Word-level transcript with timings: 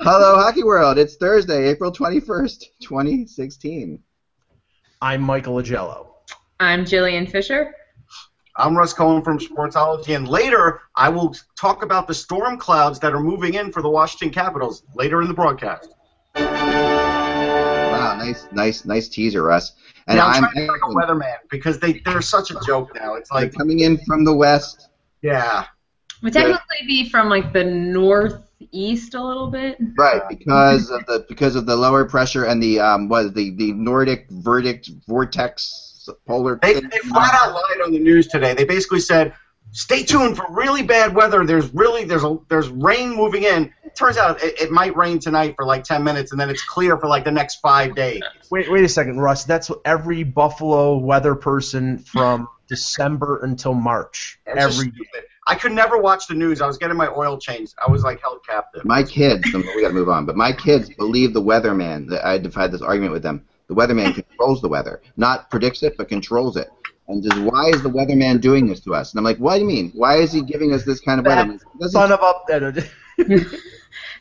Hello, 0.00 0.36
Hockey 0.36 0.62
World. 0.62 0.98
It's 0.98 1.16
Thursday, 1.16 1.68
April 1.68 1.90
21st, 1.90 2.64
2016. 2.82 4.02
I'm 5.00 5.22
Michael 5.22 5.54
Agello. 5.54 6.08
I'm 6.60 6.84
Jillian 6.84 7.28
Fisher. 7.30 7.74
I'm 8.56 8.76
Russ 8.76 8.92
Cohen 8.92 9.22
from 9.22 9.38
Sportsology, 9.38 10.14
and 10.14 10.28
later 10.28 10.82
I 10.94 11.08
will 11.08 11.34
talk 11.58 11.82
about 11.82 12.06
the 12.06 12.14
storm 12.14 12.58
clouds 12.58 12.98
that 13.00 13.14
are 13.14 13.20
moving 13.20 13.54
in 13.54 13.72
for 13.72 13.80
the 13.80 13.88
Washington 13.88 14.30
Capitals 14.30 14.82
later 14.94 15.22
in 15.22 15.28
the 15.28 15.34
broadcast. 15.34 15.88
Wow, 16.36 18.16
nice, 18.18 18.46
nice, 18.52 18.84
nice 18.84 19.08
teaser, 19.08 19.42
Russ. 19.42 19.72
And 20.06 20.18
yeah, 20.18 20.26
I'm, 20.26 20.44
I'm, 20.44 20.50
trying 20.52 20.54
to 20.54 20.60
be 20.60 20.68
like 20.68 20.82
a 20.84 20.94
weatherman 20.94 21.36
because 21.50 21.80
they 21.80 21.94
they're 22.04 22.20
such 22.20 22.50
a 22.50 22.60
joke 22.66 22.94
now. 22.94 23.14
It's 23.14 23.30
like 23.30 23.54
coming 23.54 23.80
in 23.80 23.98
from 24.04 24.24
the 24.24 24.34
west. 24.34 24.90
yeah, 25.22 25.64
Would 26.22 26.34
technically 26.34 26.86
be 26.86 27.08
from 27.08 27.30
like 27.30 27.52
the 27.54 27.64
northeast 28.60 29.14
a 29.14 29.24
little 29.24 29.48
bit. 29.48 29.76
Right, 29.96 30.22
because 30.28 30.90
of 30.90 31.06
the 31.06 31.24
because 31.28 31.56
of 31.56 31.66
the 31.66 31.76
lower 31.76 32.04
pressure 32.04 32.44
and 32.44 32.62
the 32.62 32.80
um 32.80 33.08
was 33.08 33.32
the 33.32 33.50
the 33.50 33.72
Nordic 33.72 34.28
verdict 34.30 34.90
vortex 35.06 36.08
polar. 36.26 36.58
they, 36.62 36.74
they 36.74 36.98
flat 36.98 37.34
out 37.34 37.52
lied 37.54 37.80
on 37.84 37.92
the 37.92 37.98
news 37.98 38.28
today. 38.28 38.54
They 38.54 38.64
basically 38.64 39.00
said, 39.00 39.34
"Stay 39.72 40.02
tuned 40.02 40.36
for 40.36 40.46
really 40.50 40.82
bad 40.82 41.14
weather. 41.14 41.44
There's 41.44 41.72
really 41.74 42.04
there's 42.04 42.24
a 42.24 42.38
there's 42.48 42.68
rain 42.68 43.14
moving 43.14 43.44
in." 43.44 43.72
It 43.84 43.96
Turns 43.96 44.16
out 44.16 44.42
it, 44.42 44.60
it 44.60 44.70
might 44.70 44.96
rain 44.96 45.18
tonight 45.18 45.54
for 45.56 45.64
like 45.64 45.84
10 45.84 46.04
minutes, 46.04 46.32
and 46.32 46.40
then 46.40 46.50
it's 46.50 46.62
clear 46.62 46.98
for 46.98 47.08
like 47.08 47.24
the 47.24 47.32
next 47.32 47.56
five 47.56 47.94
days. 47.94 48.22
Wait, 48.50 48.70
wait 48.70 48.84
a 48.84 48.88
second, 48.88 49.18
Russ. 49.18 49.44
That's 49.44 49.70
every 49.84 50.22
Buffalo 50.22 50.98
weather 50.98 51.34
person 51.34 51.98
from 51.98 52.48
December 52.68 53.40
until 53.42 53.74
March. 53.74 54.38
It's 54.46 54.54
just 54.54 54.78
Every 54.78 54.92
stupid. 54.92 55.24
I 55.46 55.54
could 55.54 55.72
never 55.72 55.98
watch 55.98 56.26
the 56.26 56.34
news. 56.34 56.60
I 56.60 56.66
was 56.66 56.76
getting 56.76 56.96
my 56.96 57.08
oil 57.08 57.38
changed. 57.38 57.74
I 57.84 57.90
was 57.90 58.02
like 58.02 58.20
held 58.20 58.44
captive. 58.46 58.84
My 58.84 59.02
kids, 59.02 59.44
we 59.54 59.82
got 59.82 59.88
to 59.88 59.94
move 59.94 60.08
on, 60.08 60.26
but 60.26 60.36
my 60.36 60.52
kids 60.52 60.90
believe 60.90 61.34
the 61.34 61.42
weatherman. 61.42 62.08
That 62.10 62.26
I've 62.26 62.54
had 62.54 62.72
this 62.72 62.82
argument 62.82 63.12
with 63.12 63.22
them. 63.22 63.44
The 63.68 63.74
weatherman 63.74 64.14
controls 64.28 64.60
the 64.60 64.68
weather, 64.68 65.02
not 65.16 65.50
predicts 65.50 65.82
it, 65.82 65.96
but 65.96 66.08
controls 66.08 66.56
it. 66.56 66.68
And 67.08 67.22
just 67.22 67.38
why 67.40 67.68
is 67.68 67.82
the 67.82 67.90
weatherman 67.90 68.40
doing 68.40 68.66
this 68.66 68.80
to 68.80 68.94
us? 68.94 69.12
And 69.12 69.18
I'm 69.18 69.24
like, 69.24 69.38
what 69.38 69.54
do 69.54 69.60
you 69.60 69.66
mean? 69.66 69.92
Why 69.94 70.16
is 70.16 70.32
he 70.32 70.42
giving 70.42 70.72
us 70.72 70.84
this 70.84 71.00
kind 71.00 71.20
of 71.20 71.26
weather? 71.26 71.56
It 71.80 71.90
son 71.90 72.10
of 72.10 72.20
a. 72.20 72.84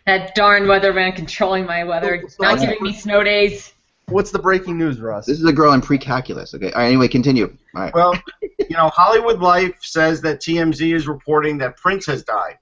That 0.05 0.35
darn 0.35 0.65
weatherman 0.65 1.15
controlling 1.15 1.65
my 1.65 1.83
weather, 1.83 2.23
not 2.39 2.59
giving 2.59 2.77
me 2.79 2.93
snow 2.93 3.23
days. 3.23 3.73
What's 4.09 4.31
the 4.31 4.39
breaking 4.39 4.77
news, 4.77 4.99
Russ? 5.01 5.25
This 5.25 5.39
is 5.39 5.45
a 5.45 5.53
girl 5.53 5.73
in 5.73 5.81
pre-calculus. 5.81 6.53
Okay. 6.53 6.71
All 6.71 6.81
right. 6.81 6.87
Anyway, 6.87 7.07
continue. 7.07 7.55
All 7.75 7.81
right. 7.81 7.93
Well, 7.93 8.13
you 8.41 8.77
know, 8.77 8.89
Hollywood 8.89 9.39
Life 9.39 9.77
says 9.81 10.21
that 10.21 10.39
TMZ 10.41 10.93
is 10.93 11.07
reporting 11.07 11.57
that 11.59 11.75
Prince 11.77 12.05
has 12.05 12.23
died. 12.23 12.57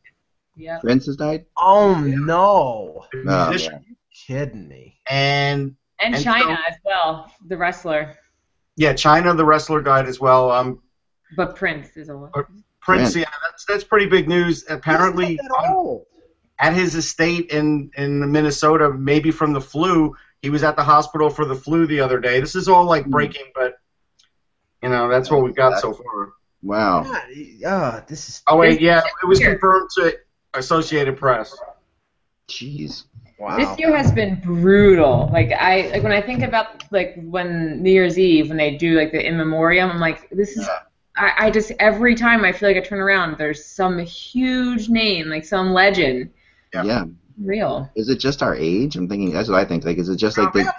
Yeah. 0.55 0.79
Prince 0.79 1.05
has 1.07 1.17
died. 1.17 1.45
Oh 1.57 1.95
no! 1.95 3.05
no 3.13 3.31
Oh, 3.45 3.49
musician. 3.49 3.83
yeah. 3.87 3.95
Kidding 4.37 4.67
me? 4.67 4.99
And 5.09 5.75
And, 5.99 6.15
And 6.15 6.23
Chyna 6.23 6.41
so- 6.43 6.51
as 6.69 6.75
well, 6.85 7.31
the 7.47 7.57
wrestler. 7.57 8.15
yeah, 8.77 8.93
Chyna, 8.93 9.35
the 9.35 9.45
wrestler, 9.45 9.81
died 9.81 10.07
as 10.07 10.19
well. 10.19 10.51
Um, 10.51 10.81
But 11.35 11.55
Prince 11.55 11.97
is 11.97 12.09
a 12.09 12.13
Prince, 12.31 12.47
Prince. 12.81 13.15
yeah, 13.15 13.25
that's 13.49 13.65
that's 13.65 13.83
pretty 13.83 14.05
big 14.05 14.27
news. 14.29 14.63
Apparently, 14.69 15.25
He's 15.37 15.39
on- 15.57 16.01
at 16.59 16.73
his 16.73 16.95
estate 16.95 17.49
in 17.51 17.89
in 17.97 18.31
Minnesota, 18.31 18.91
maybe 18.91 19.31
from 19.31 19.51
the 19.53 19.61
flu. 19.61 20.15
He 20.43 20.49
was 20.49 20.61
at 20.61 20.75
the 20.75 20.83
hospital 20.83 21.29
for 21.29 21.45
the 21.45 21.55
flu 21.55 21.87
the 21.87 22.01
other 22.01 22.19
day. 22.19 22.41
This 22.41 22.53
is 22.53 22.67
all 22.67 22.83
like 22.83 23.05
breaking, 23.05 23.45
but 23.55 23.75
you 24.83 24.89
know 24.89 25.07
that's 25.07 25.31
what 25.31 25.41
we've 25.41 25.55
got 25.55 25.79
so 25.79 25.93
far. 25.93 26.33
Wow. 26.61 27.03
God, 27.03 27.21
uh, 27.65 28.01
this 28.09 28.27
is 28.27 28.43
Oh 28.45 28.57
wait, 28.57 28.81
yeah, 28.81 29.01
it 29.23 29.25
was 29.25 29.39
confirmed 29.39 29.89
to 29.95 30.17
Associated 30.53 31.15
Press. 31.15 31.57
Jeez. 32.49 33.05
wow. 33.39 33.57
This 33.57 33.79
year 33.79 33.95
has 33.95 34.11
been 34.11 34.35
brutal. 34.35 35.29
Like 35.31 35.53
I 35.53 35.87
like 35.93 36.03
when 36.03 36.11
I 36.11 36.21
think 36.21 36.43
about 36.43 36.83
like 36.91 37.15
when 37.23 37.81
New 37.81 37.91
Year's 37.91 38.19
Eve 38.19 38.49
when 38.49 38.57
they 38.57 38.75
do 38.75 38.97
like 38.97 39.13
the 39.13 39.25
in 39.25 39.37
memoriam, 39.37 39.89
I'm 39.89 39.99
like, 40.01 40.29
this 40.29 40.57
is. 40.57 40.67
I, 41.15 41.31
I 41.37 41.51
just 41.51 41.71
every 41.79 42.15
time 42.15 42.43
I 42.43 42.51
feel 42.51 42.67
like 42.67 42.75
I 42.75 42.81
turn 42.81 42.99
around, 42.99 43.37
there's 43.37 43.63
some 43.63 43.97
huge 43.99 44.89
name, 44.89 45.29
like 45.29 45.45
some 45.45 45.71
legend. 45.71 46.31
Yeah. 46.73 46.83
Yeah. 46.83 47.05
Real. 47.37 47.89
Is 47.95 48.09
it 48.09 48.19
just 48.19 48.43
our 48.43 48.55
age? 48.55 48.95
I'm 48.95 49.07
thinking. 49.07 49.31
That's 49.31 49.49
what 49.49 49.59
I 49.59 49.65
think. 49.65 49.85
Like, 49.85 49.97
is 49.97 50.09
it 50.09 50.17
just 50.17 50.37
like 50.37 50.53
the 50.53 50.71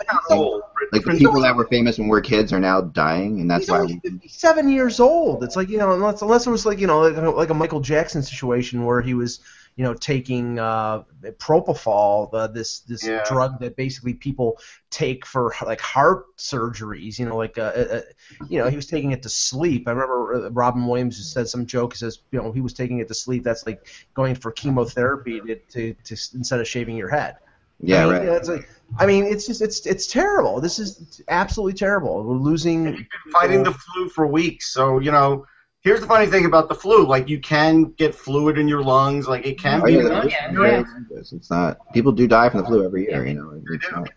like 0.93 1.05
the 1.05 1.17
people 1.17 1.41
that 1.41 1.57
were 1.57 1.67
famous 1.67 1.99
when 1.99 2.09
we 2.09 2.13
were 2.13 2.21
kids 2.21 2.53
are 2.53 2.61
now 2.61 2.81
dying, 2.81 3.41
and 3.41 3.51
that's 3.51 3.65
He's 3.65 3.71
why 3.71 3.81
only 3.81 4.01
we. 4.05 4.11
57 4.11 4.69
years 4.69 5.01
old. 5.01 5.43
It's 5.43 5.57
like 5.57 5.69
you 5.69 5.79
know, 5.79 5.93
unless 5.93 6.23
unless 6.23 6.47
it 6.47 6.51
was 6.51 6.65
like 6.65 6.79
you 6.79 6.87
know, 6.87 7.01
like, 7.01 7.17
like 7.17 7.51
a 7.51 7.55
Michael 7.55 7.81
Jackson 7.81 8.23
situation 8.23 8.85
where 8.85 9.01
he 9.01 9.15
was 9.15 9.41
you 9.77 9.85
know 9.85 9.95
taking 9.95 10.59
uh, 10.59 11.03
propofol, 11.39 12.29
uh, 12.33 12.47
this 12.47 12.81
this 12.81 13.05
Yeah. 13.07 13.23
drug 13.27 13.59
that 13.61 13.77
basically 13.77 14.15
people 14.15 14.59
take 14.91 15.27
for 15.27 15.53
like 15.65 15.81
heart 15.81 16.27
surgeries. 16.37 17.19
You 17.19 17.27
know, 17.27 17.37
like 17.37 17.59
uh, 17.59 17.73
uh, 17.75 17.81
uh, 17.97 18.01
you 18.49 18.59
know, 18.59 18.69
he 18.69 18.77
was 18.77 18.87
taking 18.87 19.13
it 19.13 19.23
to 19.23 19.29
sleep. 19.29 19.89
I 19.89 19.93
remember 19.93 20.47
uh, 20.47 20.51
Robin 20.51 20.87
Williams 20.87 21.17
who 21.17 21.25
said 21.25 21.49
some 21.49 21.67
joke. 21.67 21.95
He 21.95 21.99
says, 21.99 22.21
you 22.31 22.41
know, 22.41 22.53
he 22.53 22.61
was 22.61 22.73
taking 22.73 22.99
it 23.01 23.09
to 23.09 23.15
sleep. 23.15 23.43
That's 23.43 23.67
like 23.67 23.87
going 24.15 24.35
for 24.37 24.53
chemotherapy 24.53 25.41
to, 25.41 25.57
to, 25.57 25.95
to 25.95 26.17
instead 26.35 26.61
of 26.61 26.69
shaving 26.69 26.97
your 26.97 27.09
head. 27.09 27.37
Yeah. 27.81 28.03
I 28.03 28.05
mean, 28.05 28.13
Right. 28.13 28.23
you 28.23 28.31
know, 28.31 28.37
it's 28.37 28.49
like, 28.49 28.69
I 28.99 29.07
mean, 29.07 29.25
it's 29.25 29.47
just 29.47 29.61
it's 29.61 29.85
it's 29.87 30.07
terrible. 30.07 30.61
This 30.61 30.79
is 30.79 31.21
absolutely 31.29 31.73
terrible. 31.75 32.23
We're 32.23 32.37
losing. 32.37 33.07
fighting 33.33 33.65
the 33.65 33.73
flu 33.73 34.09
for 34.09 34.27
weeks. 34.27 34.73
So 34.73 35.01
you 35.01 35.11
know, 35.11 35.47
here's 35.85 36.01
the 36.01 36.07
funny 36.07 36.27
thing 36.27 36.47
about 36.47 36.69
the 36.69 36.75
flu: 36.75 37.07
like 37.07 37.29
you 37.29 37.39
can 37.39 37.85
get 37.93 38.15
fluid 38.15 38.59
in 38.59 38.67
your 38.67 38.83
lungs. 38.83 39.29
Like 39.29 39.47
it 39.47 39.59
can 39.61 39.81
Oh, 39.83 39.85
be. 39.85 39.93
yeah, 39.93 40.25
yeah, 40.53 40.81
it's- 41.11 41.33
It's 41.33 41.51
not. 41.51 41.79
People 41.93 42.11
do 42.11 42.27
die 42.27 42.49
from 42.49 42.61
the 42.61 42.67
flu 42.67 42.85
every 42.85 43.05
year. 43.09 43.25
You 43.27 43.35
know. 43.35 43.63
It's 43.71 43.91
not, 43.93 44.11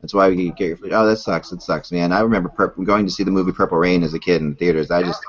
that's 0.00 0.12
why 0.14 0.28
we 0.28 0.50
get 0.50 0.66
your 0.68 0.76
flu. 0.76 0.90
Oh, 0.90 1.06
that 1.06 1.16
sucks. 1.18 1.52
It 1.52 1.62
sucks, 1.62 1.92
man. 1.92 2.12
I 2.12 2.20
remember 2.20 2.48
Pur- 2.48 2.74
going 2.84 3.06
to 3.06 3.12
see 3.12 3.22
the 3.22 3.30
movie 3.30 3.52
Purple 3.52 3.78
Rain 3.78 4.02
as 4.02 4.14
a 4.14 4.18
kid 4.18 4.40
in 4.42 4.50
the 4.50 4.56
theaters. 4.56 4.90
I 4.90 5.02
just, 5.02 5.22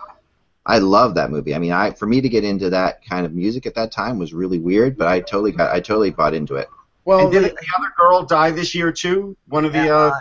I 0.66 0.80
love 0.80 1.14
that 1.16 1.30
movie. 1.30 1.54
I 1.54 1.60
mean, 1.60 1.72
I 1.72 1.92
for 1.92 2.08
me 2.08 2.22
to 2.22 2.28
get 2.30 2.44
into 2.44 2.70
that 2.72 3.06
kind 3.06 3.26
of 3.26 3.34
music 3.34 3.66
at 3.66 3.76
that 3.76 3.92
time 3.92 4.18
was 4.18 4.34
really 4.34 4.58
weird, 4.60 4.98
but 4.98 5.08
I 5.08 5.20
totally 5.20 5.52
got, 5.52 5.74
I 5.74 5.80
totally 5.80 6.10
bought 6.10 6.34
into 6.34 6.56
it. 6.56 6.68
Well, 7.06 7.20
And 7.20 7.32
did 7.32 7.44
the 7.44 7.68
other 7.78 7.94
girl 7.96 8.24
die 8.24 8.50
this 8.50 8.74
year 8.74 8.92
too? 8.92 9.38
One 9.48 9.64
of 9.64 9.74
the. 9.74 9.96
Uh, 9.96 10.12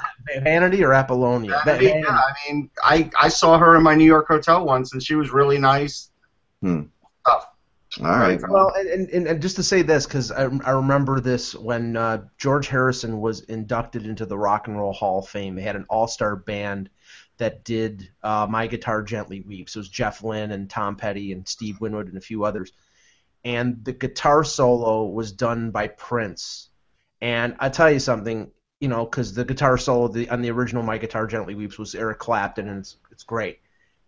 Vanity 0.43 0.85
or 0.85 0.93
Apollonia? 0.93 1.63
I 1.65 1.79
mean, 1.79 1.99
yeah, 2.03 2.11
I 2.11 2.33
mean, 2.47 2.71
I 2.83 3.11
I 3.21 3.29
saw 3.29 3.59
her 3.59 3.75
in 3.77 3.83
my 3.83 3.95
New 3.95 4.05
York 4.05 4.29
hotel 4.29 4.65
once, 4.65 4.93
and 4.93 5.03
she 5.03 5.15
was 5.15 5.33
really 5.33 5.59
nice. 5.59 6.11
Hmm. 6.61 6.83
Stuff. 7.21 7.47
All 8.01 8.07
right. 8.07 8.41
Well, 8.49 8.73
and, 8.77 9.09
and, 9.09 9.27
and 9.27 9.41
just 9.43 9.57
to 9.57 9.63
say 9.63 9.83
this, 9.83 10.05
because 10.05 10.33
I, 10.33 10.43
I 10.65 10.71
remember 10.73 11.21
this 11.21 11.55
when 11.55 11.97
uh, 11.97 12.25
George 12.39 12.69
Harrison 12.69 13.21
was 13.21 13.41
inducted 13.41 14.05
into 14.05 14.27
the 14.27 14.37
Rock 14.37 14.67
and 14.67 14.77
Roll 14.77 14.93
Hall 14.93 15.21
of 15.21 15.29
Fame. 15.29 15.55
They 15.55 15.63
had 15.63 15.77
an 15.77 15.87
all-star 15.89 16.37
band 16.37 16.91
that 17.39 17.65
did 17.65 18.11
uh, 18.23 18.47
"My 18.51 18.67
Guitar 18.67 19.03
Gently 19.03 19.41
Weeps." 19.41 19.77
It 19.77 19.79
was 19.79 19.89
Jeff 19.89 20.23
Lynne 20.23 20.51
and 20.51 20.69
Tom 20.69 20.97
Petty 20.97 21.33
and 21.33 21.47
Steve 21.49 21.81
Winwood 21.81 22.09
and 22.09 22.19
a 22.19 22.21
few 22.21 22.45
others. 22.45 22.73
And 23.45 23.85
the 23.85 23.93
guitar 23.93 24.43
solo 24.43 25.07
was 25.07 25.33
done 25.33 25.71
by 25.71 25.89
Prince. 25.89 26.71
And 27.25 27.57
I 27.59 27.71
tell 27.71 27.91
you 27.91 28.01
something, 28.01 28.51
you 28.81 28.89
know, 28.89 29.07
because 29.07 29.33
the 29.33 29.47
guitar 29.47 29.79
solo 29.79 30.09
the, 30.09 30.29
on 30.29 30.43
the 30.43 30.51
original 30.51 30.83
"My 30.83 30.99
Guitar 30.99 31.27
Gently 31.27 31.55
Weeps" 31.55 31.79
was 31.79 31.95
Eric 31.95 32.19
Clapton, 32.19 32.69
and 32.69 32.81
it's 32.81 32.99
it's 33.11 33.23
great. 33.25 33.61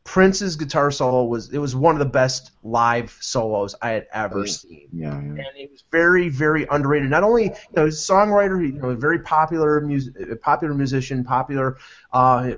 Prince's 0.04 0.56
guitar 0.56 0.90
solo 0.90 1.24
was 1.24 1.50
it 1.50 1.58
was 1.58 1.74
one 1.74 1.94
of 1.94 1.98
the 1.98 2.04
best 2.04 2.50
live 2.62 3.16
solos 3.20 3.74
I 3.80 3.88
had 3.92 4.06
ever 4.12 4.40
Yeah. 4.40 4.52
seen 4.52 4.88
Yeah. 4.92 5.14
yeah. 5.14 5.28
and 5.30 5.46
he 5.56 5.66
was 5.66 5.82
very, 5.90 6.28
very 6.28 6.66
underrated. 6.70 7.08
Not 7.08 7.22
only 7.24 7.44
you 7.44 7.52
know, 7.74 7.86
he's 7.86 7.98
a 8.08 8.12
songwriter, 8.12 8.60
you 8.64 8.78
know, 8.78 8.90
a 8.90 8.94
very 8.94 9.20
popular 9.20 9.80
mus- 9.80 10.10
a 10.30 10.36
popular 10.36 10.74
musician, 10.74 11.24
popular, 11.24 11.78
uh, 12.12 12.52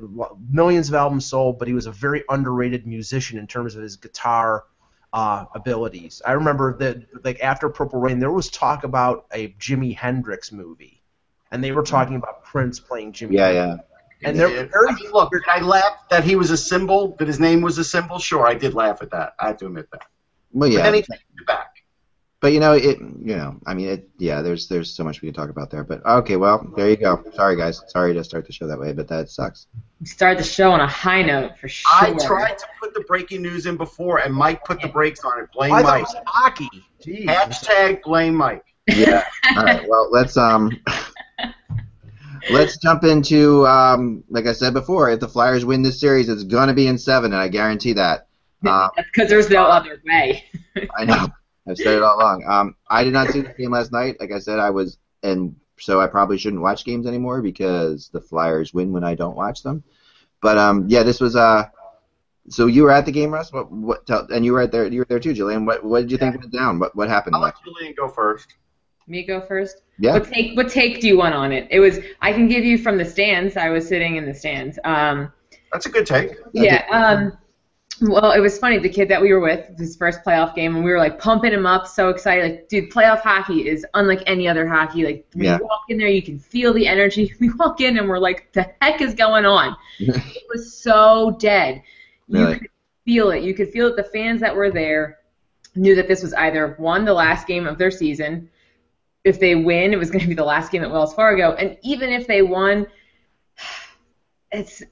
millions 0.51 0.89
of 0.89 0.95
albums 0.97 1.25
sold, 1.25 1.59
but 1.61 1.69
he 1.69 1.75
was 1.75 1.87
a 1.87 1.93
very 1.93 2.25
underrated 2.29 2.85
musician 2.85 3.39
in 3.39 3.47
terms 3.47 3.77
of 3.77 3.83
his 3.83 3.95
guitar 3.97 4.65
uh, 5.13 5.47
abilities. 5.55 6.23
I 6.27 6.33
remember 6.33 6.77
that, 6.79 7.25
like 7.25 7.41
after 7.41 7.69
Purple 7.69 8.01
Rain, 8.01 8.19
there 8.19 8.31
was 8.31 8.51
talk 8.51 8.85
about 8.85 9.27
a 9.33 9.49
Jimi 9.55 9.97
Hendrix 9.97 10.53
movie, 10.53 11.03
and 11.51 11.63
they 11.63 11.73
were 11.73 11.83
talking 11.83 12.17
about 12.17 12.45
Prince 12.45 12.79
playing 12.81 13.13
Jimi. 13.13 13.33
Yeah. 13.33 13.49
Hendrix. 13.49 13.85
Yeah. 14.21 14.29
And 14.29 14.39
they're 14.39 14.49
very 14.49 14.89
I 14.89 14.95
mean, 14.95 15.13
look, 15.13 15.31
did 15.31 15.43
I 15.47 15.61
laugh 15.61 16.09
that 16.11 16.25
he 16.25 16.35
was 16.35 16.51
a 16.51 16.57
symbol? 16.57 17.15
That 17.19 17.29
his 17.29 17.39
name 17.39 17.61
was 17.61 17.79
a 17.79 17.85
symbol? 17.85 18.19
Sure, 18.19 18.47
I 18.47 18.55
did 18.55 18.75
laugh 18.75 19.01
at 19.01 19.11
that. 19.13 19.35
I 19.39 19.47
have 19.47 19.59
to 19.59 19.67
admit 19.67 19.89
that. 19.93 20.07
Well, 20.53 20.69
But 20.69 20.75
yeah. 20.77 20.83
then 20.83 20.95
he 20.95 21.03
takes 21.03 21.23
it 21.39 21.47
back. 21.47 21.78
But 22.41 22.53
you 22.53 22.61
know 22.61 22.73
it. 22.73 22.99
You 22.99 23.37
know, 23.37 23.57
I 23.67 23.75
mean, 23.75 23.89
it. 23.89 24.09
Yeah, 24.19 24.43
there's 24.43 24.69
there's 24.69 24.95
so 24.95 25.05
much 25.05 25.21
we 25.23 25.29
can 25.29 25.35
talk 25.35 25.51
about 25.51 25.71
there. 25.71 25.85
But 25.85 26.05
okay, 26.07 26.37
well, 26.37 26.73
there 26.77 26.89
you 26.89 26.97
go. 26.97 27.25
Sorry 27.35 27.57
guys, 27.57 27.83
sorry 27.89 28.15
to 28.15 28.23
start 28.23 28.47
the 28.47 28.53
show 28.53 28.67
that 28.67 28.79
way, 28.79 28.93
but 28.93 29.09
that 29.09 29.29
sucks. 29.31 29.67
Start 30.05 30.39
the 30.39 30.45
show 30.45 30.71
on 30.71 30.81
a 30.81 30.87
high 30.87 31.23
note 31.23 31.59
for 31.59 31.69
sure. 31.69 31.91
I 31.95 32.13
tried 32.25 32.59
to 32.59 32.67
put 32.81 32.95
the 32.95 33.01
breaking 33.01 33.43
news 33.43 33.67
in 33.67 33.77
before, 33.77 34.19
and 34.19 34.33
Mike 34.33 34.65
put 34.65 34.81
the 34.81 34.89
brakes 34.89 35.25
on 35.25 35.41
it. 35.43 35.49
Blame 35.53 35.73
I 35.73 35.83
thought 35.83 35.99
it 35.99 36.03
Mike. 36.03 36.15
was 36.15 36.23
hockey. 36.27 36.71
Jeez. 37.03 37.27
Hashtag 37.27 38.03
blame 38.03 38.35
Mike. 38.35 38.65
Yeah. 38.87 39.25
All 39.57 39.65
right. 39.65 39.89
Well, 39.89 40.09
let's 40.11 40.37
um. 40.37 40.71
Let's 42.51 42.79
jump 42.79 43.05
into, 43.05 43.67
um, 43.67 44.25
like 44.31 44.47
I 44.47 44.53
said 44.53 44.73
before, 44.73 45.11
if 45.11 45.21
the 45.21 45.29
Flyers 45.29 45.65
win 45.67 45.83
this 45.83 46.01
series, 46.01 46.29
it's 46.31 46.45
going 46.45 46.69
to 46.69 46.73
be 46.75 46.87
in 46.87 46.97
seven, 46.97 47.33
and 47.33 47.43
I 47.43 47.49
guarantee 47.49 47.95
that. 47.95 48.27
Um, 48.67 48.91
because 48.97 49.29
there's 49.29 49.49
no 49.51 49.63
other 49.63 50.03
way. 50.05 50.45
I 50.97 51.05
know. 51.05 51.29
I've 51.69 51.77
said 51.77 51.97
it 51.97 52.03
all 52.03 52.19
along. 52.19 52.45
Um, 52.47 52.77
I 52.89 53.05
did 53.05 53.13
not 53.13 53.29
see 53.29 53.41
the 53.43 53.53
game 53.53 53.71
last 53.71 53.93
night. 53.93 54.17
Like 54.21 54.33
I 54.33 54.39
said, 54.39 54.59
I 54.59 54.71
was, 54.71 54.99
and 55.23 55.57
so 55.79 56.01
I 56.01 56.07
probably 56.07 56.39
shouldn't 56.39 56.63
watch 56.63 56.85
games 56.85 57.07
anymore 57.07 57.43
because 57.43 58.09
the 58.09 58.21
Flyers 58.21 58.73
win 58.73 58.93
when 58.93 59.05
I 59.05 59.15
don't 59.15 59.37
watch 59.37 59.63
them. 59.63 59.83
But 60.41 60.59
um, 60.59 60.87
yeah, 60.89 61.03
this 61.03 61.21
was 61.21 61.37
uh, 61.37 61.65
so 62.49 62.67
you 62.67 62.83
were 62.85 62.91
at 62.91 63.07
the 63.07 63.13
game, 63.13 63.31
Russ. 63.31 63.53
What, 63.53 63.71
what? 63.71 64.07
Tell, 64.07 64.27
and 64.33 64.45
you 64.45 64.53
were 64.53 64.61
at 64.61 64.73
there. 64.73 64.87
You 64.87 65.01
were 65.01 65.07
there 65.09 65.21
too, 65.21 65.33
Jillian. 65.33 65.67
What, 65.67 65.85
what 65.85 66.01
did 66.01 66.11
you 66.11 66.19
think 66.19 66.39
went 66.39 66.53
down? 66.53 66.79
What, 66.79 66.95
what 66.97 67.09
happened? 67.09 67.37
I'll 67.37 67.43
let 67.43 67.55
Jillian 67.57 67.97
go 67.97 68.09
first. 68.09 68.55
Me 69.07 69.25
go 69.25 69.41
first. 69.41 69.83
Yeah. 69.99 70.15
What 70.15 70.31
take 70.31 70.57
what 70.57 70.69
take 70.69 71.01
do 71.01 71.09
you 71.09 71.17
want 71.17 71.35
on 71.35 71.51
it? 71.51 71.67
It 71.71 71.81
was 71.81 71.99
I 72.21 72.33
can 72.33 72.47
give 72.47 72.65
you 72.65 72.77
from 72.79 72.99
the 72.99 73.05
stands. 73.05 73.57
I 73.57 73.71
was 73.71 73.89
sitting 73.89 74.17
in 74.17 74.27
the 74.27 74.35
stands. 74.35 74.79
Um, 74.85 75.33
That's 75.73 75.87
a 75.87 75.91
good 75.91 76.07
take. 76.07 76.33
yeah. 76.53 76.87
Um, 76.91 77.39
well, 78.01 78.33
it 78.33 78.41
was 78.41 78.59
funny. 78.59 78.79
The 78.79 78.89
kid 78.89 79.09
that 79.09 79.21
we 79.21 79.33
were 79.33 79.41
with, 79.41 79.77
his 79.79 79.97
first 79.97 80.23
playoff 80.25 80.55
game, 80.55 80.77
and 80.77 80.85
we 80.85 80.91
were 80.91 80.99
like 80.99 81.19
pumping 81.19 81.53
him 81.53 81.67
up, 81.67 81.87
so 81.87 82.11
excited. 82.11 82.45
Like, 82.45 82.69
dude, 82.69 82.91
playoff 82.91 83.21
hockey 83.21 83.69
is 83.69 83.85
unlike 83.95 84.23
any 84.27 84.47
other 84.49 84.69
hockey. 84.69 85.05
Like, 85.05 85.27
when 85.35 85.45
Yeah. 85.47 85.59
you 85.59 85.65
walk 85.65 85.83
in 85.89 85.99
there, 85.99 86.09
you 86.09 86.23
can 86.23 86.39
feel 86.39 86.73
the 86.73 86.87
energy. 86.87 87.33
We 87.41 87.51
walk 87.55 87.81
in 87.81 87.99
and 87.99 88.09
we're 88.09 88.19
like, 88.19 88.53
the 88.53 88.71
heck 88.81 89.01
is 89.01 89.15
going 89.15 89.45
on? 89.45 89.77
it 89.99 90.45
was 90.53 90.73
so 90.75 91.37
dead. 91.41 91.83
You 92.29 92.41
Really? 92.45 92.59
could 92.61 92.69
feel 93.05 93.31
it. 93.31 93.43
You 93.43 93.55
could 93.55 93.71
feel 93.71 93.87
that 93.89 93.97
the 93.97 94.11
fans 94.11 94.41
that 94.41 94.55
were 94.55 94.71
there 94.71 95.19
knew 95.75 95.95
that 95.95 96.09
this 96.09 96.23
was 96.23 96.35
either 96.35 96.75
one, 96.79 97.05
the 97.05 97.13
last 97.15 97.47
game 97.47 97.67
of 97.67 97.79
their 97.79 97.91
season. 97.91 98.49
If 99.25 99.41
they 99.41 99.55
win, 99.55 99.93
it 99.93 99.99
was 99.99 100.11
going 100.11 100.23
to 100.23 100.29
be 100.29 100.35
the 100.35 100.45
last 100.45 100.71
game 100.71 100.83
at 100.83 100.91
Wells 100.91 101.15
Fargo. 101.15 101.53
And 101.55 101.77
even 101.83 102.11
if 102.11 102.27
they 102.27 102.43
won, 102.43 102.87
it's 104.53 104.83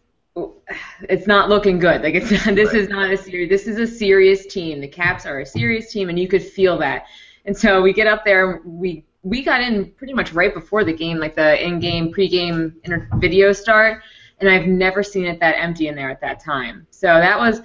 it's 1.09 1.27
not 1.27 1.49
looking 1.49 1.79
good. 1.79 2.03
Like 2.03 2.15
it's 2.15 2.31
not, 2.31 2.55
this 2.55 2.75
is 2.75 2.89
not 2.89 3.11
a 3.11 3.17
serious. 3.17 3.49
This 3.49 3.67
is 3.67 3.79
a 3.79 3.87
serious 3.87 4.47
team. 4.47 4.81
The 4.81 4.89
Caps 4.89 5.27
are 5.27 5.41
a 5.41 5.47
serious 5.47 5.91
team, 5.93 6.09
and 6.09 6.19
you 6.19 6.29
could 6.29 6.43
feel 6.43 6.79
that. 6.79 7.07
And 7.45 7.57
so 7.57 7.81
we 7.81 7.93
get 7.93 8.07
up 8.07 8.25
there. 8.25 8.61
We 8.65 9.05
we 9.23 9.43
got 9.43 9.61
in 9.61 9.91
pretty 9.93 10.13
much 10.13 10.33
right 10.33 10.55
before 10.55 10.85
the 10.85 10.93
game, 10.93 11.19
like 11.19 11.35
the 11.35 11.65
in-game, 11.65 12.13
pre-game 12.13 12.77
inter- 12.85 13.09
video 13.17 13.53
start, 13.53 14.03
and 14.39 14.49
I've 14.49 14.67
never 14.67 15.03
seen 15.03 15.25
it 15.25 15.41
that 15.41 15.57
empty 15.59 15.89
in 15.89 15.97
there 15.97 16.11
at 16.11 16.21
that 16.21 16.39
time. 16.39 16.87
So 16.91 17.09
that 17.09 17.37
was, 17.37 17.61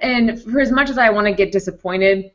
and 0.00 0.42
for 0.42 0.58
as 0.58 0.72
much 0.72 0.90
as 0.90 0.98
I 0.98 1.10
want 1.10 1.28
to 1.28 1.32
get 1.32 1.52
disappointed, 1.52 2.32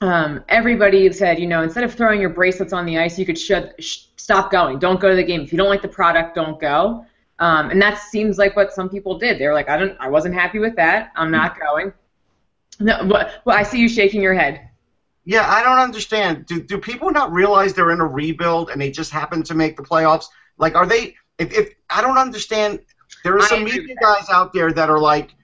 um, 0.00 0.42
everybody 0.48 1.12
said, 1.12 1.38
you 1.38 1.46
know, 1.46 1.62
instead 1.62 1.84
of 1.84 1.94
throwing 1.94 2.20
your 2.20 2.30
bracelets 2.30 2.72
on 2.72 2.86
the 2.86 2.98
ice, 2.98 3.20
you 3.20 3.24
could 3.24 3.38
shut, 3.38 3.74
sh- 3.78 4.06
stop 4.16 4.50
going. 4.50 4.80
Don't 4.80 4.98
go 4.98 5.10
to 5.10 5.14
the 5.14 5.24
game. 5.24 5.42
If 5.42 5.52
you 5.52 5.58
don't 5.58 5.70
like 5.70 5.82
the 5.82 5.88
product, 5.88 6.34
don't 6.34 6.60
go. 6.60 7.06
Um, 7.38 7.70
and 7.70 7.80
that 7.82 7.98
seems 7.98 8.38
like 8.38 8.56
what 8.56 8.72
some 8.72 8.88
people 8.88 9.18
did. 9.18 9.38
They 9.38 9.46
were 9.46 9.52
like, 9.52 9.68
I 9.68 9.76
don't, 9.76 9.96
I 10.00 10.08
wasn't 10.08 10.34
happy 10.34 10.58
with 10.58 10.76
that. 10.76 11.12
I'm 11.16 11.30
not 11.30 11.58
going. 11.60 11.92
No, 12.80 13.04
but, 13.06 13.42
well, 13.44 13.56
I 13.56 13.62
see 13.62 13.78
you 13.78 13.88
shaking 13.88 14.22
your 14.22 14.34
head. 14.34 14.68
Yeah, 15.24 15.50
I 15.50 15.62
don't 15.62 15.78
understand. 15.78 16.46
Do 16.46 16.62
do 16.62 16.78
people 16.78 17.10
not 17.10 17.32
realize 17.32 17.74
they're 17.74 17.90
in 17.90 18.00
a 18.00 18.06
rebuild 18.06 18.70
and 18.70 18.80
they 18.80 18.92
just 18.92 19.10
happen 19.10 19.42
to 19.42 19.54
make 19.54 19.76
the 19.76 19.82
playoffs? 19.82 20.26
Like, 20.56 20.76
are 20.76 20.86
they? 20.86 21.16
If, 21.38 21.52
if 21.52 21.74
I 21.90 22.00
don't 22.00 22.16
understand, 22.16 22.78
there 23.24 23.36
are 23.36 23.42
some 23.42 23.64
media 23.64 23.96
guys 24.00 24.30
out 24.30 24.52
there 24.52 24.72
that 24.72 24.88
are 24.88 25.00
like, 25.00 25.34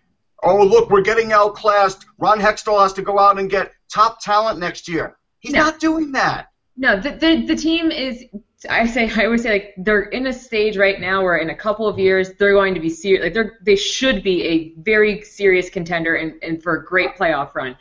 "Oh, 0.44 0.62
look, 0.64 0.88
we're 0.88 1.00
getting 1.02 1.32
outclassed. 1.32 2.06
Ron 2.18 2.38
Hextall 2.38 2.80
has 2.80 2.92
to 2.92 3.02
go 3.02 3.18
out 3.18 3.40
and 3.40 3.50
get 3.50 3.72
top 3.92 4.20
talent 4.20 4.60
next 4.60 4.88
year." 4.88 5.16
He's 5.40 5.52
No. 5.52 5.64
not 5.64 5.80
doing 5.80 6.12
that. 6.12 6.46
No, 6.76 7.00
the, 7.00 7.10
the 7.10 7.46
the 7.46 7.56
team 7.56 7.90
is. 7.90 8.24
I 8.68 8.86
say 8.86 9.10
I 9.10 9.24
always 9.24 9.42
say 9.42 9.50
like 9.50 9.74
they're 9.76 10.02
in 10.02 10.26
a 10.26 10.32
stage 10.32 10.76
right 10.76 11.00
now 11.00 11.22
where 11.22 11.36
in 11.36 11.50
a 11.50 11.54
couple 11.54 11.86
of 11.88 11.98
years 11.98 12.32
they're 12.38 12.52
going 12.52 12.74
to 12.74 12.80
be 12.80 12.90
serious. 12.90 13.22
Like 13.24 13.34
they're 13.34 13.58
they 13.62 13.76
should 13.76 14.22
be 14.22 14.44
a 14.44 14.74
very 14.80 15.22
serious 15.22 15.70
contender 15.70 16.14
and, 16.14 16.34
and 16.42 16.62
for 16.62 16.76
a 16.76 16.84
great 16.84 17.16
playoff 17.16 17.54
run. 17.54 17.76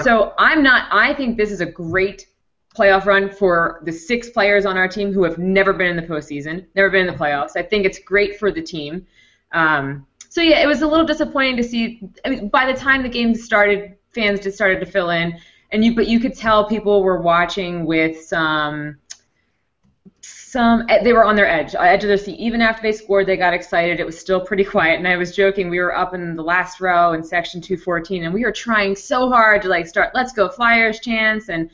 So 0.00 0.34
I'm 0.38 0.62
not. 0.62 0.88
I 0.90 1.14
think 1.14 1.36
this 1.36 1.50
is 1.50 1.60
a 1.60 1.66
great 1.66 2.26
playoff 2.76 3.04
run 3.04 3.28
for 3.28 3.80
the 3.84 3.92
six 3.92 4.30
players 4.30 4.64
on 4.64 4.76
our 4.76 4.88
team 4.88 5.12
who 5.12 5.22
have 5.24 5.38
never 5.38 5.72
been 5.72 5.88
in 5.88 5.96
the 5.96 6.02
postseason, 6.02 6.66
never 6.74 6.88
been 6.88 7.06
in 7.06 7.12
the 7.12 7.18
playoffs. 7.18 7.56
I 7.56 7.62
think 7.62 7.84
it's 7.84 7.98
great 7.98 8.38
for 8.38 8.50
the 8.50 8.62
team. 8.62 9.06
Um, 9.52 10.06
so 10.28 10.40
yeah, 10.40 10.62
it 10.62 10.66
was 10.66 10.80
a 10.80 10.86
little 10.86 11.04
disappointing 11.04 11.58
to 11.58 11.62
see. 11.62 12.00
I 12.24 12.30
mean, 12.30 12.48
by 12.48 12.70
the 12.70 12.78
time 12.78 13.02
the 13.02 13.08
game 13.08 13.34
started, 13.34 13.96
fans 14.14 14.40
just 14.40 14.56
started 14.56 14.80
to 14.80 14.86
fill 14.86 15.10
in, 15.10 15.38
and 15.70 15.84
you 15.84 15.94
but 15.94 16.08
you 16.08 16.20
could 16.20 16.34
tell 16.34 16.66
people 16.66 17.02
were 17.02 17.20
watching 17.20 17.84
with 17.84 18.24
some 18.24 18.96
some 20.52 20.84
eh, 20.90 21.02
they 21.02 21.14
were 21.14 21.24
on 21.24 21.34
their 21.34 21.48
edge, 21.48 21.74
edge 21.74 22.04
of 22.04 22.08
their 22.08 22.18
seat. 22.18 22.38
Even 22.38 22.60
after 22.60 22.82
they 22.82 22.92
scored, 22.92 23.26
they 23.26 23.38
got 23.38 23.54
excited. 23.54 24.00
It 24.00 24.04
was 24.04 24.18
still 24.18 24.38
pretty 24.38 24.64
quiet, 24.64 24.98
and 24.98 25.08
I 25.08 25.16
was 25.16 25.34
joking. 25.34 25.70
We 25.70 25.78
were 25.78 25.96
up 25.96 26.12
in 26.12 26.36
the 26.36 26.42
last 26.42 26.78
row 26.78 27.14
in 27.14 27.24
section 27.24 27.62
214, 27.62 28.24
and 28.24 28.34
we 28.34 28.44
were 28.44 28.52
trying 28.52 28.94
so 28.94 29.30
hard 29.30 29.62
to 29.62 29.68
like 29.68 29.86
start 29.86 30.10
"Let's 30.14 30.34
go 30.34 30.50
Flyers" 30.50 31.00
chance 31.00 31.48
and 31.48 31.70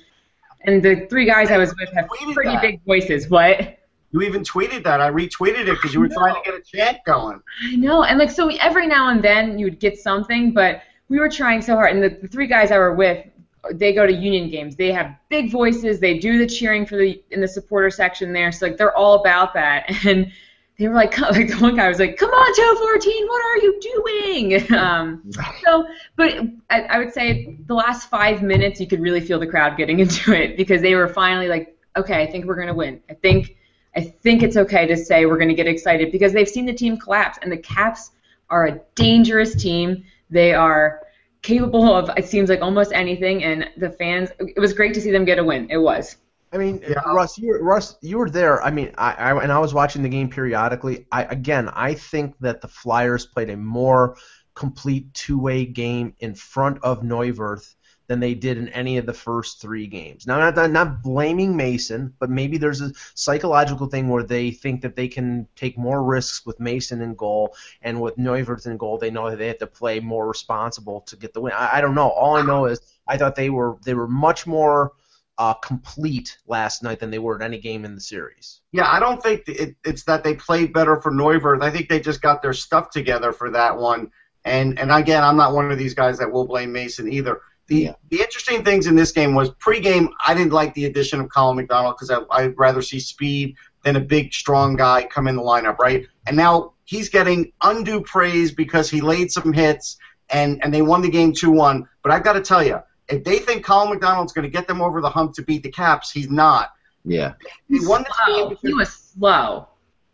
and 0.60 0.80
the 0.80 1.06
three 1.10 1.26
guys 1.26 1.50
I 1.50 1.58
was 1.58 1.74
with 1.76 1.92
have 1.92 2.06
pretty 2.32 2.50
that. 2.50 2.62
big 2.62 2.80
voices. 2.84 3.28
What? 3.28 3.78
You 4.12 4.22
even 4.22 4.44
tweeted 4.44 4.84
that. 4.84 5.00
I 5.00 5.10
retweeted 5.10 5.66
it 5.66 5.72
because 5.72 5.92
you 5.92 5.98
were 5.98 6.08
trying 6.08 6.36
to 6.36 6.40
get 6.44 6.54
a 6.54 6.62
chant 6.62 6.98
going. 7.04 7.42
I 7.64 7.74
know, 7.74 8.04
and 8.04 8.16
like 8.16 8.30
so, 8.30 8.48
every 8.60 8.86
now 8.86 9.10
and 9.10 9.22
then 9.22 9.58
you 9.58 9.66
would 9.66 9.80
get 9.80 9.98
something, 9.98 10.52
but 10.52 10.82
we 11.08 11.18
were 11.18 11.28
trying 11.28 11.62
so 11.62 11.74
hard. 11.74 11.96
And 11.96 12.02
the, 12.02 12.10
the 12.10 12.28
three 12.28 12.46
guys 12.46 12.70
I 12.70 12.78
were 12.78 12.94
with, 12.94 13.26
they 13.74 13.92
go 13.92 14.06
to 14.06 14.12
Union 14.12 14.50
games. 14.50 14.76
They 14.76 14.92
have 14.92 15.14
big 15.28 15.50
voices. 15.50 16.00
They 16.00 16.18
do 16.18 16.38
the 16.38 16.46
cheering 16.46 16.86
for 16.86 16.96
the 16.96 17.22
in 17.30 17.40
the 17.40 17.48
supporter 17.48 17.90
section 17.90 18.32
there. 18.32 18.52
So 18.52 18.66
like 18.66 18.76
they're 18.76 18.96
all 18.96 19.20
about 19.20 19.54
that. 19.54 19.90
And 20.06 20.32
they 20.78 20.86
were 20.86 20.94
like, 20.94 21.18
like 21.18 21.48
the 21.48 21.56
one 21.56 21.76
guy 21.76 21.88
was 21.88 21.98
like, 21.98 22.16
"Come 22.16 22.30
on, 22.30 22.54
Joe 22.56 22.80
14, 22.80 23.26
what 23.26 23.44
are 23.44 23.58
you 23.58 23.80
doing?" 23.80 24.72
Um, 24.78 25.30
so, 25.64 25.86
but 26.16 26.38
I, 26.70 26.82
I 26.82 26.98
would 26.98 27.12
say 27.12 27.56
the 27.66 27.74
last 27.74 28.08
five 28.08 28.42
minutes 28.42 28.80
you 28.80 28.86
could 28.86 29.00
really 29.00 29.20
feel 29.20 29.40
the 29.40 29.46
crowd 29.46 29.76
getting 29.76 29.98
into 29.98 30.32
it 30.32 30.56
because 30.56 30.80
they 30.80 30.94
were 30.94 31.08
finally 31.08 31.48
like, 31.48 31.76
"Okay, 31.96 32.22
I 32.22 32.30
think 32.30 32.46
we're 32.46 32.56
gonna 32.56 32.74
win. 32.74 33.00
I 33.10 33.14
think." 33.14 33.56
I 33.96 34.02
think 34.02 34.44
it's 34.44 34.56
okay 34.56 34.86
to 34.86 34.96
say 34.96 35.26
we're 35.26 35.38
to 35.44 35.54
get 35.54 35.66
excited 35.66 36.12
because 36.12 36.32
they've 36.32 36.48
seen 36.48 36.66
the 36.66 36.74
team 36.74 36.98
collapse, 36.98 37.38
and 37.42 37.50
the 37.50 37.56
Caps 37.56 38.12
are 38.48 38.66
a 38.66 38.80
dangerous 38.94 39.60
team. 39.60 40.04
They 40.30 40.52
are 40.52 41.00
capable 41.42 41.92
of 41.92 42.10
it 42.16 42.26
seems 42.26 42.48
like 42.48 42.60
almost 42.60 42.92
anything, 42.92 43.44
and 43.44 43.68
the 43.76 43.90
fans. 43.90 44.30
It 44.38 44.58
was 44.58 44.72
great 44.72 44.94
to 44.94 45.00
see 45.00 45.10
them 45.10 45.24
get 45.24 45.38
a 45.38 45.44
win. 45.44 45.68
It 45.70 45.78
was. 45.78 46.16
I 46.52 46.56
mean, 46.56 46.80
Yeah. 46.82 47.00
Russ, 47.06 47.36
you 47.36 47.48
were, 47.48 47.62
Russ, 47.62 47.96
you 48.00 48.16
were 48.18 48.30
there. 48.30 48.62
I 48.62 48.70
mean, 48.70 48.92
I, 48.96 49.12
I 49.12 49.42
and 49.42 49.52
I 49.52 49.58
was 49.58 49.74
watching 49.74 50.02
the 50.02 50.08
game 50.08 50.30
periodically. 50.30 51.06
I 51.12 51.24
again, 51.24 51.68
I 51.68 51.94
think 51.94 52.34
that 52.40 52.60
the 52.60 52.68
Flyers 52.68 53.26
played 53.26 53.50
a 53.50 53.56
more 53.56 54.16
complete 54.54 55.12
two-way 55.14 55.66
game 55.66 56.14
in 56.18 56.34
front 56.34 56.78
of 56.82 57.02
Neuwirth 57.02 57.74
than 58.08 58.20
they 58.20 58.34
did 58.34 58.56
in 58.56 58.68
any 58.70 58.96
of 58.96 59.06
the 59.06 59.12
first 59.12 59.60
three 59.60 59.86
games. 59.86 60.26
Now, 60.26 60.40
I'm 60.40 60.54
not, 60.54 60.70
not 60.70 61.02
blaming 61.02 61.56
Mason, 61.56 62.14
but 62.18 62.30
maybe 62.30 62.56
there's 62.56 62.80
a 62.80 62.92
psychological 63.14 63.86
thing 63.86 64.08
where 64.08 64.22
they 64.22 64.50
think 64.50 64.80
that 64.80 64.96
they 64.96 65.08
can 65.08 65.46
take 65.54 65.76
more 65.76 66.02
risks 66.02 66.44
with 66.46 66.58
Mason 66.58 67.02
in 67.02 67.14
goal, 67.14 67.54
and 67.82 68.00
with 68.00 68.16
Neuwirth 68.16 68.66
in 68.66 68.78
goal, 68.78 68.98
they 68.98 69.10
know 69.10 69.30
that 69.30 69.36
they 69.36 69.48
have 69.48 69.58
to 69.58 69.66
play 69.66 70.00
more 70.00 70.26
responsible 70.26 71.02
to 71.02 71.16
get 71.16 71.34
the 71.34 71.40
win. 71.40 71.52
I, 71.52 71.76
I 71.76 71.80
don't 71.82 71.94
know. 71.94 72.08
All 72.08 72.36
I 72.36 72.42
know 72.42 72.64
is 72.64 72.80
I 73.06 73.18
thought 73.18 73.36
they 73.36 73.50
were 73.50 73.76
they 73.84 73.94
were 73.94 74.08
much 74.08 74.46
more 74.46 74.92
uh, 75.36 75.54
complete 75.54 76.38
last 76.46 76.82
night 76.82 77.00
than 77.00 77.10
they 77.10 77.18
were 77.18 77.36
at 77.36 77.42
any 77.42 77.58
game 77.58 77.84
in 77.84 77.94
the 77.94 78.00
series. 78.00 78.60
Yeah, 78.72 78.90
I 78.90 78.98
don't 79.00 79.22
think 79.22 79.42
it, 79.46 79.76
it's 79.84 80.04
that 80.04 80.24
they 80.24 80.34
played 80.34 80.72
better 80.72 81.00
for 81.00 81.12
Neuwirth. 81.12 81.62
I 81.62 81.70
think 81.70 81.88
they 81.88 82.00
just 82.00 82.22
got 82.22 82.40
their 82.40 82.54
stuff 82.54 82.90
together 82.90 83.32
for 83.32 83.50
that 83.50 83.76
one. 83.78 84.10
And 84.44 84.78
and 84.78 84.90
again, 84.90 85.22
I'm 85.22 85.36
not 85.36 85.52
one 85.52 85.70
of 85.70 85.78
these 85.78 85.94
guys 85.94 86.18
that 86.18 86.32
will 86.32 86.46
blame 86.46 86.72
Mason 86.72 87.12
either. 87.12 87.42
The 87.68 87.76
Yeah. 87.76 87.92
the 88.10 88.20
interesting 88.20 88.64
things 88.64 88.86
in 88.86 88.96
this 88.96 89.12
game 89.12 89.34
was 89.34 89.50
pregame. 89.50 90.08
I 90.26 90.34
didn't 90.34 90.52
like 90.52 90.74
the 90.74 90.86
addition 90.86 91.20
of 91.20 91.28
Colin 91.30 91.56
McDonald 91.56 91.96
because 91.98 92.10
I'd 92.30 92.58
rather 92.58 92.82
see 92.82 92.98
speed 93.00 93.54
than 93.84 93.96
a 93.96 94.00
big 94.00 94.32
strong 94.32 94.74
guy 94.76 95.06
come 95.10 95.28
in 95.28 95.36
the 95.36 95.42
lineup, 95.42 95.78
right? 95.78 96.06
And 96.26 96.36
now 96.36 96.72
he's 96.84 97.08
getting 97.08 97.52
undue 97.62 98.00
praise 98.00 98.50
because 98.52 98.90
he 98.90 99.00
laid 99.00 99.30
some 99.30 99.52
hits 99.52 99.98
and 100.30 100.62
and 100.64 100.72
they 100.74 100.82
won 100.82 101.02
the 101.02 101.10
game 101.10 101.32
two 101.32 101.50
one. 101.50 101.86
But 102.02 102.12
I've 102.12 102.24
got 102.24 102.32
to 102.34 102.40
tell 102.40 102.62
you, 102.64 102.80
if 103.08 103.22
they 103.24 103.38
think 103.38 103.64
Colin 103.64 103.90
McDonald's 103.90 104.32
going 104.32 104.44
to 104.44 104.50
get 104.50 104.66
them 104.66 104.80
over 104.82 105.00
the 105.00 105.08
hump 105.10 105.34
to 105.34 105.42
beat 105.42 105.62
the 105.62 105.70
Caps, 105.70 106.10
he's 106.10 106.28
not. 106.30 106.70
Yeah. 107.04 107.34
He 107.68 107.86
won 107.86 108.04
this 108.04 108.16
game 108.26 108.56
He 108.62 108.74
was 108.74 108.88
slow. 108.92 109.68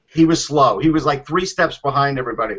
he 0.08 0.24
was 0.24 0.44
slow. 0.44 0.78
He 0.78 0.90
was 0.90 1.04
like 1.04 1.26
three 1.26 1.46
steps 1.46 1.78
behind 1.78 2.18
everybody. 2.18 2.56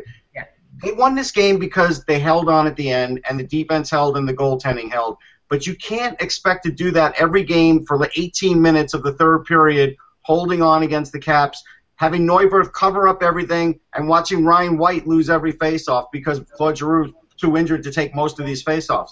They 0.84 0.92
won 0.92 1.16
this 1.16 1.32
game 1.32 1.58
because 1.58 2.04
they 2.06 2.20
held 2.20 2.50
on 2.50 2.68
at 2.68 2.76
the 2.76 2.90
end, 2.90 3.22
and 3.30 3.40
the 3.40 3.44
defense 3.44 3.90
held 3.90 4.18
and 4.18 4.28
the 4.28 4.34
goaltending 4.34 4.92
held. 4.92 5.18
but 5.48 5.68
you 5.68 5.76
can't 5.76 6.20
expect 6.22 6.64
to 6.64 6.72
do 6.72 6.90
that 6.92 7.14
every 7.22 7.44
game 7.44 7.86
for 7.86 8.00
the 8.00 8.10
18 8.16 8.60
minutes 8.60 8.96
of 8.96 9.04
the 9.04 9.14
third 9.14 9.46
period, 9.46 9.96
holding 10.22 10.62
on 10.64 10.82
against 10.82 11.12
the 11.12 11.20
Caps, 11.20 11.64
having 11.98 12.26
Neuwirth 12.26 12.74
cover 12.74 13.08
up 13.08 13.22
everything, 13.22 13.80
and 13.94 14.08
watching 14.08 14.44
Ryan 14.44 14.78
White 14.78 15.08
lose 15.08 15.30
every 15.30 15.54
faceoff 15.54 16.08
because 16.12 16.42
Claude 16.54 16.78
Giroux 16.78 17.06
is 17.06 17.12
too 17.38 17.58
injured 17.58 17.84
to 17.84 17.92
take 17.92 18.16
most 18.16 18.40
of 18.40 18.46
these 18.46 18.64
faceoffs. 18.64 19.12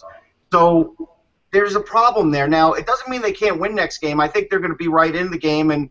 So 0.52 0.96
there's 1.52 1.76
a 1.76 1.80
problem 1.80 2.32
there. 2.32 2.48
Now, 2.48 2.74
it 2.74 2.88
doesn't 2.88 3.10
mean 3.10 3.22
they 3.22 3.32
can't 3.32 3.60
win 3.60 3.76
next 3.76 4.00
game. 4.00 4.20
I 4.20 4.28
think 4.28 4.50
they're 4.50 4.60
going 4.60 4.72
to 4.72 4.78
be 4.78 4.88
right 4.88 5.16
in 5.16 5.30
the 5.30 5.38
game 5.38 5.70
and 5.72 5.90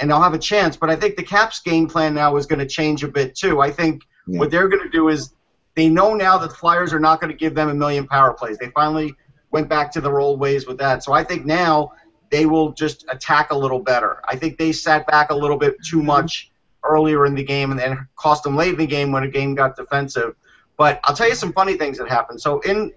and 0.00 0.10
they'll 0.10 0.22
have 0.22 0.34
a 0.34 0.38
chance. 0.38 0.76
But 0.76 0.90
I 0.90 0.96
think 0.96 1.16
the 1.16 1.22
Caps 1.22 1.60
game 1.60 1.86
plan 1.86 2.14
now 2.14 2.36
is 2.36 2.46
going 2.46 2.58
to 2.58 2.66
change 2.66 3.04
a 3.04 3.08
bit 3.08 3.34
too. 3.34 3.60
I 3.60 3.70
think 3.70 4.02
yeah. 4.26 4.38
what 4.38 4.50
they're 4.50 4.68
going 4.68 4.82
to 4.82 4.90
do 4.90 5.08
is 5.08 5.34
they 5.76 5.88
know 5.88 6.14
now 6.14 6.38
that 6.38 6.50
the 6.50 6.56
Flyers 6.56 6.92
are 6.92 7.00
not 7.00 7.20
going 7.20 7.30
to 7.30 7.36
give 7.36 7.54
them 7.54 7.68
a 7.68 7.74
million 7.74 8.06
power 8.06 8.32
plays. 8.32 8.58
They 8.58 8.70
finally 8.70 9.14
went 9.50 9.68
back 9.68 9.92
to 9.92 10.00
their 10.00 10.18
old 10.18 10.40
ways 10.40 10.66
with 10.66 10.78
that. 10.78 11.04
So 11.04 11.12
I 11.12 11.22
think 11.22 11.44
now 11.44 11.92
they 12.30 12.46
will 12.46 12.72
just 12.72 13.04
attack 13.08 13.50
a 13.50 13.56
little 13.56 13.80
better. 13.80 14.20
I 14.26 14.36
think 14.36 14.58
they 14.58 14.72
sat 14.72 15.06
back 15.06 15.30
a 15.30 15.34
little 15.34 15.56
bit 15.56 15.76
too 15.84 15.98
mm-hmm. 15.98 16.06
much 16.06 16.50
earlier 16.84 17.26
in 17.26 17.34
the 17.34 17.44
game 17.44 17.70
and 17.70 17.78
then 17.78 18.08
cost 18.16 18.42
them 18.42 18.56
late 18.56 18.72
in 18.72 18.78
the 18.78 18.86
game 18.86 19.12
when 19.12 19.22
the 19.22 19.28
game 19.28 19.54
got 19.54 19.76
defensive. 19.76 20.34
But 20.76 21.00
I'll 21.04 21.14
tell 21.14 21.28
you 21.28 21.34
some 21.34 21.52
funny 21.52 21.76
things 21.76 21.98
that 21.98 22.08
happened. 22.08 22.40
So 22.40 22.60
in 22.60 22.92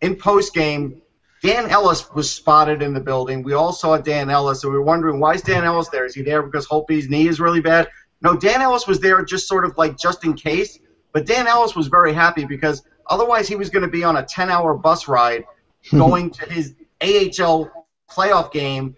in 0.00 0.16
post 0.16 0.54
game, 0.54 1.02
Dan 1.42 1.70
Ellis 1.70 2.10
was 2.12 2.30
spotted 2.30 2.82
in 2.82 2.94
the 2.94 3.00
building. 3.00 3.42
We 3.42 3.52
all 3.52 3.72
saw 3.72 3.96
Dan 3.98 4.30
Ellis, 4.30 4.64
and 4.64 4.72
we 4.72 4.78
were 4.78 4.84
wondering 4.84 5.20
why 5.20 5.34
is 5.34 5.42
Dan 5.42 5.64
Ellis 5.64 5.88
there? 5.88 6.04
Is 6.04 6.14
he 6.14 6.22
there 6.22 6.42
because 6.42 6.66
Holtby's 6.66 7.08
knee 7.08 7.28
is 7.28 7.40
really 7.40 7.60
bad? 7.60 7.88
No, 8.20 8.36
Dan 8.36 8.60
Ellis 8.60 8.86
was 8.86 9.00
there 9.00 9.24
just 9.24 9.46
sort 9.46 9.64
of 9.64 9.76
like 9.78 9.96
just 9.96 10.24
in 10.24 10.34
case. 10.34 10.78
But 11.12 11.26
Dan 11.26 11.46
Ellis 11.46 11.76
was 11.76 11.86
very 11.86 12.12
happy 12.12 12.44
because 12.44 12.82
otherwise 13.06 13.48
he 13.48 13.56
was 13.56 13.70
going 13.70 13.84
to 13.84 13.90
be 13.90 14.04
on 14.04 14.16
a 14.16 14.22
10-hour 14.22 14.74
bus 14.74 15.08
ride 15.08 15.44
going 15.90 16.30
to 16.30 16.44
his 16.46 16.74
AHL 17.00 17.70
playoff 18.10 18.52
game 18.52 18.96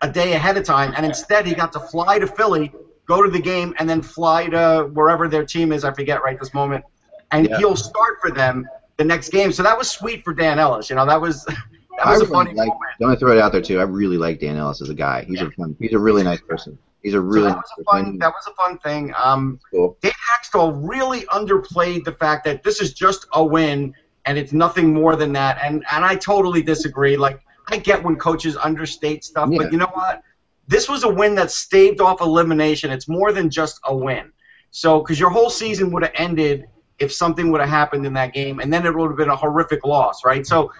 a 0.00 0.10
day 0.10 0.32
ahead 0.32 0.56
of 0.56 0.64
time, 0.64 0.92
and 0.96 1.04
instead 1.04 1.46
he 1.46 1.54
got 1.54 1.72
to 1.72 1.80
fly 1.80 2.18
to 2.18 2.26
Philly, 2.26 2.72
go 3.06 3.22
to 3.22 3.30
the 3.30 3.40
game, 3.40 3.74
and 3.78 3.88
then 3.88 4.02
fly 4.02 4.46
to 4.46 4.88
wherever 4.92 5.28
their 5.28 5.44
team 5.44 5.72
is. 5.72 5.84
I 5.84 5.92
forget 5.92 6.22
right 6.22 6.38
this 6.38 6.54
moment, 6.54 6.84
and 7.30 7.48
yeah. 7.48 7.58
he'll 7.58 7.76
start 7.76 8.18
for 8.20 8.30
them 8.30 8.68
the 8.98 9.04
next 9.04 9.30
game. 9.30 9.52
So 9.52 9.62
that 9.62 9.78
was 9.78 9.90
sweet 9.90 10.24
for 10.24 10.34
Dan 10.34 10.58
Ellis. 10.58 10.90
You 10.90 10.96
know, 10.96 11.06
that 11.06 11.20
was 11.20 11.44
that 11.44 12.06
was 12.06 12.22
I 12.22 12.24
a 12.24 12.28
funny 12.28 12.52
like, 12.52 12.68
moment. 12.68 12.92
Don't 13.00 13.18
throw 13.18 13.32
it 13.32 13.38
out 13.38 13.52
there 13.52 13.62
too. 13.62 13.78
I 13.78 13.84
really 13.84 14.18
like 14.18 14.40
Dan 14.40 14.56
Ellis 14.56 14.82
as 14.82 14.90
a 14.90 14.94
guy. 14.94 15.24
He's 15.24 15.40
yeah. 15.40 15.46
a 15.46 15.50
fun, 15.52 15.74
he's 15.80 15.94
a 15.94 15.98
really 15.98 16.22
nice 16.22 16.40
person. 16.42 16.78
He's 17.02 17.14
a 17.14 17.20
really 17.20 17.48
so 17.50 17.54
that, 17.54 17.56
was 17.56 17.72
a 17.78 17.84
fun, 17.84 18.18
that 18.18 18.32
was 18.32 18.46
a 18.48 18.54
fun 18.54 18.78
thing. 18.78 19.14
Um, 19.16 19.60
cool. 19.70 19.96
Dave 20.02 20.12
Hakstol 20.12 20.78
really 20.82 21.20
underplayed 21.26 22.04
the 22.04 22.12
fact 22.12 22.44
that 22.44 22.64
this 22.64 22.80
is 22.80 22.92
just 22.92 23.26
a 23.34 23.44
win 23.44 23.94
and 24.26 24.36
it's 24.36 24.52
nothing 24.52 24.92
more 24.92 25.14
than 25.14 25.32
that. 25.32 25.58
And 25.62 25.84
and 25.90 26.04
I 26.04 26.16
totally 26.16 26.60
disagree. 26.60 27.16
Like 27.16 27.40
I 27.68 27.78
get 27.78 28.02
when 28.02 28.16
coaches 28.16 28.56
understate 28.56 29.24
stuff, 29.24 29.48
yeah. 29.50 29.58
but 29.58 29.72
you 29.72 29.78
know 29.78 29.90
what? 29.92 30.22
This 30.66 30.88
was 30.88 31.04
a 31.04 31.08
win 31.08 31.36
that 31.36 31.50
staved 31.50 32.00
off 32.00 32.20
elimination. 32.20 32.90
It's 32.90 33.08
more 33.08 33.32
than 33.32 33.48
just 33.48 33.80
a 33.84 33.96
win. 33.96 34.32
So 34.70 34.98
because 34.98 35.18
your 35.18 35.30
whole 35.30 35.50
season 35.50 35.92
would 35.92 36.02
have 36.02 36.12
ended 36.14 36.66
if 36.98 37.12
something 37.12 37.50
would 37.50 37.60
have 37.60 37.70
happened 37.70 38.04
in 38.06 38.12
that 38.14 38.32
game, 38.32 38.60
and 38.60 38.72
then 38.72 38.84
it 38.86 38.94
would 38.94 39.08
have 39.08 39.16
been 39.16 39.28
a 39.28 39.36
horrific 39.36 39.84
loss, 39.84 40.24
right? 40.24 40.46
So 40.46 40.72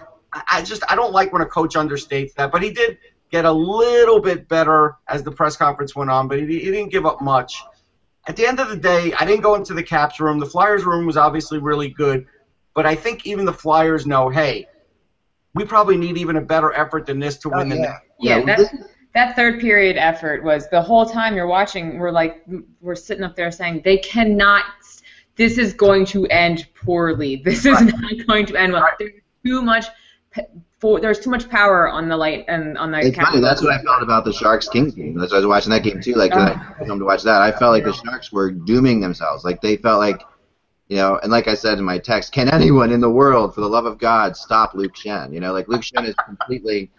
I 0.47 0.61
just 0.61 0.83
I 0.89 0.95
don't 0.95 1.13
like 1.13 1.33
when 1.33 1.41
a 1.41 1.45
coach 1.45 1.75
understates 1.75 2.33
that, 2.35 2.51
but 2.51 2.61
he 2.61 2.71
did 2.71 2.97
get 3.31 3.45
a 3.45 3.51
little 3.51 4.19
bit 4.19 4.47
better 4.47 4.97
as 5.07 5.23
the 5.23 5.31
press 5.31 5.55
conference 5.55 5.95
went 5.95 6.09
on, 6.09 6.27
but 6.27 6.39
he, 6.39 6.45
he 6.45 6.71
didn't 6.71 6.91
give 6.91 7.05
up 7.05 7.21
much. 7.21 7.63
At 8.27 8.35
the 8.35 8.45
end 8.45 8.59
of 8.59 8.69
the 8.69 8.75
day, 8.75 9.13
I 9.19 9.25
didn't 9.25 9.41
go 9.41 9.55
into 9.55 9.73
the 9.73 9.83
Caps 9.83 10.19
room. 10.19 10.39
The 10.39 10.45
Flyers 10.45 10.83
room 10.83 11.05
was 11.05 11.17
obviously 11.17 11.57
really 11.59 11.89
good, 11.89 12.25
but 12.73 12.85
I 12.85 12.95
think 12.95 13.25
even 13.25 13.45
the 13.45 13.53
Flyers 13.53 14.05
know, 14.05 14.29
hey, 14.29 14.67
we 15.55 15.65
probably 15.65 15.97
need 15.97 16.17
even 16.17 16.35
a 16.35 16.41
better 16.41 16.73
effort 16.73 17.05
than 17.05 17.19
this 17.19 17.37
to 17.39 17.51
oh, 17.53 17.57
win 17.57 17.69
yeah. 17.69 17.75
the 17.75 17.81
next. 17.81 18.01
Yeah, 18.19 18.37
yeah 18.37 18.45
that, 18.45 18.73
that 19.15 19.35
third 19.35 19.59
period 19.59 19.97
effort 19.97 20.43
was 20.43 20.69
the 20.69 20.81
whole 20.81 21.05
time 21.05 21.35
you're 21.35 21.47
watching. 21.47 21.97
We're 21.97 22.11
like, 22.11 22.45
we're 22.81 22.95
sitting 22.95 23.23
up 23.23 23.35
there 23.35 23.51
saying 23.51 23.81
they 23.83 23.97
cannot 23.97 24.65
this 25.39 25.57
is 25.57 25.73
going 25.73 26.05
to 26.05 26.27
end 26.27 26.67
poorly. 26.75 27.37
This 27.37 27.65
is 27.65 27.73
right. 27.73 27.93
not 27.97 28.27
going 28.27 28.45
to 28.47 28.55
end 28.57 28.73
well. 28.73 28.83
Right. 28.83 28.93
There's 28.99 29.13
too 29.43 29.61
much. 29.63 29.85
For, 30.79 31.01
there's 31.01 31.19
too 31.19 31.29
much 31.29 31.49
power 31.49 31.89
on 31.89 32.07
the 32.07 32.15
light 32.15 32.45
and 32.47 32.77
on 32.77 32.91
the. 32.91 32.99
It's 32.99 33.17
funny. 33.17 33.41
That's 33.41 33.61
what 33.61 33.73
I 33.73 33.81
felt 33.81 34.03
about 34.03 34.25
the 34.25 34.33
Sharks 34.33 34.67
Kings 34.67 34.93
game. 34.93 35.17
That's 35.17 35.31
why 35.31 35.37
I 35.37 35.39
was 35.39 35.47
watching 35.47 35.71
that 35.71 35.83
game 35.83 36.01
too. 36.01 36.13
Like, 36.13 36.33
uh, 36.33 36.55
I 36.79 36.85
come 36.85 36.99
to 36.99 37.05
watch 37.05 37.23
that. 37.23 37.41
I 37.41 37.51
felt 37.51 37.71
like 37.71 37.85
the 37.85 37.93
Sharks 37.93 38.31
were 38.31 38.51
dooming 38.51 38.99
themselves. 38.99 39.43
Like 39.43 39.61
they 39.61 39.77
felt 39.77 39.99
like, 39.99 40.21
you 40.89 40.97
know, 40.97 41.19
and 41.23 41.31
like 41.31 41.47
I 41.47 41.55
said 41.55 41.77
in 41.77 41.83
my 41.85 41.99
text, 41.99 42.33
can 42.33 42.49
anyone 42.49 42.91
in 42.91 42.99
the 42.99 43.09
world, 43.09 43.55
for 43.55 43.61
the 43.61 43.69
love 43.69 43.85
of 43.85 43.97
God, 43.97 44.35
stop 44.35 44.73
Luke 44.73 44.95
Schenn? 44.95 45.33
You 45.33 45.39
know, 45.39 45.53
like 45.53 45.67
Luke 45.67 45.81
Schenn 45.81 46.05
is 46.05 46.15
completely 46.25 46.91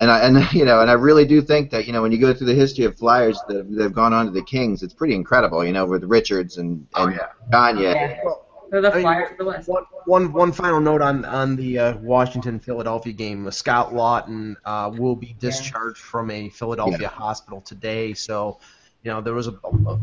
and 0.00 0.10
I 0.10 0.20
and 0.20 0.46
you 0.52 0.64
know 0.64 0.80
and 0.80 0.90
I 0.90 0.94
really 0.94 1.24
do 1.24 1.40
think 1.42 1.70
that 1.70 1.86
you 1.86 1.92
know 1.92 2.02
when 2.02 2.12
you 2.12 2.18
go 2.18 2.32
through 2.32 2.48
the 2.48 2.54
history 2.54 2.84
of 2.84 2.96
Flyers 2.96 3.40
that, 3.48 3.70
that 3.74 3.82
have 3.82 3.92
gone 3.94 4.12
on 4.12 4.26
to 4.26 4.32
the 4.32 4.42
Kings, 4.42 4.82
it's 4.82 4.94
pretty 4.94 5.14
incredible. 5.14 5.64
You 5.64 5.72
know 5.72 5.86
with 5.86 6.04
Richards 6.04 6.58
and 6.58 6.86
and 6.96 7.12
oh, 7.12 7.16
yeah. 7.16 7.28
Gagne. 7.50 7.82
Yeah. 7.82 8.20
They're 8.68 8.80
the 8.80 8.90
Flyers 8.90 9.30
of 9.30 9.38
the 9.38 9.44
One, 9.44 9.84
one, 10.06 10.32
one 10.32 10.52
final 10.52 10.80
note 10.80 11.00
on 11.00 11.24
on 11.24 11.54
the 11.54 11.78
uh, 11.78 11.96
Washington 11.98 12.58
Philadelphia 12.58 13.12
game. 13.12 13.48
Scott 13.52 13.92
Laughton 13.92 14.56
uh, 14.64 14.90
will 14.92 15.14
be 15.14 15.36
discharged 15.38 16.00
yeah. 16.00 16.10
from 16.10 16.30
a 16.32 16.48
Philadelphia 16.48 16.98
yeah. 17.02 17.08
hospital 17.08 17.60
today. 17.60 18.12
So 18.12 18.58
you 19.06 19.12
know, 19.12 19.20
there 19.20 19.34
was 19.34 19.46
a, 19.46 19.52
a, 19.52 20.00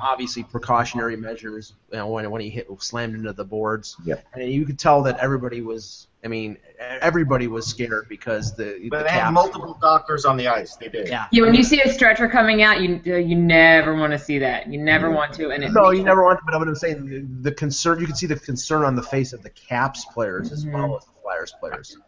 obviously 0.00 0.42
precautionary 0.42 1.14
measures 1.14 1.74
you 1.92 1.98
know, 1.98 2.06
when 2.06 2.30
when 2.30 2.40
he 2.40 2.48
hit 2.48 2.66
slammed 2.78 3.14
into 3.14 3.34
the 3.34 3.44
boards. 3.44 3.98
Yeah. 4.02 4.14
And 4.32 4.50
you 4.50 4.64
could 4.64 4.78
tell 4.78 5.02
that 5.02 5.18
everybody 5.18 5.60
was. 5.60 6.06
I 6.24 6.28
mean, 6.28 6.56
everybody 6.80 7.48
was 7.48 7.66
scared 7.66 8.08
because 8.08 8.56
the. 8.56 8.88
But 8.90 9.00
the 9.00 9.04
they 9.04 9.10
had 9.10 9.30
multiple 9.32 9.76
doctors 9.78 10.24
on 10.24 10.38
the 10.38 10.48
ice. 10.48 10.74
They 10.76 10.88
did. 10.88 11.06
Yeah. 11.06 11.26
Yeah. 11.32 11.42
When 11.42 11.54
you 11.54 11.62
see 11.62 11.82
a 11.82 11.92
stretcher 11.92 12.30
coming 12.30 12.62
out, 12.62 12.80
you 12.80 12.98
you 13.04 13.36
never 13.36 13.94
want 13.94 14.14
to 14.14 14.18
see 14.18 14.38
that. 14.38 14.72
You 14.72 14.80
never 14.80 15.10
want 15.10 15.34
to. 15.34 15.50
And 15.50 15.62
it 15.62 15.72
no, 15.72 15.90
you 15.90 16.02
never 16.02 16.24
want 16.24 16.38
to. 16.38 16.44
But 16.46 16.54
I'm 16.54 16.74
saying 16.74 17.06
the, 17.06 17.50
the 17.50 17.52
concern. 17.54 18.00
You 18.00 18.06
can 18.06 18.16
see 18.16 18.26
the 18.26 18.36
concern 18.36 18.84
on 18.84 18.96
the 18.96 19.02
face 19.02 19.34
of 19.34 19.42
the 19.42 19.50
Caps 19.50 20.06
players 20.06 20.50
as 20.50 20.64
mm-hmm. 20.64 20.80
well 20.80 20.96
as 20.96 21.04
the 21.04 21.12
Flyers 21.22 21.52
players. 21.60 21.98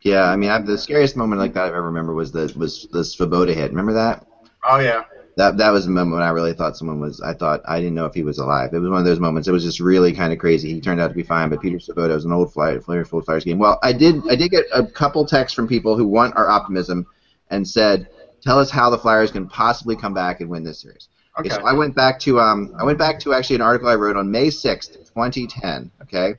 Yeah, 0.00 0.22
I 0.22 0.36
mean, 0.36 0.48
I, 0.48 0.62
the 0.62 0.78
scariest 0.78 1.14
moment 1.14 1.42
like 1.42 1.52
that 1.52 1.64
I 1.64 1.68
ever 1.68 1.82
remember 1.82 2.14
was 2.14 2.32
the 2.32 2.50
was 2.56 2.88
the 2.90 3.00
Svoboda 3.00 3.54
hit. 3.54 3.68
Remember 3.68 3.92
that? 3.92 4.26
Oh 4.64 4.78
yeah 4.78 5.04
that 5.36 5.56
that 5.58 5.70
was 5.70 5.86
the 5.86 5.92
moment 5.92 6.14
when 6.14 6.22
I 6.22 6.30
really 6.30 6.52
thought 6.52 6.76
someone 6.76 7.00
was. 7.00 7.20
I 7.20 7.34
thought 7.34 7.62
I 7.66 7.78
didn't 7.78 7.94
know 7.94 8.06
if 8.06 8.14
he 8.14 8.22
was 8.22 8.38
alive. 8.38 8.72
It 8.72 8.78
was 8.78 8.90
one 8.90 8.98
of 8.98 9.04
those 9.04 9.20
moments. 9.20 9.48
It 9.48 9.52
was 9.52 9.64
just 9.64 9.80
really 9.80 10.12
kind 10.12 10.32
of 10.32 10.38
crazy. 10.38 10.72
He 10.72 10.80
turned 10.80 11.00
out 11.00 11.08
to 11.08 11.14
be 11.14 11.22
fine, 11.22 11.48
but 11.48 11.60
Peter 11.60 11.78
Svoboda 11.78 12.14
was 12.14 12.24
an 12.24 12.32
old 12.32 12.52
flyer, 12.52 12.80
flyer 12.80 13.04
full 13.04 13.22
Flyers 13.22 13.44
game. 13.44 13.58
Well, 13.58 13.78
I 13.82 13.92
did 13.92 14.28
I 14.28 14.36
did 14.36 14.50
get 14.50 14.66
a 14.72 14.84
couple 14.84 15.24
texts 15.26 15.54
from 15.54 15.68
people 15.68 15.96
who 15.96 16.06
want 16.06 16.36
our 16.36 16.48
optimism 16.48 17.06
and 17.50 17.66
said, 17.66 18.08
"Tell 18.42 18.58
us 18.58 18.70
how 18.70 18.90
the 18.90 18.98
Flyers 18.98 19.30
can 19.30 19.48
possibly 19.48 19.96
come 19.96 20.14
back 20.14 20.40
and 20.40 20.50
win 20.50 20.64
this 20.64 20.80
series." 20.80 21.08
Okay. 21.38 21.48
okay 21.48 21.60
so 21.60 21.66
I 21.66 21.72
went 21.74 21.94
back 21.94 22.18
to 22.20 22.40
um 22.40 22.74
I 22.78 22.84
went 22.84 22.98
back 22.98 23.20
to 23.20 23.34
actually 23.34 23.56
an 23.56 23.62
article 23.62 23.88
I 23.88 23.94
wrote 23.94 24.16
on 24.16 24.30
May 24.30 24.50
sixth, 24.50 24.92
2010. 24.92 25.90
Okay, 26.02 26.34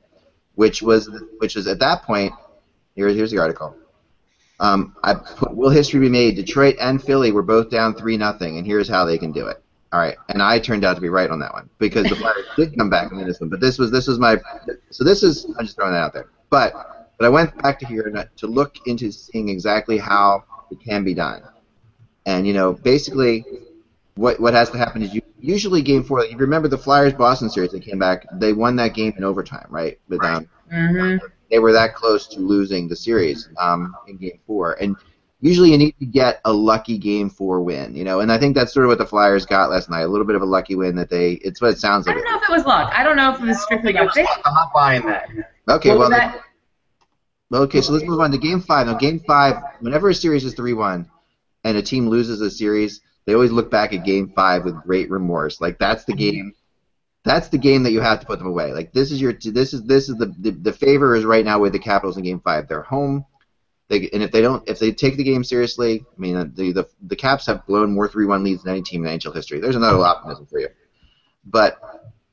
which 0.54 0.82
was 0.82 1.10
which 1.38 1.56
was 1.56 1.66
at 1.66 1.78
that 1.80 2.02
point. 2.02 2.32
Here, 2.94 3.08
here's 3.08 3.30
the 3.30 3.38
article. 3.38 3.74
Um, 4.62 4.94
I 5.02 5.14
put, 5.14 5.56
will 5.56 5.70
history 5.70 5.98
be 5.98 6.08
made? 6.08 6.36
Detroit 6.36 6.76
and 6.80 7.02
Philly 7.02 7.32
were 7.32 7.42
both 7.42 7.68
down 7.68 7.94
three 7.96 8.16
nothing, 8.16 8.58
and 8.58 8.66
here's 8.66 8.88
how 8.88 9.04
they 9.04 9.18
can 9.18 9.32
do 9.32 9.48
it. 9.48 9.60
All 9.92 9.98
right, 9.98 10.16
and 10.28 10.40
I 10.40 10.60
turned 10.60 10.84
out 10.84 10.94
to 10.94 11.00
be 11.00 11.08
right 11.08 11.28
on 11.28 11.40
that 11.40 11.52
one 11.52 11.68
because 11.78 12.08
the 12.08 12.14
Flyers 12.14 12.46
did 12.56 12.78
come 12.78 12.88
back 12.88 13.10
and 13.10 13.18
win 13.18 13.26
this 13.26 13.40
one. 13.40 13.50
But 13.50 13.60
this 13.60 13.76
was 13.76 13.90
this 13.90 14.06
was 14.06 14.20
my 14.20 14.40
so 14.90 15.02
this 15.02 15.24
is 15.24 15.44
I'm 15.58 15.66
just 15.66 15.76
throwing 15.76 15.92
that 15.92 15.98
out 15.98 16.12
there. 16.14 16.28
But 16.48 17.10
but 17.18 17.26
I 17.26 17.28
went 17.28 17.60
back 17.60 17.80
to 17.80 17.86
here 17.86 18.30
to 18.36 18.46
look 18.46 18.76
into 18.86 19.10
seeing 19.10 19.48
exactly 19.48 19.98
how 19.98 20.44
it 20.70 20.78
can 20.80 21.02
be 21.02 21.12
done. 21.12 21.42
And 22.24 22.46
you 22.46 22.54
know, 22.54 22.72
basically, 22.72 23.44
what 24.14 24.38
what 24.38 24.54
has 24.54 24.70
to 24.70 24.78
happen 24.78 25.02
is 25.02 25.12
you 25.12 25.22
usually 25.40 25.82
game 25.82 26.04
four. 26.04 26.24
You 26.24 26.36
remember 26.36 26.68
the 26.68 26.78
Flyers 26.78 27.14
Boston 27.14 27.50
series? 27.50 27.72
They 27.72 27.80
came 27.80 27.98
back. 27.98 28.26
They 28.34 28.52
won 28.52 28.76
that 28.76 28.94
game 28.94 29.12
in 29.16 29.24
overtime, 29.24 29.66
right? 29.70 29.98
But 30.08 30.24
um, 30.24 30.48
mm-hmm 30.72 31.26
they 31.52 31.58
were 31.58 31.72
that 31.72 31.94
close 31.94 32.26
to 32.26 32.40
losing 32.40 32.88
the 32.88 32.96
series 32.96 33.48
um, 33.58 33.94
in 34.08 34.16
Game 34.16 34.40
Four. 34.46 34.72
And 34.80 34.96
usually 35.40 35.70
you 35.70 35.78
need 35.78 35.94
to 35.98 36.06
get 36.06 36.40
a 36.46 36.52
lucky 36.52 36.96
Game 36.96 37.28
Four 37.28 37.62
win, 37.62 37.94
you 37.94 38.04
know. 38.04 38.20
And 38.20 38.32
I 38.32 38.38
think 38.38 38.56
that's 38.56 38.72
sort 38.72 38.86
of 38.86 38.88
what 38.88 38.98
the 38.98 39.06
Flyers 39.06 39.44
got 39.44 39.70
last 39.70 39.90
night—a 39.90 40.08
little 40.08 40.26
bit 40.26 40.34
of 40.34 40.42
a 40.42 40.46
lucky 40.46 40.74
win 40.74 40.96
that 40.96 41.10
they. 41.10 41.32
It's 41.34 41.60
what 41.60 41.72
it 41.72 41.78
sounds 41.78 42.06
like. 42.06 42.16
I 42.16 42.20
don't 42.20 42.32
know 42.32 42.36
if 42.38 42.48
it 42.48 42.52
was 42.52 42.64
luck. 42.64 42.90
I 42.92 43.04
don't 43.04 43.16
know 43.16 43.34
if 43.34 43.40
it 43.40 43.46
was 43.46 43.62
strictly 43.62 43.92
luck. 43.92 44.16
I'm 44.16 44.54
not 44.54 44.72
buying 44.74 45.04
that. 45.06 45.28
Okay, 45.68 45.90
what 45.90 45.98
well. 45.98 46.10
That? 46.10 46.40
Well, 47.50 47.62
okay, 47.64 47.82
so 47.82 47.92
let's 47.92 48.06
move 48.06 48.20
on 48.20 48.32
to 48.32 48.38
Game 48.38 48.62
Five. 48.62 48.86
Now, 48.86 48.94
Game 48.94 49.20
Five, 49.20 49.56
whenever 49.80 50.08
a 50.08 50.14
series 50.14 50.42
is 50.46 50.54
three-one, 50.54 51.10
and 51.64 51.76
a 51.76 51.82
team 51.82 52.08
loses 52.08 52.40
a 52.40 52.50
series, 52.50 53.02
they 53.26 53.34
always 53.34 53.52
look 53.52 53.70
back 53.70 53.92
at 53.92 54.06
Game 54.06 54.32
Five 54.34 54.64
with 54.64 54.82
great 54.82 55.10
remorse. 55.10 55.60
Like 55.60 55.78
that's 55.78 56.04
the 56.04 56.14
game 56.14 56.54
that's 57.24 57.48
the 57.48 57.58
game 57.58 57.84
that 57.84 57.92
you 57.92 58.00
have 58.00 58.20
to 58.20 58.26
put 58.26 58.38
them 58.38 58.48
away. 58.48 58.72
Like 58.72 58.92
this 58.92 59.12
is 59.12 59.20
your 59.20 59.32
this 59.32 59.72
is 59.72 59.82
this 59.84 60.08
is 60.08 60.16
the 60.16 60.34
the, 60.38 60.50
the 60.50 60.72
favor 60.72 61.14
is 61.14 61.24
right 61.24 61.44
now 61.44 61.60
with 61.60 61.72
the 61.72 61.78
Capitals 61.78 62.16
in 62.16 62.24
Game 62.24 62.40
Five. 62.40 62.68
They're 62.68 62.82
home. 62.82 63.24
They, 63.88 64.08
and 64.12 64.22
if 64.22 64.30
they 64.30 64.40
don't, 64.40 64.66
if 64.68 64.78
they 64.78 64.92
take 64.92 65.16
the 65.16 65.24
game 65.24 65.44
seriously, 65.44 66.04
I 66.06 66.20
mean, 66.20 66.36
uh, 66.36 66.46
the 66.52 66.72
the, 66.72 66.88
the 67.02 67.16
Caps 67.16 67.46
have 67.46 67.66
blown 67.66 67.92
more 67.92 68.08
three-one 68.08 68.42
leads 68.42 68.62
than 68.62 68.72
any 68.72 68.82
team 68.82 69.04
in 69.04 69.18
NHL 69.18 69.34
history. 69.34 69.60
There's 69.60 69.76
another 69.76 70.02
optimism 70.02 70.46
for 70.46 70.60
you, 70.60 70.68
but 71.44 71.78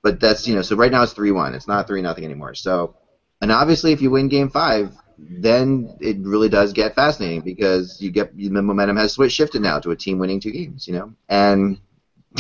but 0.02 0.20
that's 0.20 0.48
you 0.48 0.56
know, 0.56 0.62
so 0.62 0.76
right 0.76 0.92
now 0.92 1.04
it's 1.04 1.14
three-one. 1.14 1.54
It's 1.54 1.68
not 1.68 1.86
three 1.88 2.02
nothing 2.02 2.24
anymore. 2.24 2.56
So 2.56 2.96
and 3.42 3.52
obviously, 3.52 3.92
if 3.92 4.02
you 4.02 4.12
win 4.12 4.28
Game 4.28 4.50
Five, 4.50 4.94
then 5.18 5.98
it 6.00 6.18
really 6.20 6.50
does 6.50 6.74
get 6.74 6.96
fascinating 6.96 7.42
because 7.42 8.02
you 8.02 8.12
get 8.12 8.36
the 8.36 8.50
momentum 8.50 8.98
has 8.98 9.14
switched 9.14 9.36
shifted 9.36 9.62
now 9.62 9.80
to 9.80 9.92
a 9.92 9.96
team 9.96 10.20
winning 10.20 10.40
two 10.40 10.52
games. 10.52 10.88
You 10.88 10.94
know, 10.96 11.14
and 11.28 11.80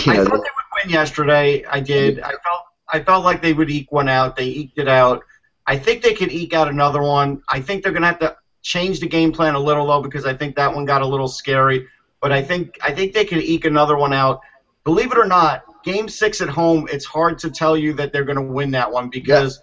you 0.05 0.11
I 0.11 0.17
know, 0.17 0.25
thought 0.25 0.43
they 0.43 0.49
yesterday. 0.87 1.65
I 1.65 1.79
did. 1.79 2.19
I 2.19 2.31
felt 2.31 2.63
I 2.87 3.03
felt 3.03 3.23
like 3.23 3.41
they 3.41 3.53
would 3.53 3.69
eke 3.69 3.91
one 3.91 4.09
out. 4.09 4.35
They 4.35 4.45
eked 4.45 4.77
it 4.77 4.87
out. 4.87 5.23
I 5.65 5.77
think 5.77 6.01
they 6.01 6.13
could 6.13 6.31
eke 6.31 6.53
out 6.53 6.67
another 6.67 7.01
one. 7.01 7.43
I 7.47 7.61
think 7.61 7.83
they're 7.83 7.91
going 7.91 8.01
to 8.01 8.07
have 8.07 8.19
to 8.19 8.35
change 8.61 8.99
the 8.99 9.07
game 9.07 9.31
plan 9.31 9.55
a 9.55 9.59
little 9.59 9.87
though 9.87 10.01
because 10.01 10.25
I 10.25 10.33
think 10.33 10.55
that 10.55 10.73
one 10.73 10.85
got 10.85 11.01
a 11.01 11.07
little 11.07 11.27
scary. 11.27 11.87
But 12.21 12.31
I 12.31 12.41
think 12.41 12.77
I 12.81 12.91
think 12.91 13.13
they 13.13 13.25
could 13.25 13.39
eke 13.39 13.65
another 13.65 13.97
one 13.97 14.13
out. 14.13 14.41
Believe 14.83 15.11
it 15.11 15.17
or 15.17 15.25
not, 15.25 15.63
Game 15.83 16.09
Six 16.09 16.41
at 16.41 16.49
home, 16.49 16.87
it's 16.91 17.05
hard 17.05 17.39
to 17.39 17.49
tell 17.51 17.77
you 17.77 17.93
that 17.93 18.11
they're 18.11 18.25
going 18.25 18.37
to 18.37 18.41
win 18.53 18.71
that 18.71 18.91
one 18.91 19.09
because 19.09 19.61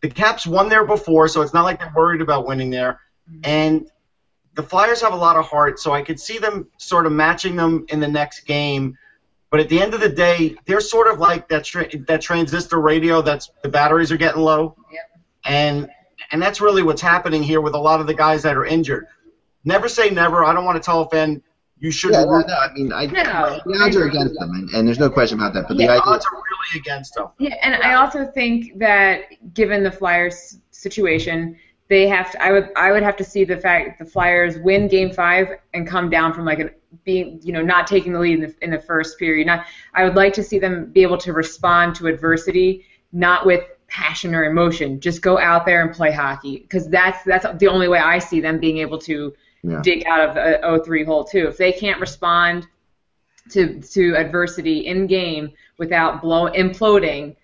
the 0.00 0.08
Caps 0.08 0.46
won 0.46 0.68
there 0.68 0.84
before, 0.84 1.28
so 1.28 1.42
it's 1.42 1.54
not 1.54 1.64
like 1.64 1.78
they're 1.78 1.92
worried 1.94 2.20
about 2.20 2.46
winning 2.46 2.70
there. 2.70 3.00
Mm-hmm. 3.30 3.40
And 3.44 3.90
the 4.54 4.62
Flyers 4.62 5.00
have 5.00 5.12
a 5.12 5.16
lot 5.16 5.36
of 5.36 5.44
heart, 5.46 5.78
so 5.78 5.92
I 5.92 6.02
could 6.02 6.18
see 6.18 6.38
them 6.38 6.68
sort 6.76 7.06
of 7.06 7.12
matching 7.12 7.56
them 7.56 7.86
in 7.88 8.00
the 8.00 8.08
next 8.08 8.40
game. 8.40 8.98
But 9.52 9.60
at 9.60 9.68
the 9.68 9.80
end 9.82 9.92
of 9.92 10.00
the 10.00 10.08
day, 10.08 10.56
they're 10.64 10.80
sort 10.80 11.08
of 11.08 11.18
like 11.18 11.46
that 11.50 11.62
tra- 11.64 11.86
that 12.08 12.22
transistor 12.22 12.80
radio 12.80 13.20
that's 13.20 13.50
the 13.62 13.68
batteries 13.68 14.10
are 14.10 14.16
getting 14.16 14.40
low. 14.40 14.74
Yep. 14.90 15.20
And 15.44 15.90
and 16.30 16.40
that's 16.40 16.62
really 16.62 16.82
what's 16.82 17.02
happening 17.02 17.42
here 17.42 17.60
with 17.60 17.74
a 17.74 17.78
lot 17.78 18.00
of 18.00 18.06
the 18.06 18.14
guys 18.14 18.42
that 18.44 18.56
are 18.56 18.64
injured. 18.64 19.06
Never 19.64 19.88
say 19.88 20.08
never. 20.08 20.42
I 20.42 20.54
don't 20.54 20.64
want 20.64 20.82
to 20.82 20.84
tell 20.84 21.02
a 21.02 21.08
fan 21.10 21.42
you 21.78 21.90
shouldn't 21.90 22.20
yeah, 22.20 22.32
no, 22.32 22.38
no, 22.40 22.54
I 22.54 22.72
mean, 22.72 22.92
I, 22.92 23.06
No. 23.06 23.60
the 23.66 23.78
odds 23.84 23.96
are 23.96 24.04
against 24.06 24.38
them, 24.38 24.50
and, 24.52 24.70
and 24.70 24.86
there's 24.88 25.00
no 25.00 25.10
question 25.10 25.38
about 25.38 25.52
that. 25.54 25.64
But 25.68 25.76
The 25.76 25.86
the 25.86 25.90
idea, 25.90 26.02
odds 26.06 26.24
are 26.24 26.32
really 26.36 26.80
against 26.80 27.14
them. 27.16 27.26
Yeah, 27.38 27.56
and 27.60 27.74
I 27.74 27.94
also 27.94 28.24
think 28.24 28.78
that 28.78 29.24
given 29.52 29.82
the 29.82 29.90
Flyers 29.90 30.58
situation, 30.70 31.58
they 31.92 32.08
have 32.08 32.32
to. 32.32 32.42
I 32.42 32.52
would 32.52 32.70
I 32.74 32.90
would 32.90 33.02
have 33.02 33.16
to 33.16 33.24
see 33.24 33.44
the 33.44 33.58
fact 33.58 33.98
the 33.98 34.06
Flyers 34.06 34.56
win 34.58 34.88
Game 34.88 35.12
Five 35.12 35.58
and 35.74 35.86
come 35.86 36.08
down 36.08 36.32
from 36.32 36.46
like 36.46 36.58
a 36.58 36.70
being 37.04 37.38
you 37.42 37.52
know 37.52 37.60
not 37.60 37.86
taking 37.86 38.14
the 38.14 38.18
lead 38.18 38.38
in 38.38 38.40
the 38.40 38.54
in 38.62 38.70
the 38.70 38.78
first 38.78 39.18
period. 39.18 39.46
Not 39.46 39.66
I 39.92 40.04
would 40.04 40.14
like 40.14 40.32
to 40.34 40.42
see 40.42 40.58
them 40.58 40.86
be 40.86 41.02
able 41.02 41.18
to 41.18 41.34
respond 41.34 41.94
to 41.96 42.06
adversity, 42.06 42.86
not 43.12 43.44
with 43.44 43.62
passion 43.88 44.34
or 44.34 44.44
emotion. 44.44 45.00
Just 45.00 45.20
go 45.20 45.38
out 45.38 45.66
there 45.66 45.82
and 45.82 45.94
play 45.94 46.10
hockey 46.10 46.60
because 46.60 46.88
that's 46.88 47.22
that's 47.24 47.44
the 47.58 47.68
only 47.68 47.88
way 47.88 47.98
I 47.98 48.18
see 48.18 48.40
them 48.40 48.58
being 48.58 48.78
able 48.78 48.98
to 49.00 49.34
Yeah. 49.62 49.82
dig 49.82 50.06
out 50.06 50.28
of 50.28 50.36
a 50.36 50.60
0-3 50.64 51.04
hole 51.04 51.24
too. 51.24 51.46
If 51.46 51.58
they 51.58 51.72
can't 51.72 52.00
respond 52.00 52.66
to 53.50 53.80
to 53.82 54.16
adversity 54.16 54.86
in 54.86 55.06
game 55.06 55.52
without 55.76 56.22
blow 56.22 56.48
imploding, 56.50 57.36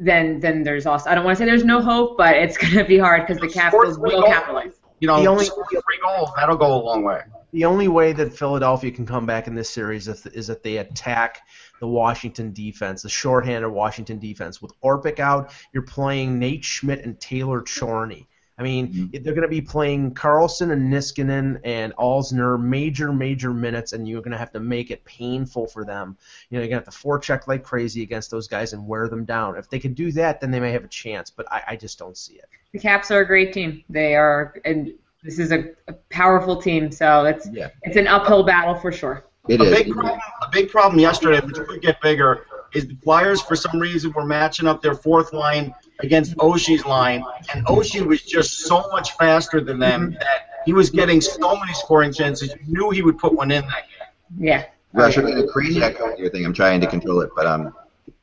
then 0.00 0.40
then 0.40 0.62
there's 0.64 0.86
also 0.86 1.08
I 1.10 1.14
don't 1.14 1.24
want 1.24 1.36
to 1.36 1.42
say 1.44 1.46
there's 1.46 1.64
no 1.64 1.80
hope, 1.80 2.16
but 2.16 2.34
it's 2.36 2.56
going 2.62 2.74
to 2.74 2.84
be 2.84 2.98
hard 2.98 3.26
because 3.26 3.40
the 3.40 3.48
Capitals 3.48 3.94
Score 3.94 4.08
three 4.08 4.14
will 4.16 4.22
goals. 4.22 4.34
capitalize. 4.34 4.72
You 5.00 5.06
know, 5.08 5.20
The 5.20 5.28
only- 5.28 5.44
three 5.46 5.98
goals 6.02 6.30
that'll 6.36 6.56
go 6.56 6.74
a 6.74 6.82
long 6.82 7.04
way. 7.04 7.20
The 7.52 7.64
only 7.64 7.88
way 7.88 8.12
that 8.12 8.32
Philadelphia 8.32 8.92
can 8.92 9.06
come 9.06 9.26
back 9.26 9.46
in 9.48 9.54
this 9.56 9.68
series 9.68 10.06
is, 10.06 10.24
is 10.26 10.46
that 10.46 10.62
they 10.62 10.76
attack 10.76 11.40
the 11.80 11.88
Washington 11.88 12.52
defense, 12.52 13.02
the 13.02 13.08
shorthanded 13.08 13.70
Washington 13.72 14.18
defense. 14.20 14.62
With 14.62 14.72
Orpik 14.82 15.18
out, 15.18 15.52
you're 15.72 15.82
playing 15.82 16.38
Nate 16.38 16.64
Schmidt 16.64 17.04
and 17.04 17.18
Taylor 17.18 17.62
Chorney. 17.62 18.28
I 18.60 18.62
mean, 18.62 18.88
mm-hmm. 18.88 19.22
they're 19.22 19.32
going 19.32 19.40
to 19.40 19.48
be 19.48 19.62
playing 19.62 20.12
Carlson 20.12 20.70
and 20.70 20.92
Niskanen 20.92 21.60
and 21.64 21.96
Alzner 21.96 22.60
major, 22.60 23.10
major 23.10 23.54
minutes, 23.54 23.94
and 23.94 24.06
you're 24.06 24.20
going 24.20 24.32
to 24.32 24.38
have 24.38 24.52
to 24.52 24.60
make 24.60 24.90
it 24.90 25.02
painful 25.06 25.66
for 25.66 25.82
them. 25.82 26.14
You 26.50 26.58
know, 26.58 26.62
you're 26.62 26.68
going 26.68 26.82
to 26.82 26.84
have 26.84 26.94
to 26.94 27.08
forecheck 27.08 27.48
like 27.48 27.64
crazy 27.64 28.02
against 28.02 28.30
those 28.30 28.48
guys 28.48 28.74
and 28.74 28.86
wear 28.86 29.08
them 29.08 29.24
down. 29.24 29.56
If 29.56 29.70
they 29.70 29.78
can 29.78 29.94
do 29.94 30.12
that, 30.12 30.42
then 30.42 30.50
they 30.50 30.60
may 30.60 30.72
have 30.72 30.84
a 30.84 30.88
chance, 30.88 31.30
but 31.30 31.50
I, 31.50 31.62
I 31.68 31.76
just 31.76 31.98
don't 31.98 32.18
see 32.18 32.34
it. 32.34 32.44
The 32.72 32.78
Caps 32.78 33.10
are 33.10 33.20
a 33.20 33.26
great 33.26 33.54
team. 33.54 33.82
They 33.88 34.14
are, 34.14 34.54
and 34.66 34.92
this 35.24 35.38
is 35.38 35.52
a, 35.52 35.70
a 35.88 35.94
powerful 36.10 36.60
team. 36.60 36.92
So 36.92 37.24
it's 37.24 37.48
Yeah. 37.50 37.70
it's 37.84 37.96
an 37.96 38.08
uphill 38.08 38.42
battle 38.42 38.74
for 38.74 38.92
sure. 38.92 39.24
it 39.48 39.58
A 39.58 39.64
is. 39.64 39.74
big 39.74 39.92
problem, 39.94 40.20
a 40.42 40.50
big 40.52 40.70
problem 40.70 41.00
yesterday, 41.00 41.40
which 41.40 41.56
could 41.66 41.80
get 41.80 41.98
bigger, 42.02 42.46
is 42.74 42.86
the 42.86 42.96
Flyers 42.96 43.40
for 43.40 43.56
some 43.56 43.78
reason 43.78 44.12
were 44.12 44.24
matching 44.24 44.66
up 44.66 44.82
their 44.82 44.94
fourth 44.94 45.32
line 45.32 45.74
against 46.00 46.36
Oshie's 46.36 46.84
line, 46.84 47.24
and 47.52 47.64
Oshie 47.66 48.04
was 48.04 48.22
just 48.22 48.60
so 48.60 48.88
much 48.90 49.12
faster 49.12 49.60
than 49.60 49.78
them 49.78 50.12
that 50.12 50.62
he 50.64 50.72
was 50.72 50.90
getting 50.90 51.20
so 51.20 51.56
many 51.56 51.72
scoring 51.74 52.12
chances. 52.12 52.54
You 52.66 52.72
knew 52.72 52.90
he 52.90 53.02
would 53.02 53.18
put 53.18 53.34
one 53.34 53.50
in 53.50 53.62
that 53.62 53.88
game. 53.88 54.08
Yeah. 54.38 54.66
Russ, 54.92 55.16
we're 55.16 55.26
getting 55.26 55.44
a 55.44 55.46
crazy 55.46 55.82
echo 55.82 56.16
your 56.16 56.30
thing. 56.30 56.44
I'm 56.44 56.52
trying 56.52 56.80
to 56.80 56.86
control 56.86 57.20
it, 57.20 57.30
but 57.36 57.46
um, 57.46 57.74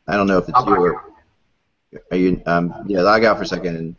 I 0.08 0.18
don't 0.18 0.28
know 0.28 0.38
if 0.38 0.50
it's 0.50 0.66
you 0.66 0.76
or 0.76 1.04
are 2.12 2.18
you. 2.18 2.42
Um, 2.46 2.74
yeah, 2.88 3.02
log 3.02 3.24
out 3.24 3.38
for 3.38 3.44
a 3.44 3.48
second, 3.48 3.76
and, 3.78 3.96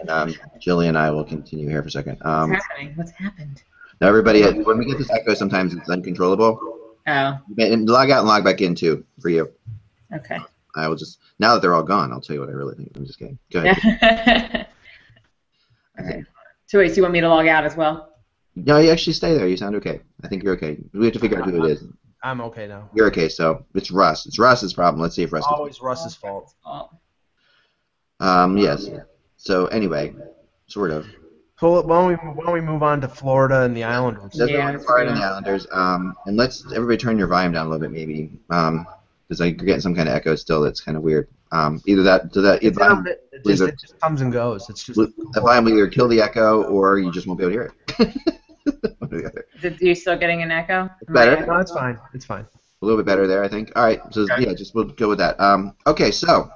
and 0.00 0.10
um, 0.10 0.34
Jillian 0.60 0.90
and 0.90 0.98
I 0.98 1.10
will 1.10 1.24
continue 1.24 1.68
here 1.68 1.82
for 1.82 1.88
a 1.88 1.90
second. 1.90 2.18
Um, 2.22 2.50
What's 2.50 2.66
happening? 2.66 2.92
What's 2.96 3.10
happened? 3.12 3.62
now 4.00 4.08
everybody, 4.08 4.42
when 4.42 4.78
we 4.78 4.84
get 4.84 4.98
this 4.98 5.10
echo, 5.10 5.34
sometimes 5.34 5.74
it's 5.74 5.88
uncontrollable. 5.88 6.77
Oh, 7.08 7.38
And 7.56 7.88
log 7.88 8.10
out 8.10 8.20
and 8.20 8.28
log 8.28 8.44
back 8.44 8.60
in 8.60 8.74
too 8.74 9.04
for 9.20 9.30
you. 9.30 9.50
okay. 10.14 10.38
I 10.76 10.86
will 10.86 10.96
just 10.96 11.18
now 11.38 11.54
that 11.54 11.62
they're 11.62 11.74
all 11.74 11.82
gone, 11.82 12.12
I'll 12.12 12.20
tell 12.20 12.34
you 12.34 12.40
what 12.40 12.50
I 12.50 12.52
really 12.52 12.74
think. 12.74 12.92
I'm 12.94 13.06
just 13.06 13.18
kidding. 13.18 13.38
Go 13.50 13.64
ahead. 13.64 14.66
okay. 16.00 16.24
So 16.66 16.78
wait, 16.78 16.90
so 16.90 16.96
you 16.96 17.02
want 17.02 17.14
me 17.14 17.20
to 17.20 17.28
log 17.28 17.46
out 17.46 17.64
as 17.64 17.76
well? 17.76 18.12
No, 18.54 18.78
you 18.78 18.90
actually 18.90 19.14
stay 19.14 19.34
there. 19.34 19.48
You 19.48 19.56
sound 19.56 19.76
okay. 19.76 20.00
I 20.22 20.28
think 20.28 20.42
you're 20.42 20.54
okay. 20.54 20.78
We 20.92 21.06
have 21.06 21.14
to 21.14 21.20
figure 21.20 21.40
out 21.40 21.48
who 21.48 21.64
it 21.64 21.70
is. 21.70 21.84
I'm 22.22 22.40
okay 22.42 22.66
now. 22.66 22.90
You're 22.94 23.06
okay. 23.06 23.28
So 23.28 23.64
it's 23.74 23.90
Russ. 23.90 24.26
It's 24.26 24.38
Russ's 24.38 24.74
problem. 24.74 25.00
Let's 25.00 25.14
see 25.14 25.22
if 25.22 25.32
Russ. 25.32 25.46
Can... 25.46 25.54
Always 25.54 25.80
Russ's 25.80 26.14
fault. 26.14 26.52
Oh. 26.66 26.90
Um. 28.20 28.58
Yes. 28.58 28.88
So 29.36 29.66
anyway, 29.66 30.14
sort 30.66 30.90
of. 30.90 31.06
So 31.58 31.80
why 31.82 31.96
don't 32.00 32.08
we 32.08 32.14
why 32.14 32.44
don't 32.44 32.52
we 32.54 32.60
move 32.60 32.82
on 32.82 33.00
to 33.00 33.08
Florida 33.08 33.62
and 33.62 33.76
the 33.76 33.82
Islanders? 33.84 34.32
That's 34.34 34.50
Yeah, 34.50 34.58
yeah, 34.58 34.72
that's 34.72 34.84
Florida 34.84 35.06
pretty 35.06 35.10
and 35.12 35.20
the 35.20 35.26
Islanders. 35.26 35.66
Um. 35.72 36.14
And 36.26 36.36
let's 36.36 36.64
everybody 36.72 36.96
turn 36.96 37.18
your 37.18 37.26
volume 37.26 37.52
down 37.52 37.66
a 37.66 37.68
little 37.70 37.80
bit, 37.88 37.90
maybe. 37.92 38.30
Um. 38.50 38.86
Because 39.28 39.40
like, 39.40 39.56
you're 39.58 39.66
getting 39.66 39.80
some 39.82 39.94
kind 39.94 40.08
of 40.08 40.14
echo 40.14 40.34
still. 40.36 40.62
That's 40.62 40.80
kind 40.80 40.96
of 40.96 41.02
weird. 41.02 41.28
Um. 41.52 41.82
Either 41.86 42.02
that. 42.04 42.32
So 42.32 42.42
that. 42.42 42.62
It's 42.62 42.76
Either 42.78 42.78
volume, 42.78 42.98
intermittent. 42.98 43.20
it, 43.32 43.44
just, 43.48 43.62
it 43.62 43.80
just 43.80 44.00
comes 44.00 44.20
and 44.20 44.32
goes. 44.32 44.68
It's 44.70 44.84
just 44.84 44.98
the 44.98 45.40
volume 45.40 45.64
will 45.64 45.72
either 45.72 45.88
kill 45.88 46.06
the 46.08 46.20
echo 46.20 46.62
or 46.64 46.98
you 46.98 47.10
just 47.10 47.26
won't 47.26 47.38
be 47.40 47.44
able 47.44 47.52
to 47.54 47.58
hear 47.58 47.72
it. 47.98 48.14
One 48.98 49.10
or 49.12 49.20
the 49.20 49.26
other. 49.26 49.46
Did, 49.60 49.80
you 49.80 49.94
still 49.94 50.16
getting 50.16 50.42
an 50.42 50.50
echo? 50.50 50.88
It's 51.00 51.10
better. 51.10 51.44
no, 51.44 51.56
it's 51.56 51.72
fine. 51.72 51.98
It's 52.14 52.24
fine. 52.24 52.46
A 52.80 52.84
little 52.86 52.96
bit 53.02 53.06
better 53.06 53.26
there, 53.26 53.42
I 53.42 53.48
think. 53.48 53.72
All 53.74 53.82
right, 53.82 54.00
so 54.12 54.22
Okay. 54.22 54.44
yeah, 54.46 54.54
just 54.54 54.74
we'll 54.74 54.84
go 54.84 55.08
with 55.08 55.18
that. 55.18 55.40
Um, 55.40 55.74
okay, 55.86 56.10
so 56.12 56.48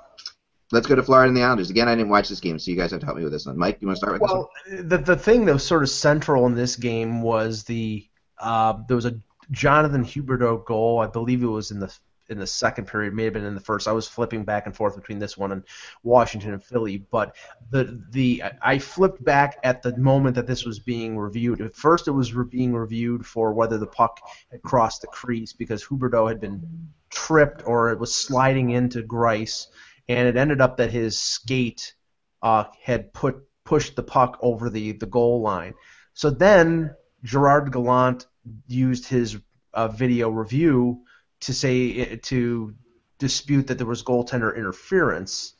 let's 0.73 0.87
go 0.87 0.97
to 0.97 1.03
Florida 1.03 1.29
and 1.29 1.37
the 1.37 1.43
Islanders. 1.43 1.71
Again, 1.71 1.89
I 1.89 1.95
didn't 1.95 2.11
watch 2.11 2.29
this 2.29 2.41
game, 2.41 2.59
so 2.59 2.71
you 2.71 2.77
guys 2.77 2.91
have 2.91 3.01
to 3.01 3.07
help 3.07 3.19
me 3.19 3.25
with 3.25 3.33
this 3.33 3.47
one. 3.47 3.57
Mike, 3.57 3.79
you 3.81 3.87
want 3.87 3.97
to 3.97 3.99
start 3.99 4.13
with 4.15 4.23
this. 4.23 4.33
Well, 4.33 4.51
the 4.83 4.99
the 4.99 5.17
thing 5.17 5.45
that 5.45 5.53
was 5.53 5.65
sort 5.65 5.83
of 5.83 5.91
central 5.91 6.47
in 6.47 6.55
this 6.55 6.77
game 6.77 7.23
was 7.23 7.65
the 7.65 8.09
uh, 8.39 8.75
there 8.89 8.97
was 8.97 9.07
a 9.07 9.21
Jonathan 9.51 10.05
Huberdeau 10.05 10.65
goal. 10.65 10.99
I 10.99 11.07
believe 11.07 11.43
it 11.43 11.47
was 11.47 11.71
in 11.71 11.79
the 11.79 11.95
in 12.29 12.39
the 12.39 12.47
second 12.47 12.87
period, 12.87 13.15
may 13.15 13.25
have 13.25 13.35
been 13.35 13.45
in 13.45 13.55
the 13.55 13.61
first. 13.61 13.87
I 13.87 13.93
was 13.93 14.09
flipping 14.09 14.45
back 14.45 14.67
and 14.67 14.75
forth 14.75 14.97
between 14.97 15.19
this 15.19 15.37
one 15.37 15.53
and 15.53 15.63
Washington 16.03 16.55
and 16.55 16.63
Philly, 16.63 16.97
but 16.97 17.37
the 17.71 18.03
the 18.11 18.43
I 18.61 18.79
flipped 18.79 19.23
back 19.23 19.59
at 19.63 19.83
the 19.83 19.97
moment 19.97 20.37
that 20.37 20.47
this 20.47 20.65
was 20.65 20.79
being 20.79 21.19
reviewed. 21.19 21.61
At 21.61 21.77
first, 21.77 22.09
it 22.09 22.13
was 22.13 22.33
re- 22.35 22.47
being 22.47 22.75
reviewed 22.75 23.27
for 23.27 23.53
whether 23.53 23.79
the 23.79 23.87
puck 23.87 24.21
had 24.51 24.63
crossed 24.63 25.03
the 25.03 25.09
crease 25.09 25.53
because 25.53 25.85
Huberdeau 25.85 26.29
had 26.29 26.41
been 26.41 26.89
tripped 27.11 27.63
or 27.67 27.91
it 27.91 28.01
was 28.01 28.15
sliding 28.15 28.71
into 28.71 29.03
Greiss, 29.03 29.67
and 30.09 30.29
it 30.29 30.37
ended 30.37 30.61
up 30.61 30.77
that 30.77 30.91
his 30.91 31.19
skate 31.19 31.95
uh, 32.43 32.65
had 32.83 33.13
put 33.13 33.37
pushed 33.65 33.97
the 33.97 34.03
puck 34.03 34.39
over 34.43 34.69
the, 34.71 34.93
the 34.93 35.07
goal 35.07 35.41
line. 35.41 35.75
So 36.15 36.31
then 36.31 36.95
Gerard 37.23 37.73
Gallant 37.73 38.27
used 38.67 39.07
his 39.07 39.39
uh, 39.73 39.89
video 39.89 40.29
review 40.29 41.03
to 41.41 41.55
say 41.55 42.17
to 42.17 42.75
dispute 43.19 43.69
that 43.69 43.79
there 43.79 43.87
was 43.87 44.03
goaltender 44.03 44.57
interference, 44.57 45.55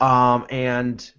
um, 0.00 0.46
and 0.50 1.12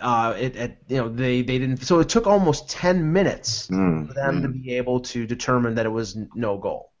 uh, 0.00 0.34
it, 0.38 0.56
it 0.56 0.78
you 0.88 0.96
know 0.98 1.08
they, 1.08 1.42
they 1.42 1.58
didn't. 1.58 1.78
So 1.78 2.00
it 2.00 2.08
took 2.08 2.26
almost 2.26 2.70
ten 2.70 3.12
minutes? 3.12 3.68
Mm, 3.68 4.08
for 4.08 4.14
them 4.14 4.42
to 4.42 4.48
mm. 4.48 4.62
be 4.62 4.76
able 4.76 5.00
to 5.00 5.26
determine 5.26 5.76
that 5.76 5.86
it 5.86 5.90
was 5.90 6.16
no 6.34 6.58
goal. 6.58 6.92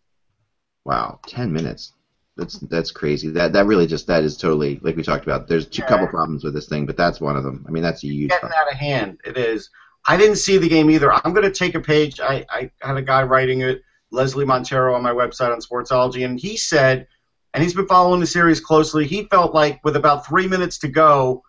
Wow, 0.84 1.20
ten 1.26 1.52
minutes. 1.52 1.92
That's 2.36 2.58
that's 2.60 2.90
crazy. 2.90 3.28
That 3.28 3.52
that 3.52 3.66
really 3.66 3.86
just 3.86 4.06
that 4.06 4.24
is 4.24 4.36
totally 4.38 4.80
like 4.82 4.96
we 4.96 5.02
talked 5.02 5.24
about. 5.24 5.48
There's 5.48 5.66
a 5.66 5.70
Yeah. 5.72 5.86
couple 5.86 6.06
problems 6.06 6.44
with 6.44 6.54
this 6.54 6.66
thing, 6.66 6.86
but 6.86 6.96
that's 6.96 7.20
one 7.20 7.36
of 7.36 7.44
them. 7.44 7.64
I 7.68 7.70
mean, 7.70 7.82
that's 7.82 8.02
a 8.04 8.06
huge. 8.06 8.30
getting 8.30 8.48
problem. 8.48 8.58
out 8.66 8.72
of 8.72 8.78
hand. 8.78 9.20
It 9.24 9.36
is. 9.36 9.68
I 10.08 10.16
didn't 10.16 10.36
see 10.36 10.56
the 10.58 10.68
game 10.68 10.90
either. 10.90 11.12
I'm 11.12 11.32
going 11.32 11.44
to 11.44 11.50
take 11.52 11.74
a 11.74 11.80
page. 11.80 12.18
I, 12.20 12.44
I 12.50 12.70
had 12.80 12.96
a 12.96 13.02
guy 13.02 13.22
writing 13.22 13.60
it, 13.60 13.82
Leslie 14.10 14.44
Montero, 14.46 14.94
on 14.94 15.02
my 15.02 15.12
website 15.12 15.52
on 15.52 15.60
Sportsology, 15.60 16.24
and 16.24 16.40
he 16.40 16.56
said, 16.56 17.06
and 17.54 17.62
he's 17.62 17.74
been 17.74 17.86
following 17.86 18.18
the 18.18 18.26
series 18.26 18.58
closely. 18.60 19.06
He 19.06 19.24
felt 19.26 19.54
like 19.54 19.78
with 19.84 19.94
about 19.94 20.26
three 20.26 20.48
minutes 20.48 20.78
to 20.78 20.88
go, 20.88 21.42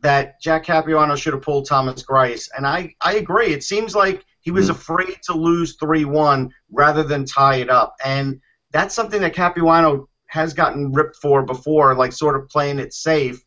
that 0.00 0.40
Jack 0.40 0.64
Capuano 0.66 1.16
should 1.16 1.32
have 1.32 1.42
pulled 1.42 1.66
Thomas 1.66 2.02
Greiss, 2.04 2.48
and 2.56 2.66
I 2.66 2.94
I 3.00 3.14
agree. 3.14 3.48
It 3.48 3.64
seems 3.64 3.94
like 3.96 4.22
he 4.40 4.50
was 4.50 4.66
Hmm. 4.66 4.72
afraid 4.72 5.16
to 5.24 5.32
lose 5.34 5.76
three 5.76 6.04
one 6.04 6.50
rather 6.70 7.02
than 7.02 7.24
tie 7.24 7.56
it 7.56 7.70
up, 7.70 7.96
and 8.04 8.38
that's 8.74 8.94
something 8.94 9.20
that 9.22 9.34
Capuano 9.34 10.08
has 10.26 10.52
gotten 10.52 10.92
ripped 10.92 11.16
for 11.16 11.44
before, 11.44 11.94
like 11.94 12.12
sort 12.12 12.34
of 12.34 12.48
playing 12.48 12.80
it 12.80 12.92
safe. 12.92 13.40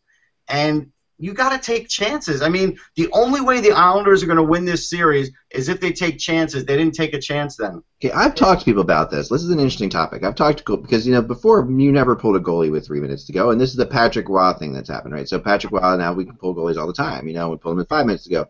And 0.47 0.91
you 1.19 1.33
got 1.33 1.49
to 1.49 1.57
take 1.59 1.89
chances. 1.89 2.41
I 2.41 2.47
mean, 2.47 2.77
the 2.95 3.09
only 3.11 3.41
way 3.41 3.59
the 3.59 3.71
Islanders 3.71 4.23
are 4.23 4.25
going 4.25 4.37
to 4.37 4.43
win 4.43 4.63
this 4.63 4.89
series 4.89 5.31
is 5.51 5.67
if 5.67 5.81
they 5.81 5.91
take 5.91 6.17
chances. 6.17 6.63
They 6.63 6.77
didn't 6.77 6.93
take 6.93 7.13
a 7.13 7.19
chance 7.19 7.57
then. 7.57 7.83
Okay, 8.01 8.13
I've 8.13 8.35
talked 8.35 8.61
to 8.61 8.65
people 8.65 8.83
about 8.83 9.11
this. 9.11 9.27
This 9.27 9.43
is 9.43 9.49
an 9.49 9.59
interesting 9.59 9.89
topic. 9.89 10.23
I've 10.23 10.35
talked 10.35 10.59
to 10.59 10.63
people 10.63 10.77
because 10.77 11.05
you 11.05 11.13
know 11.13 11.21
before 11.21 11.69
you 11.69 11.91
never 11.91 12.15
pulled 12.15 12.37
a 12.37 12.39
goalie 12.39 12.71
with 12.71 12.85
three 12.85 13.01
minutes 13.01 13.25
to 13.25 13.33
go, 13.33 13.51
and 13.51 13.59
this 13.59 13.71
is 13.71 13.75
the 13.75 13.85
Patrick 13.85 14.29
Roy 14.29 14.53
thing 14.53 14.71
that's 14.71 14.89
happened, 14.89 15.13
right? 15.13 15.27
So 15.27 15.39
Patrick 15.39 15.73
Roy 15.73 15.97
now 15.97 16.13
we 16.13 16.23
can 16.23 16.37
pull 16.37 16.55
goalies 16.55 16.77
all 16.77 16.87
the 16.87 16.93
time. 16.93 17.27
You 17.27 17.33
know, 17.33 17.49
we 17.49 17.57
pull 17.57 17.71
them 17.71 17.79
in 17.79 17.85
five 17.87 18.05
minutes 18.05 18.23
to 18.25 18.29
go. 18.29 18.45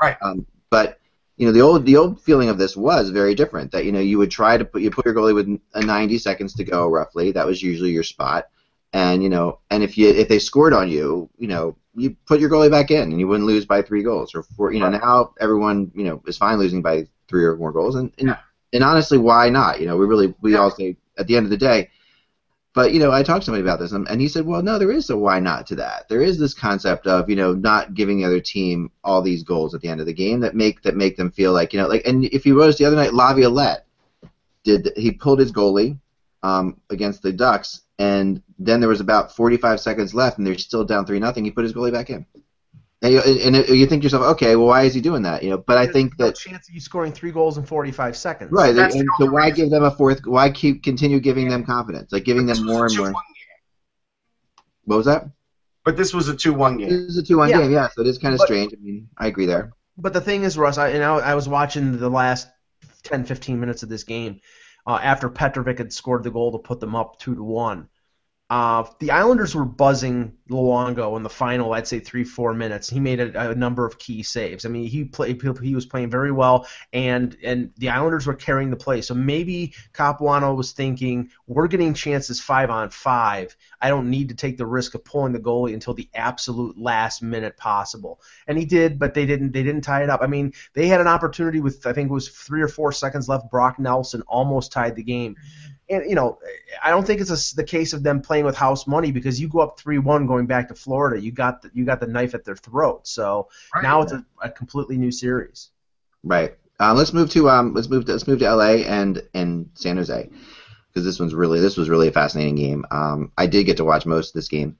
Right. 0.00 0.16
Um, 0.22 0.46
but 0.70 1.00
you 1.42 1.48
know 1.48 1.52
the 1.52 1.60
old 1.60 1.84
the 1.84 1.96
old 1.96 2.20
feeling 2.20 2.48
of 2.48 2.56
this 2.56 2.76
was 2.76 3.10
very 3.10 3.34
different. 3.34 3.72
That 3.72 3.84
you 3.84 3.90
know 3.90 3.98
you 3.98 4.16
would 4.16 4.30
try 4.30 4.56
to 4.56 4.64
put 4.64 4.80
you 4.80 4.92
put 4.92 5.04
your 5.04 5.12
goalie 5.12 5.34
with 5.34 5.48
a 5.74 5.84
90 5.84 6.16
seconds 6.18 6.54
to 6.54 6.62
go 6.62 6.86
roughly. 6.86 7.32
That 7.32 7.46
was 7.46 7.60
usually 7.60 7.90
your 7.90 8.04
spot. 8.04 8.46
And 8.92 9.24
you 9.24 9.28
know, 9.28 9.58
and 9.68 9.82
if 9.82 9.98
you 9.98 10.08
if 10.08 10.28
they 10.28 10.38
scored 10.38 10.72
on 10.72 10.88
you, 10.88 11.28
you 11.38 11.48
know, 11.48 11.74
you 11.96 12.14
put 12.26 12.38
your 12.38 12.48
goalie 12.48 12.70
back 12.70 12.92
in, 12.92 13.10
and 13.10 13.18
you 13.18 13.26
wouldn't 13.26 13.48
lose 13.48 13.66
by 13.66 13.82
three 13.82 14.04
goals 14.04 14.36
or 14.36 14.44
four. 14.44 14.72
You 14.72 14.78
know, 14.78 14.90
now 14.90 15.34
everyone 15.40 15.90
you 15.96 16.04
know 16.04 16.22
is 16.28 16.38
fine 16.38 16.60
losing 16.60 16.80
by 16.80 17.08
three 17.26 17.44
or 17.44 17.56
more 17.56 17.72
goals, 17.72 17.96
and 17.96 18.12
and, 18.18 18.38
and 18.72 18.84
honestly, 18.84 19.18
why 19.18 19.50
not? 19.50 19.80
You 19.80 19.88
know, 19.88 19.96
we 19.96 20.06
really 20.06 20.32
we 20.42 20.54
all 20.54 20.70
say 20.70 20.96
at 21.18 21.26
the 21.26 21.36
end 21.36 21.46
of 21.46 21.50
the 21.50 21.56
day. 21.56 21.90
But 22.74 22.94
you 22.94 23.00
know, 23.00 23.12
I 23.12 23.22
talked 23.22 23.42
to 23.42 23.46
somebody 23.46 23.62
about 23.62 23.80
this, 23.80 23.92
and 23.92 24.20
he 24.20 24.28
said, 24.28 24.46
"Well, 24.46 24.62
no, 24.62 24.78
there 24.78 24.90
is 24.90 25.10
a 25.10 25.16
why 25.16 25.40
not 25.40 25.66
to 25.68 25.76
that. 25.76 26.08
There 26.08 26.22
is 26.22 26.38
this 26.38 26.54
concept 26.54 27.06
of 27.06 27.28
you 27.28 27.36
know 27.36 27.52
not 27.52 27.94
giving 27.94 28.18
the 28.18 28.24
other 28.24 28.40
team 28.40 28.90
all 29.04 29.20
these 29.20 29.42
goals 29.42 29.74
at 29.74 29.82
the 29.82 29.88
end 29.88 30.00
of 30.00 30.06
the 30.06 30.12
game 30.14 30.40
that 30.40 30.54
make 30.54 30.82
that 30.82 30.96
make 30.96 31.16
them 31.16 31.30
feel 31.30 31.52
like 31.52 31.72
you 31.72 31.80
know 31.80 31.88
like. 31.88 32.06
And 32.06 32.24
if 32.26 32.46
you 32.46 32.56
noticed 32.56 32.78
the 32.78 32.86
other 32.86 32.96
night, 32.96 33.12
Laviolette 33.12 33.86
did 34.64 34.90
he 34.96 35.12
pulled 35.12 35.40
his 35.40 35.52
goalie 35.52 35.98
um, 36.42 36.80
against 36.88 37.22
the 37.22 37.32
Ducks, 37.32 37.82
and 37.98 38.42
then 38.58 38.80
there 38.80 38.88
was 38.88 39.00
about 39.00 39.36
45 39.36 39.78
seconds 39.78 40.14
left, 40.14 40.38
and 40.38 40.46
they're 40.46 40.56
still 40.56 40.84
down 40.84 41.04
three 41.04 41.18
nothing. 41.18 41.44
He 41.44 41.50
put 41.50 41.64
his 41.64 41.74
goalie 41.74 41.92
back 41.92 42.08
in, 42.08 42.24
and 43.02 43.12
you, 43.12 43.20
and 43.20 43.56
you 43.68 43.86
think 43.86 44.02
to 44.02 44.06
yourself, 44.06 44.22
okay, 44.34 44.54
well, 44.56 44.68
why 44.68 44.82
is 44.84 44.94
he 44.94 45.00
doing 45.00 45.22
that? 45.22 45.42
You 45.42 45.50
know, 45.50 45.58
but 45.58 45.76
I 45.76 45.86
think 45.86 46.18
no 46.18 46.26
that 46.26 46.36
chance 46.36 46.68
of 46.68 46.74
you 46.74 46.80
scoring 46.80 47.12
three 47.12 47.32
goals 47.32 47.58
in 47.58 47.64
45 47.64 48.16
seconds. 48.16 48.50
right, 48.52 48.74
That's 48.74 48.94
and 48.94 49.06
so 49.18 49.26
why 49.30 49.46
reason. 49.48 49.56
give 49.56 49.70
them 49.70 49.84
a 49.84 49.90
fourth? 49.90 50.20
Why 50.24 50.50
keep 50.50 50.82
continue 50.82 51.18
giving 51.20 51.48
them 51.48 51.64
confidence, 51.64 52.12
like 52.12 52.24
giving 52.24 52.46
them 52.46 52.64
more 52.64 52.86
and 52.86 52.96
more? 52.96 53.06
game. 53.08 53.14
What 54.84 54.96
was 54.96 55.06
that? 55.06 55.24
But 55.84 55.96
this 55.96 56.14
was 56.14 56.28
a 56.28 56.36
two-one 56.36 56.76
game. 56.78 56.88
This 56.90 56.98
game. 57.00 57.08
is 57.08 57.18
a 57.18 57.22
two-one 57.24 57.48
Yeah. 57.50 57.58
game, 57.62 57.72
yeah. 57.72 57.88
So 57.88 58.02
it 58.02 58.06
is 58.06 58.18
kind 58.18 58.34
of 58.34 58.38
But- 58.38 58.46
strange. 58.46 58.72
I 58.72 58.76
mean, 58.80 59.08
I 59.18 59.26
agree 59.26 59.46
there. 59.46 59.72
But 59.98 60.12
the 60.12 60.20
thing 60.20 60.44
is, 60.44 60.56
Russ, 60.56 60.78
I, 60.78 60.88
and 60.90 61.04
I, 61.04 61.16
I 61.16 61.34
was 61.34 61.48
watching 61.48 61.98
the 61.98 62.08
last 62.08 62.48
10, 63.02 63.24
15 63.24 63.60
minutes 63.60 63.82
of 63.82 63.88
this 63.88 64.04
game 64.04 64.40
uh, 64.86 64.98
after 65.02 65.28
Petrovic 65.28 65.78
had 65.78 65.92
scored 65.92 66.22
the 66.22 66.30
goal 66.30 66.52
to 66.52 66.58
put 66.58 66.80
them 66.80 66.94
up 66.94 67.18
two 67.18 67.34
to 67.34 67.42
one. 67.42 67.88
Uh, 68.52 68.84
the 68.98 69.10
Islanders 69.10 69.54
were 69.54 69.64
buzzing 69.64 70.36
Luongo 70.50 71.16
in 71.16 71.22
the 71.22 71.30
final, 71.30 71.72
I'd 71.72 71.88
say 71.88 72.00
three, 72.00 72.22
four 72.22 72.52
minutes. 72.52 72.86
He 72.86 73.00
made 73.00 73.18
a, 73.18 73.52
a 73.52 73.54
number 73.54 73.86
of 73.86 73.98
key 73.98 74.22
saves. 74.22 74.66
I 74.66 74.68
mean, 74.68 74.86
he 74.86 75.04
played, 75.04 75.40
he 75.62 75.74
was 75.74 75.86
playing 75.86 76.10
very 76.10 76.30
well, 76.30 76.66
and 76.92 77.34
and 77.42 77.70
the 77.78 77.88
Islanders 77.88 78.26
were 78.26 78.34
carrying 78.34 78.68
the 78.68 78.76
play. 78.76 79.00
So 79.00 79.14
maybe 79.14 79.72
Capuano 79.94 80.52
was 80.52 80.72
thinking, 80.72 81.30
we're 81.46 81.66
getting 81.66 81.94
chances 81.94 82.42
five 82.42 82.68
on 82.68 82.90
five. 82.90 83.56
I 83.80 83.88
don't 83.88 84.10
need 84.10 84.28
to 84.28 84.34
take 84.34 84.58
the 84.58 84.66
risk 84.66 84.94
of 84.94 85.02
pulling 85.02 85.32
the 85.32 85.40
goalie 85.40 85.72
until 85.72 85.94
the 85.94 86.10
absolute 86.14 86.76
last 86.76 87.22
minute 87.22 87.56
possible. 87.56 88.20
And 88.46 88.58
he 88.58 88.66
did, 88.66 88.98
but 88.98 89.14
they 89.14 89.24
didn't. 89.24 89.52
They 89.52 89.62
didn't 89.62 89.80
tie 89.80 90.02
it 90.02 90.10
up. 90.10 90.20
I 90.22 90.26
mean, 90.26 90.52
they 90.74 90.88
had 90.88 91.00
an 91.00 91.08
opportunity 91.08 91.60
with 91.60 91.86
I 91.86 91.94
think 91.94 92.10
it 92.10 92.12
was 92.12 92.28
three 92.28 92.60
or 92.60 92.68
four 92.68 92.92
seconds 92.92 93.30
left. 93.30 93.50
Brock 93.50 93.78
Nelson 93.78 94.20
almost 94.28 94.72
tied 94.72 94.94
the 94.94 95.02
game. 95.02 95.36
And 95.92 96.08
you 96.08 96.14
know, 96.14 96.38
I 96.82 96.90
don't 96.90 97.06
think 97.06 97.20
it's 97.20 97.52
a, 97.52 97.56
the 97.56 97.64
case 97.64 97.92
of 97.92 98.02
them 98.02 98.22
playing 98.22 98.44
with 98.44 98.56
house 98.56 98.86
money 98.86 99.12
because 99.12 99.40
you 99.40 99.48
go 99.48 99.60
up 99.60 99.78
three-one 99.78 100.26
going 100.26 100.46
back 100.46 100.68
to 100.68 100.74
Florida, 100.74 101.20
you 101.20 101.32
got 101.32 101.62
the, 101.62 101.70
you 101.74 101.84
got 101.84 102.00
the 102.00 102.06
knife 102.06 102.34
at 102.34 102.44
their 102.44 102.56
throat. 102.56 103.06
So 103.06 103.48
Right. 103.74 103.82
now 103.82 104.02
it's 104.02 104.12
a, 104.12 104.24
a 104.42 104.50
completely 104.50 104.96
new 104.96 105.10
series. 105.10 105.70
Right. 106.24 106.56
Um, 106.80 106.96
let's 106.96 107.12
move 107.12 107.30
to 107.30 107.48
um, 107.48 107.74
let's 107.74 107.88
move 107.88 108.06
to 108.06 108.12
let's 108.12 108.26
move 108.26 108.40
to 108.40 108.46
L.A. 108.46 108.84
and 108.84 109.22
and 109.34 109.70
San 109.74 109.96
Jose 109.96 110.30
because 110.88 111.04
this 111.04 111.20
one's 111.20 111.34
really 111.34 111.60
this 111.60 111.76
was 111.76 111.88
really 111.88 112.08
a 112.08 112.12
fascinating 112.12 112.56
game. 112.56 112.84
Um, 112.90 113.32
I 113.38 113.46
did 113.46 113.64
get 113.64 113.76
to 113.76 113.84
watch 113.84 114.04
most 114.06 114.30
of 114.30 114.34
this 114.34 114.48
game, 114.48 114.78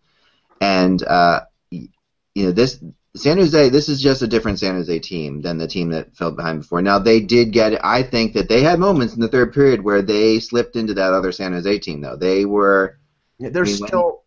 and 0.61 1.03
uh, 1.03 1.43
you 1.71 2.47
know 2.47 2.53
this 2.53 2.83
San 3.15 3.37
Jose. 3.39 3.69
This 3.69 3.89
is 3.89 4.01
just 4.01 4.23
a 4.23 4.27
different 4.27 4.59
San 4.59 4.75
Jose 4.75 4.99
team 5.01 5.43
than 5.43 5.59
the 5.59 5.67
team 5.67 5.91
that 5.91 6.17
fell 6.17 6.31
behind 6.31 6.61
before. 6.61 6.81
Now 6.81 6.99
they 6.99 7.21
did 7.21 7.53
get. 7.53 7.85
I 7.85 8.03
think 8.03 8.33
that 8.35 8.49
they 8.49 8.63
had 8.63 8.79
moments 8.79 9.15
in 9.15 9.21
the 9.21 9.29
third 9.29 9.53
period 9.53 9.83
where 9.83 10.01
they 10.01 10.41
slipped 10.41 10.77
into 10.77 10.95
that 10.95 11.13
other 11.13 11.33
San 11.33 11.53
Jose 11.53 11.79
team. 11.81 12.01
Though 12.01 12.17
they 12.17 12.47
were 12.47 12.99
They're 13.39 13.65
I 13.65 13.67
mean, 13.67 13.77
still 13.77 14.22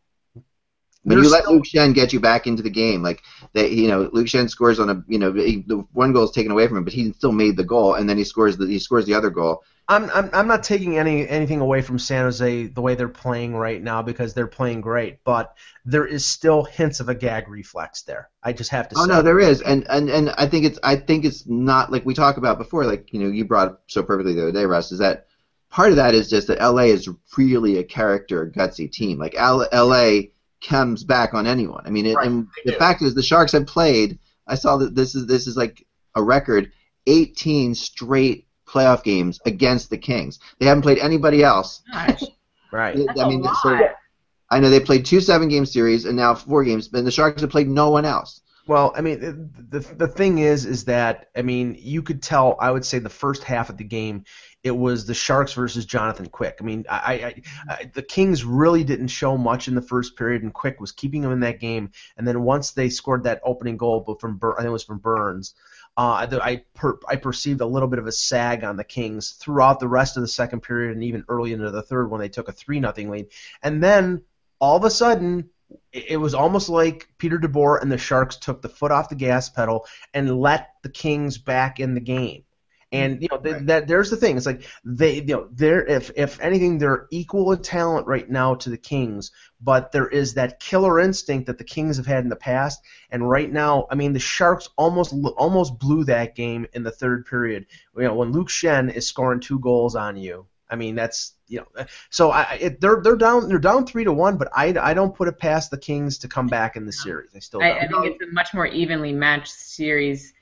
when 1.06 1.24
you 1.24 1.30
let 1.30 1.44
still- 1.44 1.56
Luke 1.56 1.66
Schenn 1.66 1.94
get 1.94 2.14
you 2.14 2.20
back 2.20 2.48
into 2.48 2.64
the 2.64 2.70
game, 2.70 3.02
like 3.04 3.22
they, 3.54 3.70
you 3.70 3.88
know, 3.88 4.10
Luke 4.12 4.28
Schenn 4.28 4.50
scores 4.50 4.80
on 4.80 4.90
a, 4.90 5.04
you 5.08 5.20
know, 5.20 5.32
he, 5.34 5.64
the 5.66 5.78
one 5.94 6.14
goal 6.14 6.24
is 6.26 6.32
taken 6.32 6.52
away 6.52 6.68
from 6.68 6.78
him, 6.78 6.84
but 6.84 6.94
he 6.94 7.14
still 7.14 7.32
made 7.32 7.56
the 7.58 7.64
goal, 7.64 7.94
and 7.94 8.10
then 8.10 8.18
he 8.18 8.24
scores 8.24 8.58
the 8.58 8.68
he 8.68 8.80
scores 8.80 9.06
the 9.06 9.14
other 9.14 9.30
goal. 9.30 9.64
I'm, 9.88 10.10
I'm 10.10 10.32
I'm 10.34 10.48
not 10.48 10.64
taking 10.64 10.98
any 10.98 11.28
anything 11.30 11.62
away 11.62 11.84
from 11.84 12.00
San 12.00 12.24
Jose 12.26 12.66
the 12.68 12.82
way 12.82 12.96
they're 12.96 13.08
playing 13.08 13.56
right 13.56 13.80
now 13.80 14.02
because 14.02 14.34
they're 14.34 14.48
playing 14.48 14.82
great, 14.82 15.24
but 15.24 15.56
there 15.86 16.08
is 16.08 16.26
still 16.26 16.64
hints 16.64 17.00
of 17.02 17.08
a 17.10 17.14
gag 17.14 17.48
reflex 17.48 18.02
there. 18.02 18.32
I 18.42 18.52
just 18.54 18.72
have 18.72 18.90
to 18.90 18.96
Oh 18.98 19.04
say. 19.04 19.10
no, 19.10 19.22
there 19.22 19.40
is, 19.40 19.62
and 19.62 19.86
and 19.88 20.10
and 20.10 20.32
I 20.32 20.48
think 20.48 20.66
it's 20.66 20.80
I 20.84 20.96
think 20.96 21.24
it's 21.24 21.46
not 21.46 21.92
like 21.92 22.04
we 22.04 22.16
talked 22.16 22.40
about 22.40 22.58
before. 22.58 22.86
Like 22.86 23.14
you 23.14 23.20
know, 23.20 23.28
you 23.30 23.46
brought 23.46 23.68
up 23.68 23.84
so 23.86 24.02
perfectly 24.02 24.34
the 24.34 24.42
other 24.42 24.52
day, 24.52 24.66
Russ, 24.66 24.92
is 24.92 24.98
that 25.00 25.28
part 25.70 25.92
of 25.92 25.98
that 25.98 26.16
is 26.16 26.32
just 26.32 26.48
that 26.48 26.60
LA 26.60 26.86
is 26.86 27.08
really 27.38 27.78
a 27.78 27.84
character 27.84 28.52
gutsy 28.56 28.92
team. 28.92 29.20
Like 29.20 29.36
L- 29.38 29.68
LA 29.72 30.30
comes 30.68 31.04
back 31.04 31.34
on 31.34 31.46
anyone. 31.48 31.84
I 31.86 31.90
mean, 31.90 32.06
it, 32.06 32.16
Right, 32.16 32.28
and 32.28 32.48
the 32.66 32.72
do. 32.74 32.78
fact 32.78 33.02
is 33.02 33.14
the 33.14 33.24
Sharks 33.24 33.52
have 33.54 33.68
played. 33.68 34.20
I 34.48 34.56
saw 34.56 34.78
that 34.78 34.96
this 34.96 35.16
is 35.16 35.26
this 35.28 35.48
is 35.48 35.56
like 35.58 35.86
a 36.16 36.24
record, 36.24 36.72
18 37.08 37.76
straight 37.76 38.48
playoff 38.68 39.04
games 39.04 39.40
against 39.46 39.90
the 39.90 39.98
Kings. 39.98 40.40
They 40.60 40.66
haven't 40.66 40.84
played 40.84 41.00
anybody 41.00 41.44
else. 41.44 41.82
Gosh, 41.92 42.24
Right. 42.72 42.96
that's 42.98 43.20
I 43.20 43.28
mean, 43.30 43.42
a 43.42 43.44
lot. 43.46 43.56
so 43.62 43.80
I 44.52 44.60
know 44.60 44.70
they 44.70 44.80
played 44.80 45.06
two 45.06 45.22
seven 45.22 45.48
game 45.50 45.66
series 45.66 46.06
and 46.06 46.16
now 46.16 46.36
four 46.36 46.64
games, 46.64 46.88
but 46.88 47.04
the 47.06 47.12
Sharks 47.12 47.42
have 47.42 47.50
played 47.50 47.68
no 47.68 47.90
one 47.90 48.06
else. 48.06 48.42
Well, 48.68 48.94
I 48.98 49.02
mean, 49.02 49.20
the 49.70 49.80
the 49.80 50.08
thing 50.08 50.40
is, 50.40 50.66
is 50.66 50.86
that 50.86 51.30
I 51.36 51.44
mean, 51.44 51.76
you 51.80 52.02
could 52.02 52.22
tell. 52.24 52.56
I 52.60 52.72
would 52.72 52.84
say 52.86 52.98
the 52.98 53.10
first 53.10 53.44
half 53.44 53.70
of 53.70 53.78
the 53.78 53.84
game, 53.84 54.24
it 54.66 54.76
was 54.76 55.06
the 55.06 55.14
Sharks 55.14 55.54
versus 55.54 55.86
Jonathan 55.86 56.26
Quick. 56.26 56.58
I 56.60 56.64
mean, 56.64 56.86
I, 56.90 56.96
I, 56.98 57.42
I 57.70 57.92
the 57.94 58.02
Kings 58.02 58.44
really 58.44 58.84
didn't 58.84 59.10
show 59.10 59.38
much 59.38 59.68
in 59.68 59.76
the 59.76 59.82
first 59.82 60.18
period, 60.18 60.42
and 60.42 60.52
Quick 60.52 60.82
was 60.82 60.92
keeping 60.92 61.22
them 61.22 61.32
in 61.32 61.42
that 61.42 61.60
game. 61.60 61.92
And 62.18 62.28
then 62.28 62.42
once 62.42 62.72
they 62.72 62.90
scored 62.90 63.26
that 63.26 63.42
opening 63.44 63.78
goal, 63.78 64.04
but 64.06 64.20
from 64.20 64.40
I 64.42 64.56
think 64.58 64.66
it 64.66 64.72
was 64.72 64.84
from 64.84 64.98
Burns. 64.98 65.54
Uh, 65.96 66.28
I 66.42 66.64
per, 66.74 66.98
I 67.08 67.16
perceived 67.18 67.62
a 67.62 67.66
little 67.68 67.88
bit 67.88 68.00
of 68.00 68.08
a 68.08 68.12
sag 68.12 68.64
on 68.64 68.76
the 68.76 68.84
Kings 68.84 69.34
throughout 69.34 69.80
the 69.80 69.88
rest 69.88 70.18
of 70.18 70.22
the 70.22 70.28
second 70.28 70.62
period 70.62 70.94
and 70.94 71.04
even 71.04 71.24
early 71.30 71.54
into 71.54 71.70
the 71.70 71.84
third 71.84 72.10
when 72.10 72.20
they 72.20 72.28
took 72.28 72.50
a 72.50 72.52
three 72.52 72.80
nothing 72.80 73.12
lead. 73.12 73.28
And 73.62 73.84
then 73.84 74.24
all 74.60 74.76
of 74.76 74.84
a 74.84 74.90
sudden, 74.90 75.52
it 75.94 76.06
it 76.10 76.18
was 76.18 76.34
almost 76.34 76.70
like 76.70 77.08
Peter 77.20 77.38
DeBoer 77.38 77.84
and 77.84 77.92
the 77.92 78.00
Sharks 78.00 78.38
took 78.38 78.64
the 78.64 78.70
foot 78.70 78.92
off 78.92 79.10
the 79.10 79.16
gas 79.16 79.48
pedal 79.48 79.86
and 80.12 80.40
let 80.40 80.70
the 80.82 80.90
Kings 80.90 81.38
back 81.38 81.80
in 81.80 81.94
the 81.94 82.02
game. 82.02 82.46
And 82.96 83.14
mm-hmm. 83.16 83.24
you 83.24 83.28
know 83.32 83.38
th- 83.38 83.56
Right. 83.56 83.66
that 83.68 83.88
there's 83.88 84.10
the 84.10 84.18
thing. 84.18 84.38
It's 84.38 84.46
like 84.46 84.64
they, 84.84 85.16
you 85.16 85.36
know, 85.36 85.48
they're 85.52 85.86
if 85.86 86.12
if 86.16 86.40
anything, 86.40 86.78
they're 86.78 87.08
equal 87.12 87.52
in 87.52 87.62
talent 87.62 88.08
right 88.08 88.30
now 88.30 88.56
to 88.56 88.70
the 88.70 88.78
Kings, 88.78 89.32
but 89.62 89.92
there 89.92 90.08
is 90.08 90.34
that 90.36 90.60
killer 90.60 91.00
instinct 91.00 91.48
that 91.48 91.58
the 91.58 91.64
Kings 91.64 91.98
have 91.98 92.06
had 92.06 92.24
in 92.24 92.30
the 92.30 92.36
past. 92.36 92.82
And 93.10 93.30
right 93.30 93.52
now, 93.52 93.88
I 93.90 93.96
mean, 93.96 94.14
the 94.14 94.20
Sharks 94.20 94.70
almost 94.78 95.14
almost 95.38 95.80
blew 95.80 96.06
that 96.06 96.36
game 96.36 96.68
in 96.74 96.84
the 96.84 96.92
third 96.92 97.26
period. 97.26 97.68
You 97.96 98.04
know, 98.04 98.16
when 98.16 98.32
Luke 98.32 98.50
Schenn 98.50 98.94
is 98.94 99.08
scoring 99.08 99.40
two 99.40 99.60
goals 99.60 99.96
on 99.96 100.18
you, 100.18 100.48
I 100.70 100.76
mean, 100.76 100.96
that's 100.96 101.34
you 101.48 101.60
know, 101.60 101.86
so 102.10 102.32
I 102.32 102.58
it, 102.60 102.82
they're 102.82 103.02
they're 103.04 103.16
down 103.16 103.48
they're 103.48 103.60
down 103.60 103.86
three 103.86 104.04
to 104.04 104.14
one, 104.14 104.38
but 104.38 104.50
I, 104.56 104.76
I 104.80 104.94
don't 104.94 105.16
put 105.16 105.28
it 105.28 105.38
past 105.38 105.70
the 105.72 105.78
Kings 105.78 106.20
to 106.20 106.28
come 106.28 106.48
back 106.48 106.76
in 106.76 106.86
the 106.86 106.92
series. 106.92 107.30
I 107.36 107.40
still 107.40 107.62
I, 107.62 107.70
don't. 107.70 107.78
I 107.78 107.88
think 107.88 108.06
it's 108.14 108.30
a 108.30 108.34
much 108.34 108.54
more 108.54 108.66
evenly 108.66 109.14
matched 109.14 109.54
series, 109.54 110.34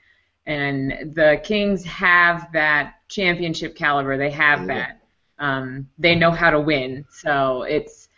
and 0.46 1.14
the 1.14 1.40
Kings 1.42 1.84
have 1.84 2.50
that 2.52 2.94
championship 3.08 3.74
caliber. 3.74 4.16
They 4.16 4.30
have 4.30 4.60
Yeah. 4.60 4.66
that. 4.66 5.00
Um, 5.38 5.88
they 5.98 6.14
know 6.14 6.30
how 6.30 6.50
to 6.50 6.60
win. 6.60 7.04
So 7.10 7.62
it's 7.62 8.08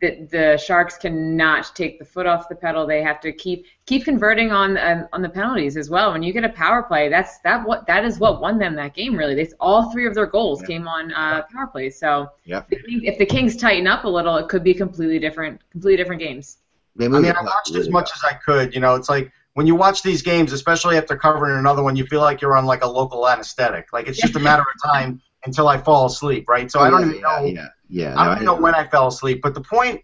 the, 0.00 0.26
the 0.30 0.56
Sharks 0.56 0.96
cannot 0.96 1.74
take 1.74 1.98
the 1.98 2.04
foot 2.06 2.26
off 2.26 2.48
the 2.48 2.54
pedal. 2.54 2.86
They 2.86 3.02
have 3.02 3.20
to 3.20 3.32
keep 3.32 3.66
keep 3.84 4.04
converting 4.04 4.50
on 4.50 4.78
um, 4.78 5.06
on 5.12 5.20
the 5.20 5.28
penalties 5.28 5.76
as 5.76 5.90
well. 5.90 6.12
When 6.12 6.22
you 6.22 6.32
get 6.32 6.42
a 6.44 6.48
power 6.48 6.82
play, 6.82 7.08
that's 7.10 7.38
that 7.40 7.66
what 7.66 7.86
that 7.86 8.04
is 8.04 8.18
what 8.18 8.40
won 8.40 8.58
them 8.58 8.74
that 8.76 8.94
game. 8.94 9.14
Really, 9.14 9.34
they 9.34 9.48
all 9.60 9.90
three 9.92 10.06
of 10.06 10.14
their 10.14 10.26
goals 10.26 10.62
Yeah. 10.62 10.66
came 10.68 10.88
on 10.88 11.12
uh, 11.12 11.42
power 11.52 11.66
plays. 11.66 11.98
So 11.98 12.30
Yeah. 12.44 12.62
the 12.70 12.76
Kings- 12.76 13.02
if 13.04 13.18
the 13.18 13.26
Kings 13.26 13.56
tighten 13.56 13.86
up 13.86 14.04
a 14.04 14.08
little, 14.08 14.36
it 14.36 14.48
could 14.48 14.64
be 14.64 14.72
completely 14.72 15.18
different, 15.18 15.60
completely 15.70 15.96
different 15.98 16.20
games. 16.22 16.58
I 16.98 17.08
mean, 17.08 17.24
I 17.26 17.42
watched 17.42 17.74
as 17.74 17.88
much 17.90 18.10
as 18.14 18.24
I 18.24 18.32
could. 18.34 18.74
You 18.74 18.80
know, 18.80 18.94
it's 18.94 19.08
like 19.10 19.30
when 19.54 19.66
you 19.66 19.74
watch 19.74 20.02
these 20.02 20.22
games, 20.22 20.52
especially 20.52 20.96
after 20.96 21.16
covering 21.16 21.58
another 21.58 21.82
one, 21.82 21.96
you 21.96 22.06
feel 22.06 22.20
like 22.20 22.40
you're 22.40 22.56
on 22.56 22.66
like 22.66 22.84
a 22.84 22.88
local 22.88 23.28
anesthetic. 23.28 23.92
Like 23.92 24.06
it's 24.08 24.20
just 24.20 24.36
a 24.36 24.40
matter 24.40 24.62
of 24.62 24.92
time 24.92 25.20
until 25.44 25.68
I 25.68 25.78
fall 25.78 26.06
asleep, 26.06 26.48
right? 26.48 26.70
So 26.70 26.80
I 26.80 26.90
don't 26.90 27.08
even 27.08 27.20
know. 27.20 27.44
Yeah, 27.44 27.68
yeah. 27.88 28.14
I 28.20 28.34
don't 28.34 28.44
know 28.44 28.54
when 28.54 28.74
I 28.74 28.86
fell 28.86 29.08
asleep. 29.08 29.40
But 29.42 29.54
the 29.54 29.62
point, 29.62 30.02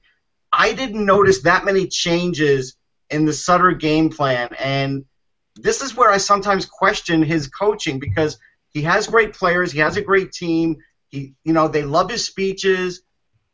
I 0.53 0.73
didn't 0.73 1.05
notice 1.05 1.43
that 1.43 1.65
many 1.65 1.87
changes 1.87 2.77
in 3.11 3.25
the 3.25 3.33
Sutter 3.33 3.73
game 3.73 4.11
plan, 4.11 4.49
and 4.59 5.05
this 5.55 5.81
is 5.81 5.97
where 5.97 6.11
I 6.11 6.19
sometimes 6.19 6.67
question 6.67 7.23
his 7.23 7.49
coaching 7.49 7.99
because 7.99 8.39
he 8.71 8.83
has 8.83 9.07
great 9.07 9.33
players, 9.33 9.73
he 9.73 9.79
has 9.79 9.97
a 9.97 10.03
great 10.03 10.33
team. 10.33 10.77
He, 11.09 11.35
you 11.45 11.53
know, 11.53 11.69
they 11.69 11.83
love 11.83 12.11
his 12.11 12.27
speeches. 12.27 13.03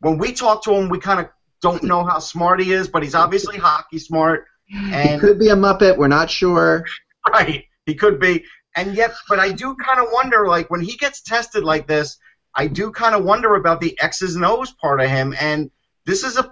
When 0.00 0.18
we 0.18 0.33
talk 0.33 0.64
to 0.64 0.72
him, 0.72 0.88
we 0.88 0.98
kind 0.98 1.20
of 1.20 1.28
don't 1.61 1.85
know 1.85 2.02
how 2.02 2.18
smart 2.18 2.61
he 2.61 2.72
is, 2.72 2.88
but 2.88 3.02
he's 3.02 3.14
obviously 3.14 3.57
hockey 3.57 3.98
smart. 3.98 4.46
And 4.73 5.11
he 5.11 5.19
could 5.19 5.39
be 5.39 5.49
a 5.49 5.57
Muppet. 5.57 5.97
We're 5.97 6.09
not 6.09 6.31
sure. 6.31 6.85
Right, 7.31 7.67
he 7.87 7.95
could 7.95 8.19
be. 8.19 8.45
And 8.75 8.97
yet, 8.97 9.15
but 9.29 9.39
I 9.39 9.53
do 9.53 9.77
kind 9.77 10.01
of 10.01 10.09
wonder, 10.13 10.49
like 10.49 10.69
when 10.71 10.81
he 10.81 10.97
gets 10.97 11.23
tested 11.23 11.63
like 11.63 11.87
this, 11.87 12.19
I 12.53 12.67
do 12.67 12.91
kind 12.91 13.15
of 13.15 13.23
wonder 13.25 13.55
about 13.55 13.81
the 13.81 13.97
X's 14.01 14.35
and 14.35 14.45
O's 14.45 14.73
part 14.73 15.01
of 15.01 15.09
him. 15.09 15.33
And 15.39 15.71
this 16.05 16.25
is 16.25 16.37
a 16.37 16.51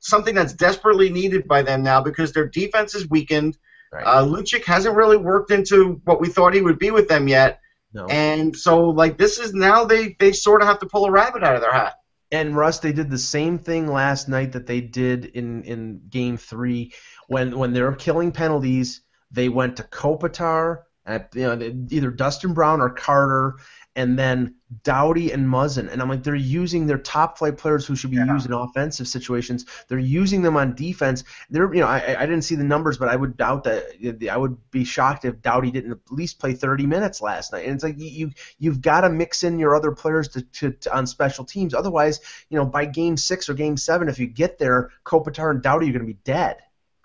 something 0.00 0.34
that's 0.34 0.52
desperately 0.52 1.08
needed 1.10 1.46
by 1.48 1.62
them 1.62 1.82
now 1.82 2.00
because 2.02 2.32
their 2.32 2.48
defense 2.48 2.94
is 2.94 3.08
weakened. 3.08 3.56
Right. 3.92 4.04
Uh, 4.04 4.24
Lucic 4.24 4.64
hasn't 4.64 4.96
really 4.96 5.16
worked 5.16 5.50
into 5.50 6.00
what 6.04 6.20
we 6.20 6.28
thought 6.28 6.54
he 6.54 6.62
would 6.62 6.78
be 6.78 6.90
with 6.90 7.08
them 7.08 7.28
yet. 7.28 7.60
No. 7.92 8.06
And 8.06 8.56
so, 8.56 8.88
like, 8.88 9.18
this 9.18 9.38
is 9.38 9.52
now 9.52 9.84
they, 9.84 10.16
they 10.18 10.32
sort 10.32 10.62
of 10.62 10.68
have 10.68 10.78
to 10.80 10.86
pull 10.86 11.04
a 11.04 11.10
rabbit 11.10 11.42
out 11.42 11.54
of 11.54 11.60
their 11.60 11.72
hat. 11.72 11.94
And 12.32 12.56
Russ, 12.56 12.78
they 12.78 12.92
did 12.92 13.10
the 13.10 13.18
same 13.18 13.58
thing 13.58 13.86
last 13.86 14.26
night 14.26 14.52
that 14.52 14.66
they 14.66 14.80
did 14.80 15.26
in, 15.26 15.64
in 15.64 16.00
game 16.08 16.38
three 16.38 16.94
when 17.28 17.58
when 17.58 17.74
they 17.74 17.82
were 17.82 17.94
killing 17.94 18.32
penalties. 18.32 19.02
They 19.30 19.50
went 19.50 19.76
to 19.76 19.82
Kopitar, 19.82 20.84
at, 21.06 21.30
you 21.34 21.42
know, 21.42 21.86
either 21.90 22.10
Dustin 22.10 22.54
Brown 22.54 22.80
or 22.80 22.90
Carter, 22.90 23.56
and 23.94 24.18
then 24.18 24.54
Doughty 24.84 25.32
and 25.32 25.46
Muzzin. 25.46 25.92
And 25.92 26.00
I'm 26.00 26.08
like, 26.08 26.22
they're 26.22 26.34
using 26.34 26.86
their 26.86 26.96
top 26.96 27.36
flight 27.36 27.58
players 27.58 27.86
who 27.86 27.94
should 27.94 28.10
be 28.10 28.16
Yeah. 28.16 28.24
used 28.32 28.46
in 28.46 28.52
offensive 28.54 29.06
situations. 29.06 29.66
They're 29.88 29.98
using 29.98 30.40
them 30.40 30.56
on 30.56 30.74
defense. 30.74 31.24
They're, 31.50 31.72
you 31.74 31.80
know, 31.82 31.88
I, 31.88 32.16
I 32.18 32.24
didn't 32.24 32.42
see 32.42 32.54
the 32.54 32.64
numbers, 32.64 32.96
but 32.96 33.08
I 33.08 33.16
would 33.16 33.36
doubt 33.36 33.64
that. 33.64 34.28
I 34.30 34.36
would 34.36 34.56
be 34.70 34.84
shocked 34.84 35.26
if 35.26 35.42
Doughty 35.42 35.70
didn't 35.70 35.92
at 35.92 35.98
least 36.10 36.38
play 36.38 36.54
30 36.54 36.86
minutes 36.86 37.20
last 37.20 37.52
night. 37.52 37.66
And 37.66 37.74
it's 37.74 37.84
like 37.84 37.98
you, 37.98 38.06
you 38.08 38.30
you've 38.58 38.80
got 38.80 39.02
to 39.02 39.10
mix 39.10 39.42
in 39.42 39.58
your 39.58 39.76
other 39.76 39.92
players 39.92 40.28
to, 40.28 40.42
to, 40.42 40.70
to 40.70 40.96
on 40.96 41.06
special 41.06 41.44
teams. 41.44 41.74
Otherwise, 41.74 42.20
you 42.48 42.56
know, 42.58 42.64
by 42.64 42.86
game 42.86 43.18
six 43.18 43.50
or 43.50 43.54
game 43.54 43.76
seven, 43.76 44.08
if 44.08 44.18
you 44.18 44.26
get 44.26 44.58
there, 44.58 44.90
Kopitar 45.04 45.50
and 45.50 45.62
Doughty 45.62 45.90
are 45.90 45.92
going 45.92 46.06
to 46.06 46.12
be 46.12 46.18
dead. 46.24 46.56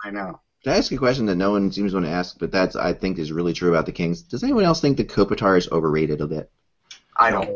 I 0.03 0.11
know. 0.11 0.39
Can 0.67 0.73
I 0.73 0.79
ask 0.79 0.91
a 0.91 0.97
question 0.97 1.27
that 1.27 1.37
no 1.37 1.51
one 1.51 1.71
seems 1.71 1.93
to 1.93 1.95
want 1.95 2.07
to 2.07 2.11
ask, 2.11 2.37
but 2.39 2.51
that's 2.51 2.75
I 2.75 2.91
think 2.91 3.19
is 3.19 3.31
really 3.31 3.53
true 3.53 3.69
about 3.69 3.85
the 3.85 3.93
Kings? 3.93 4.21
Does 4.21 4.43
anyone 4.43 4.65
else 4.65 4.81
think 4.81 4.97
that 4.97 5.07
Kopitar 5.07 5.57
is 5.57 5.69
overrated 5.71 6.19
a 6.19 6.27
bit? 6.27 6.51
I 7.15 7.31
don't. 7.31 7.55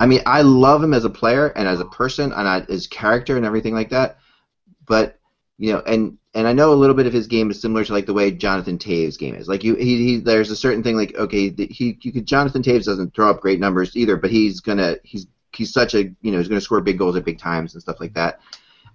I 0.00 0.06
mean, 0.06 0.22
I 0.24 0.40
love 0.40 0.82
him 0.82 0.94
as 0.94 1.04
a 1.04 1.10
player 1.10 1.48
and 1.48 1.68
as 1.68 1.80
a 1.80 1.84
person 1.84 2.32
and 2.32 2.48
I, 2.48 2.60
his 2.62 2.86
character 2.86 3.36
and 3.36 3.44
everything 3.44 3.74
like 3.74 3.90
that. 3.90 4.16
But 4.86 5.18
you 5.58 5.74
know, 5.74 5.80
and 5.80 6.16
and 6.32 6.48
I 6.48 6.54
know 6.54 6.72
a 6.72 6.80
little 6.80 6.96
bit 6.96 7.06
of 7.06 7.12
his 7.12 7.26
game 7.26 7.50
is 7.50 7.60
similar 7.60 7.84
to 7.84 7.92
like 7.92 8.06
the 8.06 8.14
way 8.14 8.30
Jonathan 8.30 8.78
Toews' 8.78 9.18
game 9.18 9.34
is. 9.34 9.48
Like 9.48 9.62
you, 9.62 9.74
he, 9.74 10.06
he 10.06 10.16
there's 10.16 10.50
a 10.50 10.56
certain 10.56 10.82
thing 10.82 10.96
like 10.96 11.14
okay, 11.14 11.50
the- 11.50 11.66
he 11.66 11.98
you 12.00 12.10
could 12.10 12.24
Jonathan 12.24 12.62
Toews 12.62 12.86
doesn't 12.86 13.14
throw 13.14 13.28
up 13.28 13.42
great 13.42 13.60
numbers 13.60 13.94
either, 13.94 14.16
but 14.16 14.30
he's 14.30 14.60
gonna 14.60 14.96
he's 15.02 15.26
he's 15.52 15.74
such 15.74 15.94
a 15.94 16.04
you 16.22 16.32
know 16.32 16.38
he's 16.38 16.48
gonna 16.48 16.62
score 16.62 16.80
big 16.80 16.96
goals 16.96 17.16
at 17.16 17.24
big 17.26 17.38
times 17.38 17.74
and 17.74 17.82
stuff 17.82 18.00
like 18.00 18.14
that. 18.14 18.40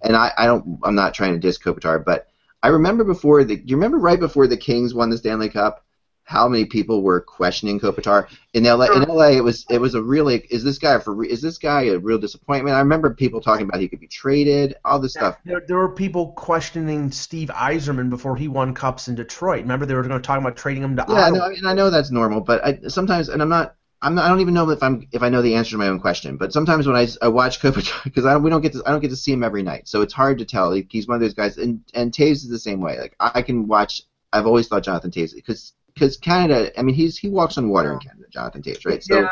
And 0.02 0.16
I, 0.16 0.32
I 0.36 0.46
don't 0.46 0.80
I'm 0.82 0.96
not 0.96 1.14
trying 1.14 1.34
to 1.34 1.38
diss 1.38 1.58
Kopitar, 1.58 2.04
but 2.04 2.26
I 2.62 2.68
remember 2.68 3.04
before 3.04 3.44
the 3.44 3.56
do 3.56 3.62
you 3.66 3.76
remember 3.76 3.98
right 3.98 4.20
before 4.20 4.46
the 4.46 4.56
Kings 4.56 4.94
won 4.94 5.10
the 5.10 5.18
Stanley 5.18 5.48
Cup? 5.48 5.84
How 6.24 6.48
many 6.48 6.64
people 6.66 7.02
were 7.02 7.20
questioning 7.20 7.80
Kopitar 7.80 8.28
in 8.54 8.64
LA? 8.64 8.86
In 8.86 9.02
LA, 9.02 9.30
it 9.30 9.44
was 9.44 9.66
it 9.68 9.80
was 9.80 9.94
a 9.94 10.02
really 10.02 10.46
is 10.50 10.62
this 10.62 10.78
guy 10.78 10.98
for 10.98 11.24
is 11.24 11.42
this 11.42 11.58
guy 11.58 11.82
a 11.86 11.98
real 11.98 12.18
disappointment? 12.18 12.76
I 12.76 12.78
remember 12.80 13.12
people 13.14 13.40
talking 13.40 13.66
about 13.68 13.80
he 13.80 13.88
could 13.88 14.00
be 14.00 14.06
traded, 14.06 14.76
all 14.84 15.00
this 15.00 15.12
stuff. 15.12 15.38
There, 15.44 15.60
there 15.66 15.76
were 15.76 15.88
people 15.94 16.32
questioning 16.32 17.10
Steve 17.10 17.48
Yzerman 17.48 18.10
before 18.10 18.36
he 18.36 18.48
won 18.48 18.74
cups 18.74 19.08
in 19.08 19.16
Detroit. 19.16 19.62
Remember, 19.62 19.84
they 19.86 19.94
were 19.94 20.02
going 20.02 20.20
to 20.20 20.24
talk 20.26 20.38
about 20.38 20.56
trading 20.56 20.84
him 20.84 20.96
to 20.96 21.04
Yeah, 21.08 21.14
Ottawa. 21.24 21.38
no, 21.38 21.44
I 21.44 21.48
mean 21.50 21.66
I 21.66 21.74
know 21.74 21.90
that's 21.90 22.10
normal, 22.10 22.40
but 22.40 22.64
I 22.64 22.78
sometimes 22.88 23.28
and 23.28 23.42
I'm 23.42 23.48
not 23.48 23.74
I'm 24.02 24.16
not, 24.16 24.24
I 24.24 24.28
don't 24.28 24.40
even 24.40 24.52
know 24.52 24.68
if 24.70 24.82
I'm 24.82 25.06
if 25.12 25.22
I 25.22 25.28
know 25.28 25.42
the 25.42 25.54
answer 25.54 25.70
to 25.70 25.78
my 25.78 25.86
own 25.86 26.00
question. 26.00 26.36
But 26.36 26.52
sometimes 26.52 26.88
when 26.88 26.96
I, 26.96 27.06
I 27.22 27.28
watch 27.28 27.60
Kopitar 27.60 28.02
because 28.04 28.26
I 28.26 28.32
don't, 28.32 28.42
we 28.42 28.50
don't 28.50 28.60
get 28.60 28.72
to 28.72 28.82
I 28.84 28.90
don't 28.90 29.00
get 29.00 29.10
to 29.10 29.16
see 29.16 29.32
him 29.32 29.44
every 29.44 29.62
night, 29.62 29.88
so 29.88 30.02
it's 30.02 30.12
hard 30.12 30.38
to 30.38 30.44
tell. 30.44 30.70
Like, 30.70 30.88
he's 30.90 31.06
one 31.06 31.14
of 31.14 31.20
those 31.20 31.34
guys, 31.34 31.56
and 31.56 31.80
and 31.94 32.12
Toews 32.12 32.32
is 32.32 32.48
the 32.48 32.58
same 32.58 32.80
way. 32.80 32.98
Like 32.98 33.14
I 33.20 33.42
can 33.42 33.68
watch. 33.68 34.02
I've 34.32 34.46
always 34.46 34.66
thought 34.66 34.82
Jonathan 34.82 35.10
Toews 35.10 35.34
because 35.34 35.72
because 35.94 36.16
Canada. 36.16 36.76
I 36.78 36.82
mean 36.82 36.96
he's 36.96 37.16
he 37.16 37.28
walks 37.28 37.56
on 37.58 37.68
water 37.68 37.92
in 37.92 38.00
Canada, 38.00 38.24
Jonathan 38.30 38.62
Toews, 38.62 38.84
right? 38.84 39.02
So 39.02 39.20
yeah. 39.20 39.28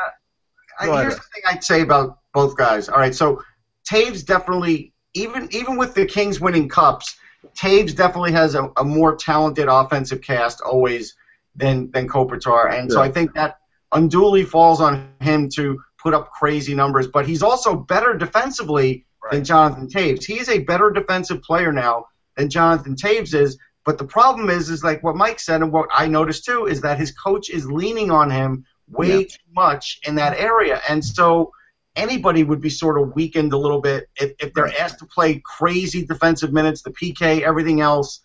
I, 0.79 0.87
Go 0.87 0.93
ahead, 0.93 1.05
here's 1.05 1.17
the 1.17 1.21
thing 1.21 1.43
I'd 1.47 1.65
say 1.65 1.81
about 1.83 2.19
both 2.33 2.57
guys. 2.57 2.89
All 2.89 2.99
right, 2.99 3.15
so 3.15 3.43
Toews 3.91 4.25
definitely, 4.25 4.93
even 5.15 5.49
even 5.51 5.77
with 5.77 5.95
the 5.95 6.07
Kings 6.07 6.41
winning 6.41 6.69
cups, 6.69 7.17
Toews 7.57 7.97
definitely 7.97 8.33
has 8.33 8.55
a, 8.55 8.71
a 8.77 8.85
more 8.85 9.17
talented 9.17 9.67
offensive 9.69 10.23
cast 10.23 10.61
always 10.61 11.17
than 11.57 11.91
than 11.91 12.09
Kopitar, 12.09 12.73
and 12.73 12.91
so 12.91 13.03
I 13.03 13.11
think 13.11 13.35
that 13.35 13.57
unduly 13.93 14.45
falls 14.45 14.81
on 14.81 15.09
him 15.21 15.49
to 15.57 15.81
put 16.03 16.15
up 16.15 16.31
crazy 16.33 16.75
numbers. 16.75 17.07
But 17.07 17.27
he's 17.27 17.43
also 17.43 17.77
better 17.77 18.17
defensively 18.17 19.07
than 19.31 19.45
Jonathan 19.45 19.89
Toews. 19.89 20.25
He's 20.25 20.49
a 20.49 20.61
better 20.61 20.91
defensive 20.91 21.43
player 21.43 21.73
now 21.73 22.07
than 22.37 22.51
Jonathan 22.51 22.95
Toews 22.97 23.35
is. 23.35 23.59
But 23.85 23.99
the 23.99 24.05
problem 24.05 24.51
is, 24.51 24.71
is 24.71 24.85
like 24.85 25.03
what 25.03 25.17
Mike 25.17 25.41
said, 25.41 25.63
and 25.63 25.73
what 25.73 25.89
I 25.93 26.07
noticed 26.07 26.45
too, 26.45 26.67
is 26.67 26.81
that 26.83 26.99
his 26.99 27.13
coach 27.13 27.51
is 27.51 27.71
leaning 27.71 28.11
on 28.11 28.31
him 28.31 28.65
way 28.89 29.09
Yeah. 29.09 29.19
too 29.23 29.53
much 29.55 30.01
in 30.07 30.17
that 30.17 30.37
area, 30.39 30.81
and 30.89 31.05
so 31.05 31.53
anybody 31.97 32.45
would 32.45 32.61
be 32.61 32.71
sort 32.71 33.01
of 33.01 33.15
weakened 33.15 33.53
a 33.53 33.57
little 33.57 33.81
bit 33.81 34.09
if, 34.21 34.33
if 34.39 34.55
they're 34.55 34.73
asked 34.81 34.99
to 35.01 35.07
play 35.07 35.41
crazy 35.45 36.05
defensive 36.05 36.53
minutes, 36.53 36.83
the 36.83 36.91
PK, 36.91 37.41
everything 37.43 37.81
else, 37.81 38.21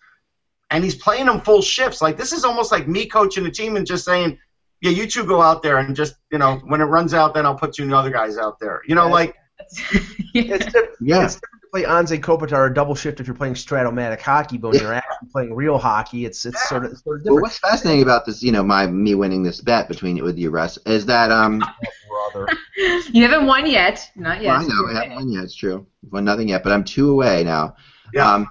and 0.70 0.84
he's 0.84 0.94
playing 0.94 1.26
them 1.26 1.40
full 1.40 1.62
shifts. 1.62 2.02
Like 2.02 2.16
this 2.16 2.32
is 2.32 2.44
almost 2.44 2.70
like 2.70 2.86
me 2.86 3.06
coaching 3.06 3.46
a 3.46 3.50
team 3.50 3.76
and 3.76 3.86
just 3.86 4.04
saying, 4.04 4.38
"Yeah, 4.82 4.90
you 4.90 5.06
two 5.06 5.24
go 5.24 5.40
out 5.42 5.62
there 5.62 5.78
and 5.78 5.94
just 5.96 6.14
you 6.30 6.38
know 6.38 6.56
when 6.66 6.80
it 6.80 6.84
runs 6.84 7.14
out, 7.14 7.34
then 7.34 7.46
I'll 7.46 7.54
put 7.58 7.78
you 7.78 7.84
and 7.84 7.92
the 7.92 7.96
other 7.96 8.10
guys 8.10 8.38
out 8.38 8.58
there." 8.60 8.82
You 8.86 8.94
know, 8.94 9.06
Yeah. 9.06 9.12
like 9.12 9.34
yeah. 10.34 10.42
It's 10.54 10.64
different, 10.66 10.90
Yeah. 11.00 11.24
it's 11.24 11.34
different 11.36 11.62
to 11.62 11.68
play 11.72 11.82
Anze 11.84 12.20
Kopitar 12.20 12.70
a 12.70 12.74
double 12.74 12.94
shift 12.94 13.20
if 13.20 13.26
you're 13.26 13.34
playing 13.34 13.54
Strat-O-Matic 13.54 14.20
hockey, 14.20 14.58
but 14.58 14.72
when 14.72 14.80
you're 14.82 14.92
actually 14.92 15.28
playing 15.32 15.54
real 15.54 15.78
hockey, 15.78 16.26
it's 16.26 16.44
it's 16.44 16.68
sort 16.68 16.84
of, 16.84 16.92
it's 16.92 17.02
sort 17.02 17.20
of 17.20 17.24
Well, 17.24 17.36
different. 17.36 17.42
what's 17.42 17.58
fascinating 17.58 18.02
about 18.02 18.26
this, 18.26 18.42
you 18.42 18.52
know, 18.52 18.62
my 18.62 18.86
me 18.86 19.14
winning 19.14 19.42
this 19.42 19.62
bet 19.62 19.88
between 19.88 20.14
you 20.16 20.24
with 20.24 20.36
you, 20.38 20.50
Russ, 20.50 20.78
is 20.84 21.06
that 21.06 21.30
um, 21.30 21.62
You 23.12 23.22
haven't 23.22 23.46
won 23.46 23.66
yet. 23.66 24.10
Not 24.14 24.42
yet. 24.42 24.48
well, 24.50 24.60
I 24.60 24.66
know 24.66 24.88
I 24.90 25.02
haven't 25.02 25.14
won 25.16 25.28
yet. 25.30 25.44
It's 25.44 25.54
true, 25.54 25.86
I've 26.04 26.12
won 26.12 26.24
nothing 26.26 26.48
yet, 26.48 26.62
but 26.62 26.72
I'm 26.72 26.84
two 26.84 27.10
away 27.10 27.42
now. 27.44 27.76
Yeah. 28.12 28.30
Um, 28.34 28.48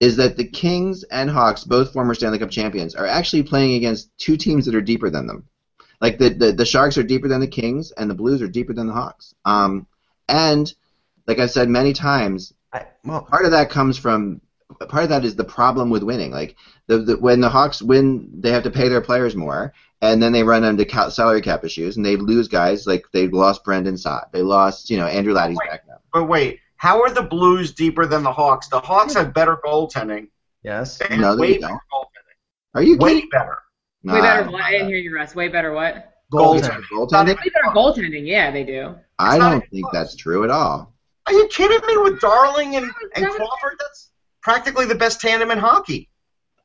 is 0.00 0.16
that 0.16 0.36
the 0.36 0.44
Kings 0.48 1.04
and 1.04 1.28
Hawks, 1.30 1.62
both 1.62 1.92
former 1.92 2.14
Stanley 2.14 2.38
Cup 2.38 2.50
champions, 2.50 2.94
are 2.94 3.06
actually 3.06 3.42
playing 3.44 3.74
against 3.74 4.10
two 4.18 4.36
teams 4.36 4.64
that 4.66 4.74
are 4.74 4.80
deeper 4.80 5.10
than 5.10 5.26
them. 5.26 5.44
Like 6.00 6.18
the 6.18 6.30
the, 6.30 6.52
the 6.52 6.64
Sharks 6.64 6.96
are 6.98 7.02
deeper 7.02 7.28
than 7.28 7.40
the 7.40 7.46
Kings, 7.46 7.90
and 7.92 8.08
the 8.10 8.14
Blues 8.14 8.40
are 8.42 8.48
deeper 8.48 8.72
than 8.72 8.86
the 8.86 8.92
Hawks. 8.92 9.34
Um, 9.44 9.86
and 10.28 10.72
like 11.26 11.38
I've 11.38 11.50
said 11.50 11.68
many 11.68 11.92
times, 11.92 12.54
I, 12.72 12.86
well, 13.04 13.22
part 13.22 13.44
of 13.44 13.50
that 13.52 13.70
comes 13.70 13.98
from 13.98 14.40
part 14.88 15.02
of 15.04 15.08
that 15.10 15.24
is 15.24 15.36
the 15.36 15.44
problem 15.44 15.90
with 15.90 16.02
winning. 16.02 16.30
Like 16.30 16.56
the, 16.86 16.98
the 16.98 17.16
when 17.18 17.40
the 17.40 17.48
Hawks 17.50 17.82
win, 17.82 18.30
they 18.40 18.50
have 18.52 18.62
to 18.62 18.70
pay 18.70 18.88
their 18.88 19.00
players 19.02 19.36
more, 19.36 19.74
and 20.00 20.22
then 20.22 20.32
they 20.32 20.42
run 20.42 20.64
into 20.64 20.84
ca- 20.86 21.10
salary 21.10 21.42
cap 21.42 21.64
issues, 21.64 21.96
and 21.96 22.06
they 22.06 22.16
lose 22.16 22.48
guys 22.48 22.86
like 22.86 23.04
they 23.12 23.28
lost 23.28 23.62
Brandon 23.64 23.96
Saad, 23.98 24.28
they 24.32 24.42
lost 24.42 24.88
you 24.90 24.96
know 24.96 25.06
Andrew 25.06 25.34
Laddie's 25.34 25.58
back 25.68 25.82
now. 25.86 25.98
but 26.12 26.24
wait, 26.24 26.60
how 26.76 27.02
are 27.02 27.10
the 27.12 27.22
Blues 27.22 27.72
deeper 27.74 28.06
than 28.06 28.22
the 28.22 28.32
Hawks? 28.32 28.68
The 28.68 28.80
Hawks 28.80 29.14
have 29.14 29.34
better 29.34 29.58
goaltending. 29.62 30.28
yes. 30.62 30.96
They 30.98 31.16
No, 31.18 31.34
they 31.36 31.40
way 31.42 31.52
don't. 31.58 31.62
better 31.72 31.80
goaltending. 31.92 32.74
Are 32.74 32.82
you 32.82 32.96
Way 32.98 33.14
kidding? 33.16 33.28
better. 33.30 33.58
Nah, 34.02 34.14
Way 34.14 34.20
better 34.20 34.50
what? 34.50 34.62
I 34.62 34.70
didn't 34.72 34.88
hear 34.88 34.96
you, 34.98 35.14
Russ. 35.14 35.34
Way 35.34 35.48
better 35.48 35.72
what? 35.72 36.12
Goaltending. 36.32 36.82
Goaltending? 36.92 37.36
Way 37.36 37.50
better 37.52 37.74
goaltending. 37.74 38.26
Yeah, 38.26 38.50
they 38.50 38.64
do. 38.64 38.94
I 39.18 39.34
It's 39.34 39.38
not 39.40 39.50
don't 39.50 39.70
think 39.70 39.84
close. 39.84 39.92
that's 39.92 40.16
true 40.16 40.44
at 40.44 40.50
all. 40.50 40.94
Are 41.26 41.32
you 41.32 41.48
kidding 41.48 41.80
me? 41.86 41.96
With 41.98 42.20
Darling 42.20 42.76
and, 42.76 42.90
and 43.14 43.26
Crawford, 43.26 43.76
that's 43.78 44.10
practically 44.42 44.86
the 44.86 44.94
best 44.94 45.20
tandem 45.20 45.50
in 45.50 45.58
hockey. 45.58 46.08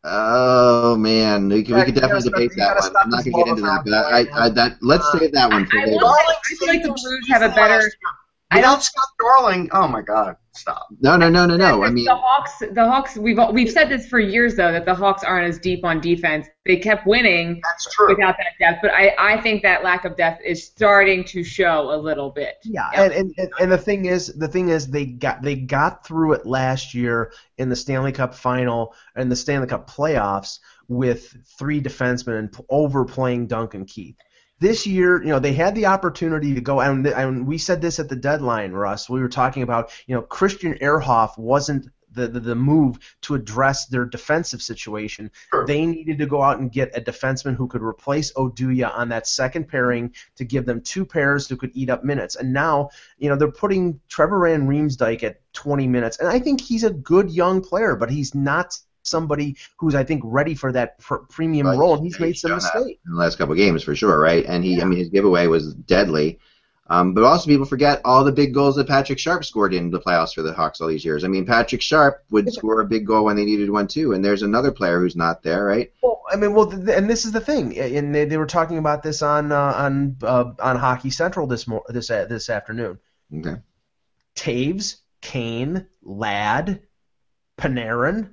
Oh 0.04 0.96
man, 0.96 1.50
we 1.50 1.64
could, 1.64 1.76
we 1.76 1.84
could 1.86 1.96
definitely 1.96 2.30
debate 2.30 2.52
that 2.58 2.78
one. 2.80 2.96
I'm 2.96 3.10
not 3.10 3.26
gonna 3.26 3.32
get 3.44 3.48
into 3.48 3.62
that, 3.64 3.82
but 3.84 3.94
I, 3.94 4.20
I, 4.20 4.46
I 4.46 4.50
that 4.50 4.78
let's 4.82 5.12
save 5.12 5.32
that 5.32 5.50
one 5.50 5.66
for 5.66 5.78
I- 5.80 5.82
I 5.82 5.86
later. 5.86 5.96
want- 5.96 6.02
Darling 6.04 6.38
I 6.46 6.56
feel 6.56 6.68
like 6.68 6.84
the 6.84 6.90
Blues 6.90 7.28
have 7.30 7.42
a 7.42 7.50
better- 7.50 7.60
last 7.74 7.84
year. 7.84 8.60
Without 8.62 8.84
Scott 8.84 9.08
Darling, 9.20 9.70
oh 9.74 9.88
my 9.88 10.02
God, 10.04 10.36
stop. 10.58 10.88
No, 11.02 11.16
no, 11.18 11.30
no, 11.30 11.46
no, 11.46 11.58
no. 11.58 11.84
I 11.84 11.90
mean, 11.90 12.06
the 12.06 12.16
Hawks. 12.16 12.60
The 12.60 12.86
Hawks. 12.86 13.18
We've 13.18 13.40
we've 13.52 13.72
said 13.72 13.90
this 13.90 14.08
for 14.08 14.20
years 14.20 14.56
though 14.56 14.72
that 14.72 14.86
the 14.86 14.96
Hawks 14.96 15.24
aren't 15.24 15.48
as 15.48 15.60
deep 15.60 15.84
on 15.84 16.02
defense. 16.02 16.48
They 16.66 16.78
kept 16.78 17.06
winning 17.06 17.62
That's 17.64 17.94
true. 17.94 18.10
without 18.10 18.36
that 18.38 18.54
depth, 18.60 18.80
but 18.82 18.92
I 18.92 19.16
I 19.20 19.42
think 19.42 19.62
that 19.64 19.84
lack 19.84 20.06
of 20.06 20.16
depth 20.16 20.42
is 20.44 20.66
starting 20.66 21.24
to 21.26 21.44
show 21.44 21.92
a 21.94 21.98
little 21.98 22.30
bit. 22.30 22.56
Yeah, 22.64 22.90
and, 22.96 23.14
and, 23.14 23.34
and, 23.38 23.50
and 23.60 23.72
the 23.72 23.78
thing 23.78 24.06
is, 24.06 24.28
the 24.28 24.48
thing 24.48 24.70
is, 24.70 24.88
they 24.88 25.06
got 25.06 25.42
they 25.42 25.56
got 25.56 26.06
through 26.06 26.34
it 26.34 26.46
last 26.46 26.94
year 26.94 27.32
in 27.58 27.70
the 27.70 27.76
Stanley 27.76 28.12
Cup 28.12 28.34
final 28.34 28.96
and 29.16 29.32
the 29.32 29.36
Stanley 29.36 29.68
Cup 29.68 29.90
playoffs 29.90 30.60
with 30.88 31.38
three 31.58 31.82
defensemen 31.82 32.40
and 32.40 32.58
overplaying 32.70 33.48
Duncan 33.48 33.86
Keith. 33.86 34.18
This 34.60 34.88
year, 34.88 35.22
you 35.22 35.30
know, 35.30 35.40
they 35.40 35.54
had 35.54 35.76
the 35.76 35.88
opportunity 35.88 36.56
to 36.56 36.62
go, 36.62 36.80
and, 36.80 37.06
and 37.06 37.46
we 37.46 37.58
said 37.58 37.82
this 37.82 38.00
at 38.00 38.08
the 38.08 38.16
deadline, 38.16 38.72
Russ. 38.72 39.10
We 39.10 39.20
were 39.20 39.30
talking 39.30 39.64
about, 39.64 39.92
you 40.08 40.16
know, 40.16 40.22
Christian 40.22 40.76
Ehrhoff 40.76 41.38
wasn't 41.38 41.90
the, 42.16 42.28
the, 42.28 42.40
the 42.40 42.56
move 42.56 42.98
to 43.22 43.36
address 43.36 43.86
their 43.86 44.06
defensive 44.06 44.62
situation. 44.62 45.32
Sure. 45.52 45.68
They 45.68 45.86
needed 45.86 46.18
to 46.20 46.26
go 46.26 46.42
out 46.42 46.60
and 46.60 46.72
get 46.72 46.98
a 46.98 47.02
defenseman 47.02 47.56
who 47.56 47.68
could 47.68 47.84
replace 47.84 48.32
Oduya 48.34 48.92
on 48.96 49.10
that 49.10 49.28
second 49.28 49.68
pairing 49.68 50.14
to 50.38 50.46
give 50.46 50.66
them 50.66 50.82
two 50.82 51.06
pairs 51.06 51.48
who 51.48 51.58
could 51.58 51.72
eat 51.74 51.90
up 51.90 52.04
minutes. 52.04 52.36
And 52.36 52.54
now, 52.54 52.90
you 53.18 53.30
know, 53.30 53.36
they're 53.36 53.52
putting 53.52 54.00
Trevor 54.08 54.48
Van 54.48 54.68
Riemsdyk 54.68 55.24
at 55.24 55.42
20 55.54 55.88
minutes, 55.88 56.18
and 56.18 56.28
I 56.28 56.40
think 56.40 56.62
he's 56.62 56.84
a 56.84 56.90
good 56.90 57.30
young 57.30 57.62
player, 57.62 57.96
but 57.96 58.10
he's 58.10 58.34
not 58.34 58.80
somebody 59.08 59.56
who's 59.78 59.96
I 59.96 60.04
think 60.04 60.22
ready 60.26 60.56
for 60.56 60.72
that 60.72 61.00
pr- 61.00 61.16
premium 61.30 61.68
Right. 61.68 61.78
role. 61.78 61.96
And 61.96 62.04
he's 62.04 62.16
He's 62.16 62.22
made 62.22 62.38
some 62.38 62.52
mistakes. 62.54 63.00
in 63.06 63.12
the 63.14 63.18
last 63.18 63.38
couple 63.38 63.54
of 63.54 63.58
games 63.58 63.84
for 63.84 63.96
sure, 63.96 64.20
right? 64.20 64.46
And 64.46 64.64
he, 64.64 64.82
I 64.82 64.86
mean, 64.86 65.00
his 65.00 65.10
giveaway 65.10 65.48
was 65.48 65.74
deadly. 65.74 66.40
Um, 66.88 67.16
but 67.16 67.24
also, 67.24 67.48
people 67.48 67.66
forget 67.66 68.00
all 68.06 68.24
the 68.24 68.32
big 68.32 68.54
goals 68.54 68.76
that 68.76 68.88
Patrick 68.88 69.18
Sharp 69.18 69.44
scored 69.44 69.74
in 69.74 69.90
the 69.90 70.00
playoffs 70.00 70.36
for 70.36 70.44
the 70.44 70.54
Hawks 70.54 70.80
all 70.82 70.88
these 70.88 71.04
years. 71.04 71.24
I 71.24 71.28
mean, 71.28 71.44
Patrick 71.44 71.82
Sharp 71.82 72.24
would 72.30 72.54
score 72.54 72.80
a 72.80 72.86
big 72.86 73.08
goal 73.08 73.26
when 73.26 73.36
they 73.36 73.44
needed 73.44 73.72
one 73.72 73.88
too, 73.88 74.14
and 74.14 74.24
there's 74.24 74.44
another 74.44 74.72
player 74.72 75.00
who's 75.00 75.16
not 75.16 75.42
there, 75.42 75.66
right? 75.66 75.92
Well, 76.04 76.22
I 76.32 76.36
mean, 76.36 76.54
well, 76.54 76.68
th- 76.70 76.88
and 76.96 77.10
this 77.10 77.26
is 77.26 77.32
the 77.32 77.42
thing, 77.42 77.76
and 77.80 78.14
they, 78.14 78.26
they 78.26 78.38
were 78.38 78.46
talking 78.46 78.78
about 78.78 79.02
this 79.02 79.24
on 79.24 79.52
uh, 79.52 79.74
on 79.76 80.16
uh, 80.22 80.52
on 80.60 80.76
Hockey 80.76 81.10
Central 81.10 81.48
this 81.48 81.68
mor- 81.68 81.86
this 81.90 82.12
uh, 82.12 82.26
this 82.26 82.52
afternoon. 82.52 83.00
Okay. 83.36 83.56
Toews, 84.36 84.98
Kane, 85.22 85.88
Ladd, 86.04 86.82
Panarin, 87.58 88.30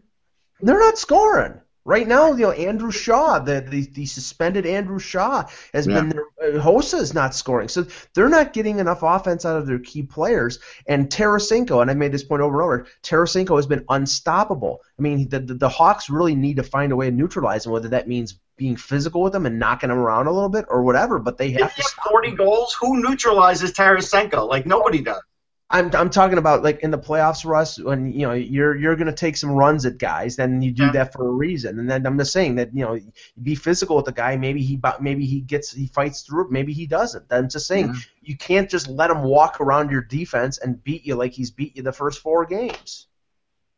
they're 0.62 0.78
not 0.78 0.98
scoring. 0.98 1.60
Right 1.84 2.06
now, 2.06 2.30
you 2.32 2.42
know, 2.42 2.52
Andrew 2.52 2.92
Shaw, 2.92 3.40
the, 3.40 3.60
the, 3.68 3.84
the 3.86 4.06
suspended 4.06 4.66
Andrew 4.66 5.00
Shaw, 5.00 5.46
has 5.74 5.84
Yeah. 5.88 5.94
been 5.94 6.10
their, 6.10 6.24
uh, 6.40 6.62
Hossa 6.62 7.00
is 7.00 7.12
not 7.12 7.34
scoring. 7.34 7.66
So 7.66 7.84
they're 8.14 8.28
not 8.28 8.52
getting 8.52 8.78
enough 8.78 9.00
offense 9.02 9.44
out 9.44 9.56
of 9.56 9.66
their 9.66 9.80
key 9.80 10.04
players. 10.04 10.60
And 10.86 11.10
Tarasenko, 11.10 11.82
and 11.82 11.90
I 11.90 11.94
made 11.94 12.12
this 12.12 12.22
point 12.22 12.40
over 12.40 12.54
and 12.54 12.64
over, 12.64 12.86
Tarasenko 13.02 13.56
has 13.56 13.66
been 13.66 13.84
unstoppable. 13.88 14.80
I 14.96 15.02
mean, 15.02 15.28
the, 15.28 15.40
the, 15.40 15.54
the 15.54 15.68
Hawks 15.68 16.08
really 16.08 16.36
need 16.36 16.58
to 16.58 16.62
find 16.62 16.92
a 16.92 16.96
way 16.96 17.10
to 17.10 17.16
neutralize 17.16 17.66
him, 17.66 17.72
whether 17.72 17.88
that 17.88 18.06
means 18.06 18.38
being 18.56 18.76
physical 18.76 19.20
with 19.20 19.34
him 19.34 19.44
and 19.46 19.58
knocking 19.58 19.90
him 19.90 19.98
around 19.98 20.28
a 20.28 20.32
little 20.32 20.50
bit 20.50 20.66
or 20.68 20.84
whatever, 20.84 21.18
but 21.18 21.36
they 21.36 21.50
have 21.50 21.62
he 21.62 21.66
to 21.68 21.82
has 21.82 21.90
stop 21.90 22.10
40 22.10 22.30
goals, 22.36 22.76
who 22.80 23.02
neutralizes 23.02 23.72
Tarasenko? 23.72 24.48
Like 24.48 24.66
nobody 24.66 25.00
does. 25.00 25.20
I'm 25.72 25.90
I'm 25.96 26.10
talking 26.10 26.36
about 26.36 26.62
like 26.62 26.80
in 26.80 26.90
the 26.90 26.98
playoffs, 26.98 27.46
Russ, 27.46 27.78
when 27.80 28.12
you 28.12 28.26
know 28.26 28.34
you're 28.34 28.76
you're 28.76 28.94
going 28.94 29.06
to 29.06 29.12
take 29.14 29.38
some 29.38 29.50
runs 29.52 29.86
at 29.86 29.96
guys, 29.98 30.36
then 30.36 30.60
you 30.60 30.70
do 30.70 30.84
Yeah. 30.84 30.92
that 30.92 31.12
for 31.14 31.26
a 31.26 31.30
reason. 31.30 31.78
And 31.78 31.90
then 31.90 32.06
I'm 32.06 32.18
just 32.18 32.32
saying 32.32 32.56
that 32.56 32.74
you 32.74 32.84
know 32.84 33.00
be 33.42 33.54
physical 33.54 33.96
with 33.96 34.04
the 34.04 34.12
guy. 34.12 34.36
Maybe 34.36 34.62
he 34.62 34.76
bu- 34.76 35.00
maybe 35.00 35.24
he 35.24 35.40
gets 35.40 35.72
he 35.72 35.86
fights 35.86 36.20
through 36.22 36.44
it. 36.46 36.50
Maybe 36.52 36.74
he 36.74 36.86
doesn't. 36.86 37.24
I'm 37.30 37.48
just 37.48 37.66
saying 37.66 37.86
Yeah. 37.88 38.00
you 38.20 38.36
can't 38.36 38.68
just 38.68 38.86
let 38.86 39.10
him 39.10 39.22
walk 39.22 39.60
around 39.62 39.90
your 39.90 40.02
defense 40.02 40.58
and 40.58 40.82
beat 40.84 41.06
you 41.06 41.14
like 41.14 41.32
he's 41.32 41.50
beat 41.50 41.74
you 41.76 41.82
the 41.82 41.92
first 41.92 42.20
four 42.20 42.44
games. 42.44 43.06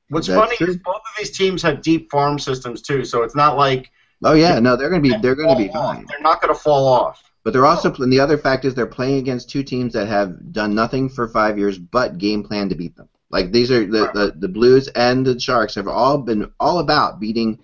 What's 0.08 0.26
That's 0.26 0.38
funny 0.40 0.56
true. 0.56 0.66
is 0.66 0.76
both 0.78 0.96
of 0.96 1.02
these 1.16 1.30
teams 1.36 1.62
have 1.62 1.80
deep 1.80 2.10
farm 2.10 2.38
systems 2.40 2.82
too, 2.82 3.04
so 3.04 3.22
it's 3.22 3.36
not 3.36 3.56
like 3.56 3.90
Oh 4.24 4.32
yeah, 4.34 4.58
no, 4.58 4.74
they're 4.76 4.90
gonna 4.90 5.00
be 5.02 5.14
they're 5.22 5.34
gonna 5.36 5.56
be 5.56 5.68
fall 5.68 5.82
off. 5.82 5.94
fine. 5.96 6.06
They're 6.08 6.20
not 6.20 6.40
going 6.40 6.52
to 6.52 6.58
fall 6.60 6.86
off. 6.88 7.22
But 7.44 7.52
they're 7.52 7.66
also 7.66 7.92
oh. 7.92 8.02
and 8.02 8.12
the 8.12 8.20
other 8.20 8.38
fact 8.38 8.64
is 8.64 8.74
they're 8.74 8.86
playing 8.86 9.18
against 9.18 9.50
two 9.50 9.62
teams 9.62 9.92
that 9.92 10.08
have 10.08 10.52
done 10.52 10.74
nothing 10.74 11.08
for 11.08 11.28
five 11.28 11.58
years 11.58 11.78
but 11.78 12.18
game 12.18 12.42
plan 12.42 12.70
to 12.70 12.74
beat 12.74 12.96
them. 12.96 13.08
Like 13.30 13.52
these 13.52 13.70
are 13.70 13.86
the, 13.86 14.10
the, 14.12 14.34
the 14.38 14.48
Blues 14.48 14.88
and 14.88 15.26
the 15.26 15.38
Sharks 15.38 15.74
have 15.74 15.88
all 15.88 16.18
been 16.18 16.46
all 16.58 16.78
about 16.78 17.20
beating 17.20 17.58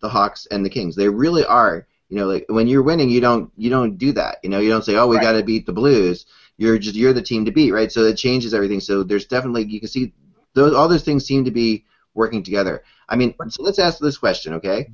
the 0.00 0.08
Hawks 0.08 0.46
and 0.50 0.64
the 0.64 0.70
Kings. 0.70 0.96
They 0.96 1.08
really 1.08 1.44
are. 1.44 1.86
You 2.08 2.16
know, 2.16 2.26
like 2.26 2.46
when 2.48 2.66
you're 2.66 2.82
winning, 2.82 3.10
you 3.10 3.20
don't 3.20 3.50
you 3.56 3.68
don't 3.68 3.98
do 3.98 4.12
that. 4.12 4.38
You 4.42 4.48
know, 4.48 4.60
you 4.60 4.70
don't 4.70 4.84
say, 4.84 4.96
oh, 4.96 5.06
we 5.06 5.16
Right. 5.16 5.22
got 5.22 5.32
to 5.32 5.42
beat 5.42 5.66
the 5.66 5.72
Blues. 5.72 6.24
You're 6.56 6.78
just 6.78 6.96
you're 6.96 7.12
the 7.12 7.20
team 7.20 7.44
to 7.44 7.50
beat, 7.50 7.72
right? 7.72 7.92
So 7.92 8.04
it 8.04 8.16
changes 8.16 8.54
everything. 8.54 8.80
So 8.80 9.02
there's 9.02 9.26
definitely 9.26 9.64
you 9.64 9.78
can 9.80 9.88
see 9.90 10.12
those 10.54 10.72
all 10.72 10.88
those 10.88 11.02
things 11.02 11.26
seem 11.26 11.44
to 11.44 11.50
be 11.50 11.84
working 12.14 12.42
together. 12.42 12.82
I 13.08 13.16
mean, 13.16 13.34
so 13.48 13.62
let's 13.62 13.78
ask 13.78 13.98
this 13.98 14.16
question, 14.16 14.54
okay? 14.54 14.86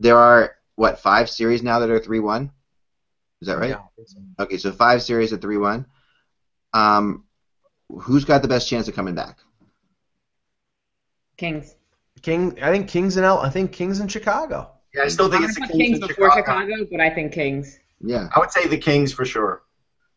There 0.00 0.18
are 0.18 0.50
what 0.76 1.00
five 1.00 1.30
series 1.30 1.62
now 1.62 1.78
that 1.78 1.90
are 1.90 1.98
three 1.98 2.20
one. 2.20 2.50
Is 3.40 3.48
that 3.48 3.58
right? 3.58 3.70
Yeah, 3.70 3.82
so. 4.06 4.18
Okay, 4.40 4.56
so 4.58 4.70
five 4.72 5.02
series 5.02 5.32
at 5.32 5.40
three 5.40 5.56
one. 5.56 5.86
Um, 6.72 7.24
who's 7.88 8.24
got 8.24 8.42
the 8.42 8.48
best 8.48 8.68
chance 8.68 8.86
of 8.88 8.94
coming 8.94 9.14
back? 9.14 9.38
Kings. 11.36 11.74
King, 12.22 12.58
I 12.62 12.70
think 12.70 12.88
Kings 12.88 13.16
and 13.16 13.24
L. 13.24 13.38
I 13.38 13.48
think 13.48 13.72
Kings 13.72 14.00
in 14.00 14.08
Chicago. 14.08 14.72
Yeah, 14.94 15.04
I 15.04 15.08
still 15.08 15.30
think 15.30 15.44
I'm 15.44 15.48
it's 15.48 15.54
the 15.54 15.66
Kings, 15.66 15.76
Kings 15.76 15.98
in 16.00 16.06
before 16.06 16.30
Chicago. 16.32 16.60
Chicago, 16.66 16.88
but 16.90 17.00
I 17.00 17.10
think 17.10 17.32
Kings. 17.32 17.78
Yeah, 18.00 18.28
I 18.34 18.38
would 18.40 18.50
say 18.50 18.66
the 18.66 18.76
Kings 18.78 19.12
for 19.12 19.24
sure. 19.24 19.62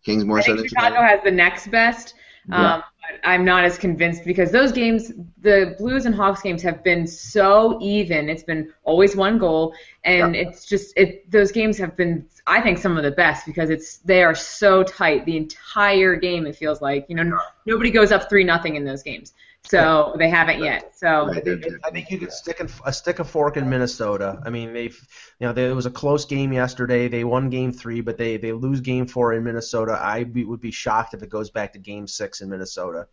Kings 0.03 0.25
more 0.25 0.39
I 0.39 0.41
so 0.41 0.45
think 0.47 0.57
than 0.59 0.67
Chicago 0.67 0.95
Chicago. 0.95 1.07
has 1.07 1.23
the 1.23 1.31
next 1.31 1.67
best. 1.67 2.15
Yeah. 2.49 2.75
Um, 2.75 2.83
but 2.83 2.85
I'm 3.23 3.43
not 3.43 3.63
as 3.63 3.77
convinced 3.77 4.23
because 4.23 4.51
those 4.51 4.71
games, 4.71 5.11
the 5.39 5.75
Blues 5.77 6.05
and 6.05 6.15
Hawks 6.15 6.41
games, 6.41 6.61
have 6.63 6.83
been 6.83 7.05
so 7.05 7.77
even. 7.81 8.29
It's 8.29 8.43
been 8.43 8.71
always 8.83 9.15
one 9.15 9.37
goal, 9.37 9.73
and 10.03 10.35
it's 10.35 10.65
just 10.65 10.93
it. 10.97 11.29
Those 11.29 11.51
games 11.51 11.77
have 11.77 11.97
been, 11.97 12.25
I 12.47 12.61
think, 12.61 12.77
some 12.77 12.97
of 12.97 13.03
the 13.03 13.11
best 13.11 13.45
because 13.45 13.69
it's 13.69 13.97
they 13.99 14.23
are 14.23 14.35
so 14.35 14.83
tight 14.83 15.25
the 15.25 15.37
entire 15.37 16.15
game. 16.15 16.45
It 16.45 16.55
feels 16.55 16.81
like 16.81 17.05
you 17.09 17.15
know 17.15 17.39
nobody 17.65 17.91
goes 17.91 18.11
up 18.11 18.29
three 18.29 18.43
nothing 18.43 18.75
in 18.75 18.85
those 18.85 19.03
games, 19.03 19.33
so 19.65 20.13
they 20.17 20.29
haven't 20.29 20.59
yet. 20.63 20.93
So 20.95 21.27
Right, 21.27 21.43
they're- 21.43 21.55
they're- 21.55 21.79
I 21.83 21.89
think 21.91 22.09
you 22.11 22.17
could 22.19 22.31
stick 22.31 22.59
a, 22.59 22.67
a 22.85 22.93
stick 22.93 23.19
a 23.19 23.23
fork 23.23 23.57
in 23.57 23.69
Minnesota. 23.69 24.41
I 24.45 24.49
mean, 24.49 24.73
they've 24.73 24.95
you 25.39 25.47
know 25.47 25.53
there 25.53 25.73
was 25.75 25.85
a 25.85 25.91
close 25.91 26.25
game 26.25 26.51
yesterday. 26.53 27.07
They 27.07 27.23
won 27.23 27.49
game 27.49 27.71
three, 27.71 28.01
but 28.01 28.17
they 28.17 28.37
they 28.37 28.51
lose 28.51 28.81
game 28.81 29.07
four 29.07 29.33
in 29.33 29.43
Minnesota. 29.43 29.97
I 30.01 30.23
be, 30.25 30.43
would 30.45 30.61
be 30.61 30.71
shocked 30.71 31.13
if 31.13 31.23
it 31.23 31.29
goes 31.29 31.49
back 31.49 31.73
to 31.73 31.79
game 31.79 32.07
six 32.07 32.41
in 32.41 32.49
Minnesota. 32.49 33.07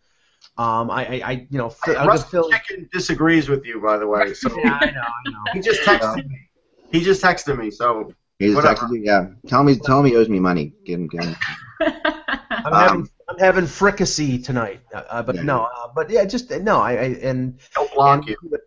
Um, 0.57 0.89
I, 0.89 1.05
I, 1.05 1.21
I 1.23 1.31
you 1.49 1.57
know, 1.57 1.73
I'll 1.87 2.07
Russ 2.07 2.23
give 2.23 2.31
Phil. 2.31 2.49
Chicken 2.49 2.89
disagrees 2.91 3.47
with 3.47 3.65
you, 3.65 3.79
by 3.79 3.97
the 3.97 4.07
way. 4.07 4.33
So 4.33 4.49
Yeah, 4.63 4.77
I 4.81 4.85
know, 4.91 5.01
I 5.01 5.31
know. 5.31 5.43
he 5.53 5.61
just 5.61 5.81
texted 5.81 6.27
me. 6.27 6.49
He 6.91 7.01
just 7.01 7.21
texted 7.23 7.57
me. 7.57 7.71
So 7.71 8.11
He's 8.39 8.55
Whatever. 8.55 8.75
texted 8.87 8.95
you, 8.95 9.01
yeah. 9.03 9.27
Tell 9.47 9.63
me, 9.63 9.75
tell 9.77 10.01
me, 10.01 10.09
he 10.09 10.15
owes 10.15 10.27
me 10.27 10.39
money. 10.39 10.73
Get 10.83 10.95
him, 10.95 11.07
get 11.07 11.23
him. 11.25 11.35
I'm 11.79 12.65
Um, 12.65 12.73
having 12.73 13.09
I'm 13.31 13.39
having 13.39 13.65
fricassee 13.65 14.37
tonight, 14.43 14.81
uh, 14.93 15.03
uh, 15.09 15.23
but 15.23 15.35
Yeah. 15.35 15.43
no, 15.43 15.61
uh, 15.63 15.87
but 15.95 16.09
yeah, 16.09 16.25
just 16.25 16.51
no. 16.51 16.79
I, 16.79 16.91
I 16.91 17.03
and 17.23 17.59
he'll 17.75 17.87
block 17.95 18.19
and- 18.27 18.29
you. 18.29 18.57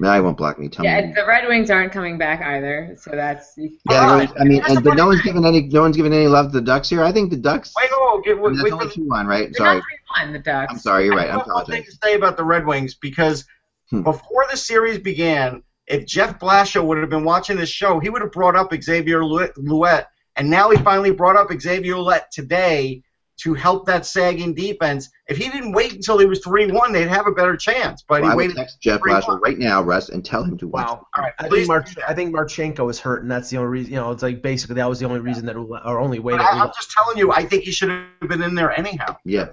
No, 0.00 0.08
I 0.10 0.20
won't 0.20 0.36
block 0.36 0.60
me. 0.60 0.68
Tell 0.68 0.84
yeah, 0.84 1.00
me. 1.06 1.12
the 1.12 1.26
Red 1.26 1.48
Wings 1.48 1.72
aren't 1.72 1.90
coming 1.92 2.18
back 2.18 2.40
either. 2.40 2.94
So 3.00 3.10
that's 3.12 3.54
Yeah, 3.56 3.68
Oh, 3.90 4.18
no, 4.24 4.32
I 4.40 4.44
mean, 4.44 4.62
and, 4.68 4.84
but 4.84 4.94
no 4.96 5.06
one's 5.06 5.22
thing. 5.24 5.32
given 5.32 5.44
any, 5.44 5.62
no 5.62 5.80
one's 5.80 5.96
given 5.96 6.12
any 6.12 6.28
love 6.28 6.52
to 6.52 6.60
the 6.60 6.60
Ducks 6.60 6.88
here. 6.88 7.02
I 7.02 7.10
think 7.10 7.30
the 7.30 7.36
Ducks. 7.36 7.74
Wait, 7.76 7.90
oh, 7.92 8.22
get, 8.24 8.38
I 8.38 8.40
wait, 8.40 8.52
mean, 8.52 8.58
that's 8.58 8.68
for 8.68 8.74
only 8.74 8.86
the 8.86 8.92
two 8.94 9.08
one, 9.08 9.26
right? 9.26 9.56
Sorry, 9.56 9.74
not 9.78 9.84
one. 10.18 10.32
The 10.32 10.38
Ducks. 10.38 10.72
I'm 10.72 10.78
sorry. 10.78 11.06
You're 11.06 11.16
right. 11.16 11.26
I 11.28 11.34
I 11.34 11.38
have 11.38 11.46
one 11.48 11.64
thing 11.66 11.82
to 11.82 11.90
say 12.00 12.14
about 12.14 12.36
the 12.36 12.44
Red 12.44 12.64
Wings 12.64 12.94
because 12.94 13.44
Hmm. 13.90 14.02
before 14.02 14.44
the 14.50 14.56
series 14.56 14.98
began, 15.00 15.64
if 15.88 16.06
Jeff 16.06 16.38
Blashill 16.38 16.84
would 16.84 16.98
have 16.98 17.10
been 17.10 17.24
watching 17.24 17.56
this 17.56 17.70
show, 17.70 17.98
he 17.98 18.08
would 18.08 18.22
have 18.22 18.30
brought 18.30 18.54
up 18.54 18.72
Xavier 18.80 19.24
Lu- 19.24 19.48
Ouellet, 19.56 20.04
and 20.36 20.48
now 20.48 20.70
he 20.70 20.76
finally 20.76 21.10
brought 21.10 21.34
up 21.36 21.48
Xavier 21.60 21.96
Louette 21.98 22.30
today 22.30 23.02
to 23.38 23.54
help 23.54 23.86
that 23.86 24.04
sagging 24.04 24.52
defense. 24.54 25.10
If 25.28 25.36
he 25.36 25.48
didn't 25.48 25.72
wait 25.72 25.92
until 25.94 26.18
he 26.18 26.26
was 26.26 26.40
three 26.44 26.70
one, 26.70 26.92
they'd 26.92 27.08
have 27.08 27.26
a 27.26 27.32
better 27.32 27.56
chance. 27.56 28.04
But 28.08 28.22
Well, 28.22 28.30
I 28.30 28.32
he 28.32 28.36
would 28.36 28.42
waited. 28.48 28.56
text 28.56 28.80
Jeff 28.80 29.00
three 29.00 29.12
right 29.44 29.58
now, 29.58 29.82
Russ, 29.82 30.08
and 30.08 30.24
tell 30.24 30.42
him 30.42 30.58
to 30.58 30.68
watch. 30.68 30.86
wow. 30.88 31.06
All 31.16 31.22
right, 31.24 31.32
I 31.38 31.48
think 31.48 31.68
Mar- 31.68 31.84
I 32.06 32.14
think 32.14 32.34
Marchenko 32.34 32.90
is 32.90 32.98
hurt, 33.00 33.22
and 33.22 33.30
that's 33.30 33.50
the 33.50 33.56
only 33.58 33.70
reason. 33.70 33.92
You 33.92 34.00
know, 34.00 34.10
it's 34.10 34.22
like 34.22 34.42
basically 34.42 34.76
that 34.76 34.88
was 34.88 34.98
the 34.98 35.06
only 35.06 35.20
reason 35.20 35.46
that 35.46 35.54
Ule- 35.54 35.80
or 35.84 35.98
only 36.00 36.18
way 36.18 36.32
But 36.34 36.38
that 36.38 36.46
I, 36.52 36.56
I'm 36.58 36.58
Ule- 36.66 36.72
just 36.76 36.90
telling 36.90 37.16
you, 37.18 37.32
I 37.32 37.44
think 37.44 37.62
he 37.64 37.70
should 37.70 37.88
have 37.90 38.28
been 38.28 38.42
in 38.42 38.54
there 38.54 38.76
anyhow. 38.76 39.16
Yeah, 39.24 39.50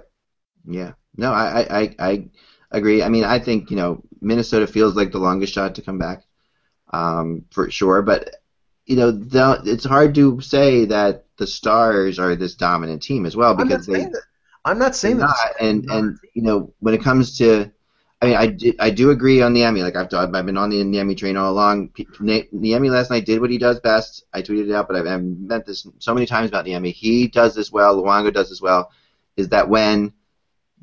yeah. 0.66 0.92
No, 1.16 1.32
I, 1.32 1.60
I, 1.60 1.80
I, 1.80 1.96
I 1.98 2.28
agree. 2.72 3.02
I 3.02 3.08
mean, 3.08 3.24
I 3.24 3.38
think 3.38 3.70
you 3.70 3.76
know 3.76 4.02
Minnesota 4.20 4.66
feels 4.66 4.96
like 4.96 5.12
the 5.12 5.18
longest 5.18 5.52
shot 5.52 5.76
to 5.76 5.82
come 5.82 5.98
back, 5.98 6.22
um, 6.92 7.44
for 7.52 7.70
sure. 7.70 8.02
But 8.02 8.34
you 8.86 8.96
know, 8.96 9.10
the, 9.10 9.60
it's 9.64 9.84
hard 9.84 10.14
to 10.14 10.40
say 10.40 10.86
that 10.86 11.26
the 11.36 11.46
Stars 11.46 12.18
are 12.18 12.36
this 12.36 12.54
dominant 12.54 13.02
team 13.02 13.26
as 13.26 13.36
well 13.36 13.54
because 13.54 13.86
they. 13.86 14.06
I'm 14.64 14.78
not 14.78 14.96
saying 14.96 15.18
that. 15.18 15.26
not. 15.26 15.60
And 15.60 15.84
and 15.90 16.18
you 16.34 16.42
know, 16.42 16.72
when 16.80 16.94
it 16.94 17.02
comes 17.02 17.38
to, 17.38 17.70
I 18.22 18.26
mean, 18.26 18.36
I 18.36 18.46
do, 18.46 18.72
I 18.80 18.90
do 18.90 19.10
agree 19.10 19.42
on 19.42 19.54
Niemi. 19.54 19.82
Like 19.82 19.96
I've 19.96 20.12
I've 20.14 20.46
been 20.46 20.56
on 20.56 20.70
the 20.70 20.82
Niemi 20.82 21.16
train 21.16 21.36
all 21.36 21.52
along. 21.52 21.90
Niemi 21.90 22.90
last 22.90 23.10
night 23.10 23.26
did 23.26 23.40
what 23.40 23.50
he 23.50 23.58
does 23.58 23.80
best. 23.80 24.24
I 24.32 24.42
tweeted 24.42 24.68
it 24.68 24.74
out, 24.74 24.88
but 24.88 24.96
I've, 24.96 25.06
I've 25.06 25.22
meant 25.22 25.66
this 25.66 25.86
so 25.98 26.14
many 26.14 26.26
times 26.26 26.48
about 26.48 26.64
Niemi. 26.64 26.92
He 26.92 27.28
does 27.28 27.54
this 27.54 27.70
well. 27.70 28.00
Luongo 28.00 28.32
does 28.32 28.48
this 28.48 28.62
well. 28.62 28.90
Is 29.36 29.48
that 29.50 29.68
when 29.68 30.12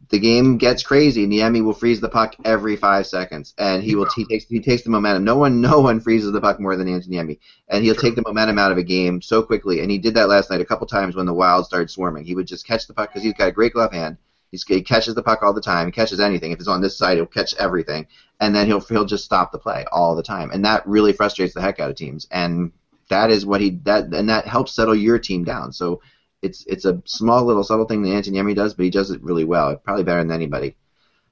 the 0.09 0.19
game 0.19 0.57
gets 0.57 0.83
crazy, 0.83 1.25
Niemi 1.27 1.63
will 1.63 1.73
freeze 1.73 2.01
the 2.01 2.09
puck 2.09 2.35
every 2.43 2.75
five 2.75 3.07
seconds, 3.07 3.53
and 3.57 3.83
he 3.83 3.95
will 3.95 4.07
he 4.15 4.25
takes 4.25 4.45
he 4.45 4.59
takes 4.59 4.83
the 4.83 4.89
momentum. 4.89 5.23
No 5.23 5.37
one 5.37 5.61
no 5.71 5.79
one 5.79 5.99
freezes 5.99 6.31
the 6.31 6.41
puck 6.41 6.59
more 6.59 6.75
than 6.75 6.87
Antti 6.87 7.09
Niemi, 7.09 7.39
and 7.69 7.83
he'll 7.83 7.95
take 7.95 8.15
the 8.15 8.23
momentum 8.25 8.59
out 8.59 8.71
of 8.71 8.77
a 8.77 8.83
game 8.83 9.21
so 9.21 9.41
quickly. 9.41 9.81
And 9.81 9.89
he 9.89 9.97
did 9.97 10.13
that 10.15 10.29
last 10.29 10.49
night 10.49 10.61
a 10.61 10.65
couple 10.65 10.87
times 10.87 11.15
when 11.15 11.25
the 11.25 11.33
Wild 11.33 11.65
started 11.65 11.89
swarming. 11.89 12.25
He 12.25 12.35
would 12.35 12.47
just 12.47 12.67
catch 12.67 12.87
the 12.87 12.93
puck 12.93 13.09
because 13.09 13.23
he's 13.23 13.33
got 13.33 13.49
a 13.49 13.51
great 13.51 13.73
glove 13.73 13.93
hand. 13.93 14.17
He's, 14.51 14.63
he 14.63 14.83
catches 14.83 15.15
the 15.15 15.23
puck 15.23 15.41
all 15.41 15.53
the 15.53 15.61
time. 15.61 15.87
He 15.87 15.91
catches 15.91 16.19
anything. 16.19 16.51
If 16.51 16.59
it's 16.59 16.67
on 16.67 16.81
this 16.81 16.95
side, 16.95 17.17
he'll 17.17 17.25
catch 17.25 17.55
everything, 17.55 18.05
and 18.39 18.55
then 18.55 18.67
he'll 18.67 18.81
he'll 18.81 19.05
just 19.05 19.25
stop 19.25 19.51
the 19.51 19.57
play 19.57 19.85
all 19.91 20.15
the 20.15 20.23
time, 20.23 20.51
and 20.51 20.63
that 20.65 20.85
really 20.87 21.13
frustrates 21.13 21.53
the 21.53 21.61
heck 21.61 21.79
out 21.79 21.89
of 21.89 21.95
teams. 21.95 22.27
And 22.29 22.71
that 23.09 23.29
is 23.29 23.45
what 23.45 23.61
he 23.61 23.79
that 23.83 24.13
and 24.13 24.29
that 24.29 24.47
helps 24.47 24.73
settle 24.73 24.95
your 24.95 25.19
team 25.19 25.43
down. 25.43 25.71
So 25.71 26.01
it's 26.43 26.65
it's 26.67 26.85
a 26.85 27.01
small 27.05 27.43
little 27.45 27.63
subtle 27.63 27.85
thing 27.85 28.03
that 28.03 28.09
Antti 28.09 28.29
Niemi 28.29 28.55
does, 28.55 28.73
but 28.73 28.83
he 28.83 28.89
does 28.89 29.09
it 29.09 29.23
really 29.23 29.45
well, 29.45 29.75
probably 29.77 30.03
better 30.03 30.21
than 30.21 30.31
anybody. 30.31 30.75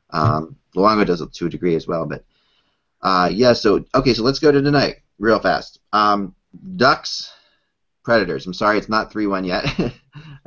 Um, 0.10 0.56
Luongo 0.76 1.06
does 1.06 1.22
it 1.22 1.34
to 1.34 1.46
a 1.46 1.50
degree 1.50 1.76
as 1.76 1.88
well, 1.88 2.06
but 2.06 2.24
uh, 3.02 3.30
yeah. 3.32 3.54
So 3.54 3.86
okay, 3.94 4.14
so 4.14 4.24
let's 4.24 4.40
go 4.40 4.52
to 4.52 4.62
tonight 4.62 5.02
real 5.20 5.40
fast. 5.40 5.80
Um, 5.94 6.34
Ducks, 6.78 7.32
Predators. 8.04 8.46
I'm 8.46 8.54
sorry, 8.54 8.78
it's 8.78 8.90
not 8.90 9.12
three 9.12 9.28
one 9.28 9.44
yet. 9.44 9.66
I 9.80 9.92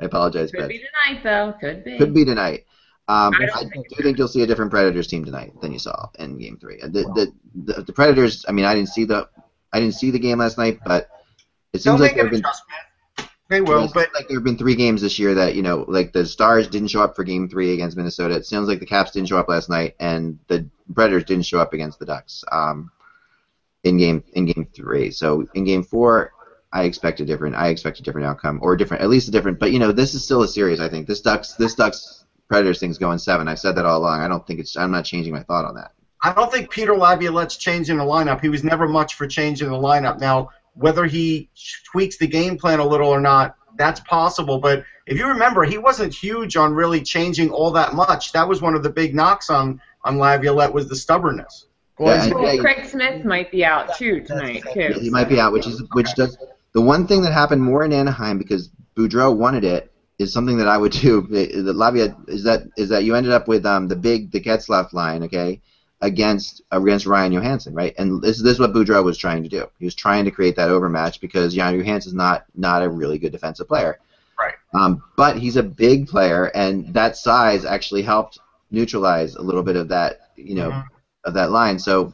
apologize, 0.04 0.50
Could 0.50 0.60
but 0.60 0.68
be 0.68 0.78
tonight 0.78 1.22
though. 1.22 1.54
Could 1.60 1.84
be. 1.84 1.98
could 1.98 2.14
be 2.14 2.24
tonight. 2.24 2.64
Um, 3.06 3.34
I 3.34 3.44
I, 3.44 3.46
don't 3.46 3.62
do 3.64 3.68
think 3.70 4.02
think 4.02 4.18
you'll 4.18 4.28
see 4.28 4.42
a 4.42 4.46
different 4.46 4.70
Predators 4.70 5.06
team 5.06 5.24
tonight 5.24 5.52
than 5.60 5.72
you 5.72 5.78
saw 5.78 6.08
in 6.18 6.38
Game 6.38 6.56
Three. 6.58 6.80
The, 6.80 6.88
the, 6.88 7.32
the, 7.54 7.82
the 7.82 7.92
Predators. 7.92 8.46
I 8.48 8.52
mean, 8.52 8.64
I 8.64 8.74
didn't 8.74 8.88
see 8.88 9.04
the 9.04 9.28
I 9.74 9.80
didn't 9.80 9.94
see 9.94 10.10
the 10.10 10.18
game 10.18 10.38
last 10.38 10.56
night, 10.56 10.80
but 10.86 11.10
it 11.72 11.82
They'll 11.82 11.98
seems 11.98 12.00
like 12.00 12.12
make 12.12 12.16
there 12.16 12.26
an 12.26 12.26
have 12.26 12.30
been 12.32 12.40
adjustment. 12.40 12.80
They 13.54 13.60
will, 13.60 13.88
but 13.94 14.12
like 14.14 14.26
there 14.26 14.36
have 14.36 14.42
been 14.42 14.58
three 14.58 14.74
games 14.74 15.00
this 15.00 15.16
year 15.16 15.32
that 15.34 15.54
you 15.54 15.62
know, 15.62 15.84
like 15.86 16.12
the 16.12 16.26
Stars 16.26 16.66
didn't 16.66 16.88
show 16.88 17.02
up 17.02 17.14
for 17.14 17.22
Game 17.22 17.48
Three 17.48 17.72
against 17.72 17.96
Minnesota. 17.96 18.34
It 18.34 18.46
sounds 18.46 18.66
like 18.66 18.80
the 18.80 18.86
Caps 18.86 19.12
didn't 19.12 19.28
show 19.28 19.38
up 19.38 19.48
last 19.48 19.70
night, 19.70 19.94
and 20.00 20.40
the 20.48 20.68
Predators 20.92 21.22
didn't 21.22 21.46
show 21.46 21.60
up 21.60 21.72
against 21.72 22.00
the 22.00 22.04
Ducks 22.04 22.42
um, 22.50 22.90
in 23.84 23.96
game 23.96 24.24
in 24.32 24.46
Game 24.46 24.66
Three. 24.74 25.12
So 25.12 25.46
in 25.54 25.62
Game 25.62 25.84
Four, 25.84 26.32
I 26.72 26.82
expect 26.82 27.20
a 27.20 27.24
different. 27.24 27.54
I 27.54 27.68
expect 27.68 28.00
a 28.00 28.02
different 28.02 28.26
outcome, 28.26 28.58
or 28.60 28.74
different, 28.74 29.04
at 29.04 29.08
least 29.08 29.28
a 29.28 29.30
different. 29.30 29.60
But 29.60 29.70
you 29.70 29.78
know, 29.78 29.92
this 29.92 30.14
is 30.14 30.24
still 30.24 30.42
a 30.42 30.48
series. 30.48 30.80
I 30.80 30.88
think 30.88 31.06
this 31.06 31.20
Ducks, 31.20 31.52
this 31.52 31.76
Ducks 31.76 32.24
Predators 32.48 32.80
thing's 32.80 32.98
going 32.98 33.18
seven. 33.18 33.46
I've 33.46 33.60
said 33.60 33.76
that 33.76 33.86
all 33.86 34.00
along. 34.00 34.20
I 34.20 34.26
don't 34.26 34.44
think 34.44 34.58
it's. 34.58 34.76
I'm 34.76 34.90
not 34.90 35.04
changing 35.04 35.32
my 35.32 35.44
thought 35.44 35.64
on 35.64 35.76
that. 35.76 35.92
I 36.20 36.32
don't 36.32 36.50
think 36.50 36.70
Peter 36.70 36.96
Laviolette's 36.96 37.56
changing 37.56 37.98
the 37.98 38.04
lineup. 38.04 38.40
He 38.40 38.48
was 38.48 38.64
never 38.64 38.88
much 38.88 39.14
for 39.14 39.28
changing 39.28 39.68
the 39.68 39.76
lineup. 39.76 40.18
Now, 40.18 40.50
whether 40.74 41.04
he 41.06 41.48
tweaks 41.90 42.18
the 42.18 42.26
game 42.26 42.58
plan 42.58 42.80
a 42.80 42.86
little 42.86 43.08
or 43.08 43.20
not, 43.20 43.56
that's 43.76 44.00
possible. 44.00 44.58
But 44.58 44.84
if 45.06 45.18
you 45.18 45.28
remember, 45.28 45.64
he 45.64 45.78
wasn't 45.78 46.14
huge 46.14 46.56
on 46.56 46.74
really 46.74 47.02
changing 47.02 47.50
all 47.50 47.72
that 47.72 47.94
much. 47.94 48.32
That 48.32 48.48
was 48.48 48.60
one 48.62 48.74
of 48.74 48.82
the 48.82 48.90
big 48.90 49.14
knocks 49.14 49.50
on 49.50 49.80
on 50.04 50.18
Laviolette 50.18 50.72
was 50.72 50.88
the 50.88 50.96
stubbornness. 50.96 51.66
Yeah, 51.98 52.28
Well, 52.34 52.54
yeah, 52.54 52.60
Craig 52.60 52.86
Smith 52.86 53.24
might 53.24 53.50
be 53.50 53.64
out 53.64 53.96
too 53.96 54.20
tonight 54.20 54.62
Yeah, 54.74 54.92
too. 54.92 55.00
he 55.00 55.10
might 55.10 55.28
be 55.28 55.38
out, 55.38 55.52
which 55.52 55.66
is 55.66 55.82
which 55.92 56.12
does 56.14 56.36
the 56.72 56.80
one 56.80 57.06
thing 57.06 57.22
that 57.22 57.32
happened 57.32 57.62
more 57.62 57.84
in 57.84 57.92
Anaheim 57.92 58.36
because 58.38 58.68
Boudreau 58.96 59.34
wanted 59.36 59.64
it 59.64 59.92
is 60.18 60.32
something 60.32 60.58
that 60.58 60.68
I 60.68 60.76
would 60.76 60.92
do. 60.92 61.22
The 61.30 61.62
the 61.62 61.72
Lavia 61.72 62.16
is 62.28 62.44
that 62.44 62.64
is 62.76 62.88
that 62.88 63.04
you 63.04 63.14
ended 63.14 63.32
up 63.32 63.46
with 63.48 63.64
um 63.64 63.88
the 63.88 63.96
big 63.96 64.32
the 64.32 64.40
Getzlaf 64.40 64.92
line, 64.92 65.22
okay, 65.24 65.60
against 66.04 66.60
against 66.70 67.06
Ryan 67.06 67.32
Johansen, 67.32 67.74
right? 67.74 67.94
And 67.98 68.20
this 68.22 68.40
this 68.42 68.52
is 68.52 68.60
what 68.60 68.74
Boudreau 68.74 69.02
was 69.02 69.16
trying 69.16 69.42
to 69.42 69.48
do. 69.48 69.66
He 69.78 69.86
was 69.86 69.94
trying 69.94 70.26
to 70.26 70.30
create 70.30 70.54
that 70.56 70.68
overmatch 70.68 71.18
because 71.20 71.54
Jan 71.54 71.76
Johansen's 71.78 72.14
not 72.14 72.44
not 72.54 72.82
a 72.82 72.88
really 72.88 73.18
good 73.18 73.32
defensive 73.32 73.66
player. 73.66 73.98
Right. 74.38 74.54
Um, 74.74 75.02
but 75.16 75.38
he's 75.38 75.56
a 75.56 75.62
big 75.62 76.06
player, 76.06 76.46
and 76.54 76.92
that 76.92 77.16
size 77.16 77.64
actually 77.64 78.02
helped 78.02 78.38
neutralize 78.70 79.36
a 79.36 79.42
little 79.42 79.62
bit 79.62 79.76
of 79.76 79.88
that, 79.88 80.32
you 80.36 80.56
know, 80.56 80.70
Mhm. 80.70 80.84
of 81.24 81.34
that 81.34 81.50
line. 81.50 81.78
So 81.78 82.12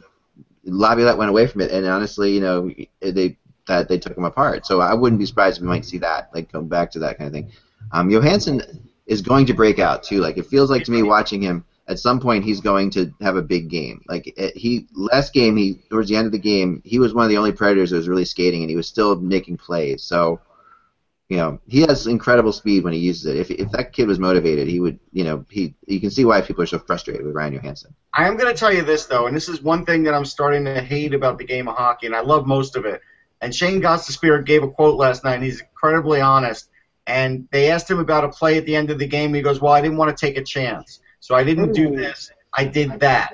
Laviolette 0.64 1.18
went 1.18 1.30
away 1.30 1.47
from 1.49 1.62
it, 1.62 1.72
and 1.72 1.84
honestly, 1.86 2.32
you 2.32 2.41
know, 2.41 2.70
they 3.01 3.36
that 3.66 3.88
they 3.88 3.99
took 3.99 4.16
him 4.16 4.24
apart. 4.24 4.66
So 4.66 4.80
I 4.80 4.95
wouldn't 4.95 5.18
be 5.18 5.26
surprised 5.26 5.57
if 5.59 5.62
we 5.62 5.68
might 5.68 5.84
see 5.84 5.99
that, 5.99 6.30
like 6.32 6.53
come 6.53 6.68
back 6.68 6.91
to 6.93 7.01
that 7.01 7.18
kind 7.18 7.26
of 7.28 7.32
thing. 7.32 7.51
Um, 7.93 8.09
Johansson 8.11 8.62
is 9.07 9.20
going 9.20 9.47
to 9.47 9.55
break 9.55 9.78
out 9.80 10.03
too. 10.05 10.20
Like 10.20 10.38
it 10.38 10.47
feels 10.47 10.70
like 10.70 10.84
to 10.84 10.93
me 10.93 11.03
watching 11.03 11.43
him. 11.43 11.64
At 11.91 11.99
some 11.99 12.20
point, 12.20 12.45
he's 12.45 12.61
going 12.61 12.91
to 12.91 13.12
have 13.20 13.34
a 13.34 13.43
big 13.43 13.68
game. 13.68 14.01
Like 14.09 14.32
eh, 14.36 14.53
he 14.55 14.86
last 14.95 15.32
game, 15.32 15.57
he 15.57 15.80
towards 15.91 16.09
the 16.09 16.14
end 16.14 16.26
of 16.26 16.32
the 16.32 16.38
game, 16.38 16.80
he 16.84 17.01
was 17.01 17.12
one 17.12 17.24
of 17.24 17.30
the 17.30 17.36
only 17.36 17.51
Predators 17.51 17.91
that 17.91 17.97
was 17.97 18.09
really 18.09 18.24
skating, 18.24 18.62
and 18.62 18.70
he 18.70 18.76
was 18.76 18.86
still 18.86 19.16
making 19.16 19.57
plays. 19.57 20.05
So, 20.05 20.41
you 21.28 21.36
know, 21.36 21.59
he 21.66 21.80
has 21.80 22.07
incredible 22.07 22.53
speed 22.53 22.84
when 22.84 22.93
he 22.93 23.01
uses 23.01 23.26
it. 23.26 23.36
If 23.36 23.51
if 23.51 23.72
that 23.72 23.93
kid 23.93 24.07
was 24.07 24.20
motivated, 24.20 24.68
he 24.68 24.78
would. 24.78 25.01
You 25.12 25.24
know, 25.24 25.45
he 25.51 25.74
you 25.88 25.99
can 25.99 26.12
see 26.12 26.24
why 26.24 26.41
people 26.43 26.62
are 26.62 26.66
so 26.66 26.78
frustrated 26.78 27.26
with 27.26 27.34
Ryan 27.34 27.55
Johansen. 27.55 27.93
I 28.14 28.28
am 28.28 28.36
going 28.36 28.55
to 28.55 28.59
tell 28.59 28.72
you 28.72 28.82
this 28.82 29.07
though, 29.07 29.26
and 29.26 29.34
this 29.34 29.49
is 29.49 29.61
one 29.61 29.84
thing 29.84 30.05
that 30.05 30.14
I'm 30.14 30.24
starting 30.24 30.64
to 30.66 30.80
hate 30.80 31.12
about 31.12 31.38
the 31.38 31.45
game 31.45 31.66
of 31.66 31.74
hockey, 31.74 32.07
and 32.07 32.14
I 32.14 32.20
love 32.20 32.47
most 32.47 32.76
of 32.76 32.84
it. 32.84 33.01
And 33.41 33.53
Shane 33.53 33.82
Spirit 33.99 34.45
gave 34.45 34.62
a 34.62 34.70
quote 34.70 34.97
last 34.97 35.24
night, 35.24 35.34
and 35.34 35.45
he's 35.45 35.61
incredibly 35.61 36.20
honest. 36.20 36.68
And 37.09 37.49
they 37.51 37.72
asked 37.72 37.91
him 37.91 37.99
about 37.99 38.22
a 38.22 38.28
play 38.28 38.59
at 38.59 38.66
the 38.66 38.76
end 38.76 38.91
of 38.91 39.01
the 39.01 39.09
game. 39.09 39.34
He 39.34 39.43
goes, 39.43 39.61
"Well, 39.61 39.72
I 39.72 39.80
didn't 39.80 39.97
want 39.97 40.16
to 40.16 40.26
take 40.26 40.36
a 40.36 40.45
chance, 40.45 41.01
so 41.21 41.35
I 41.35 41.45
didn't 41.45 41.73
do 41.73 41.95
this. 41.95 42.31
I 42.53 42.64
did 42.64 43.01
that." 43.01 43.33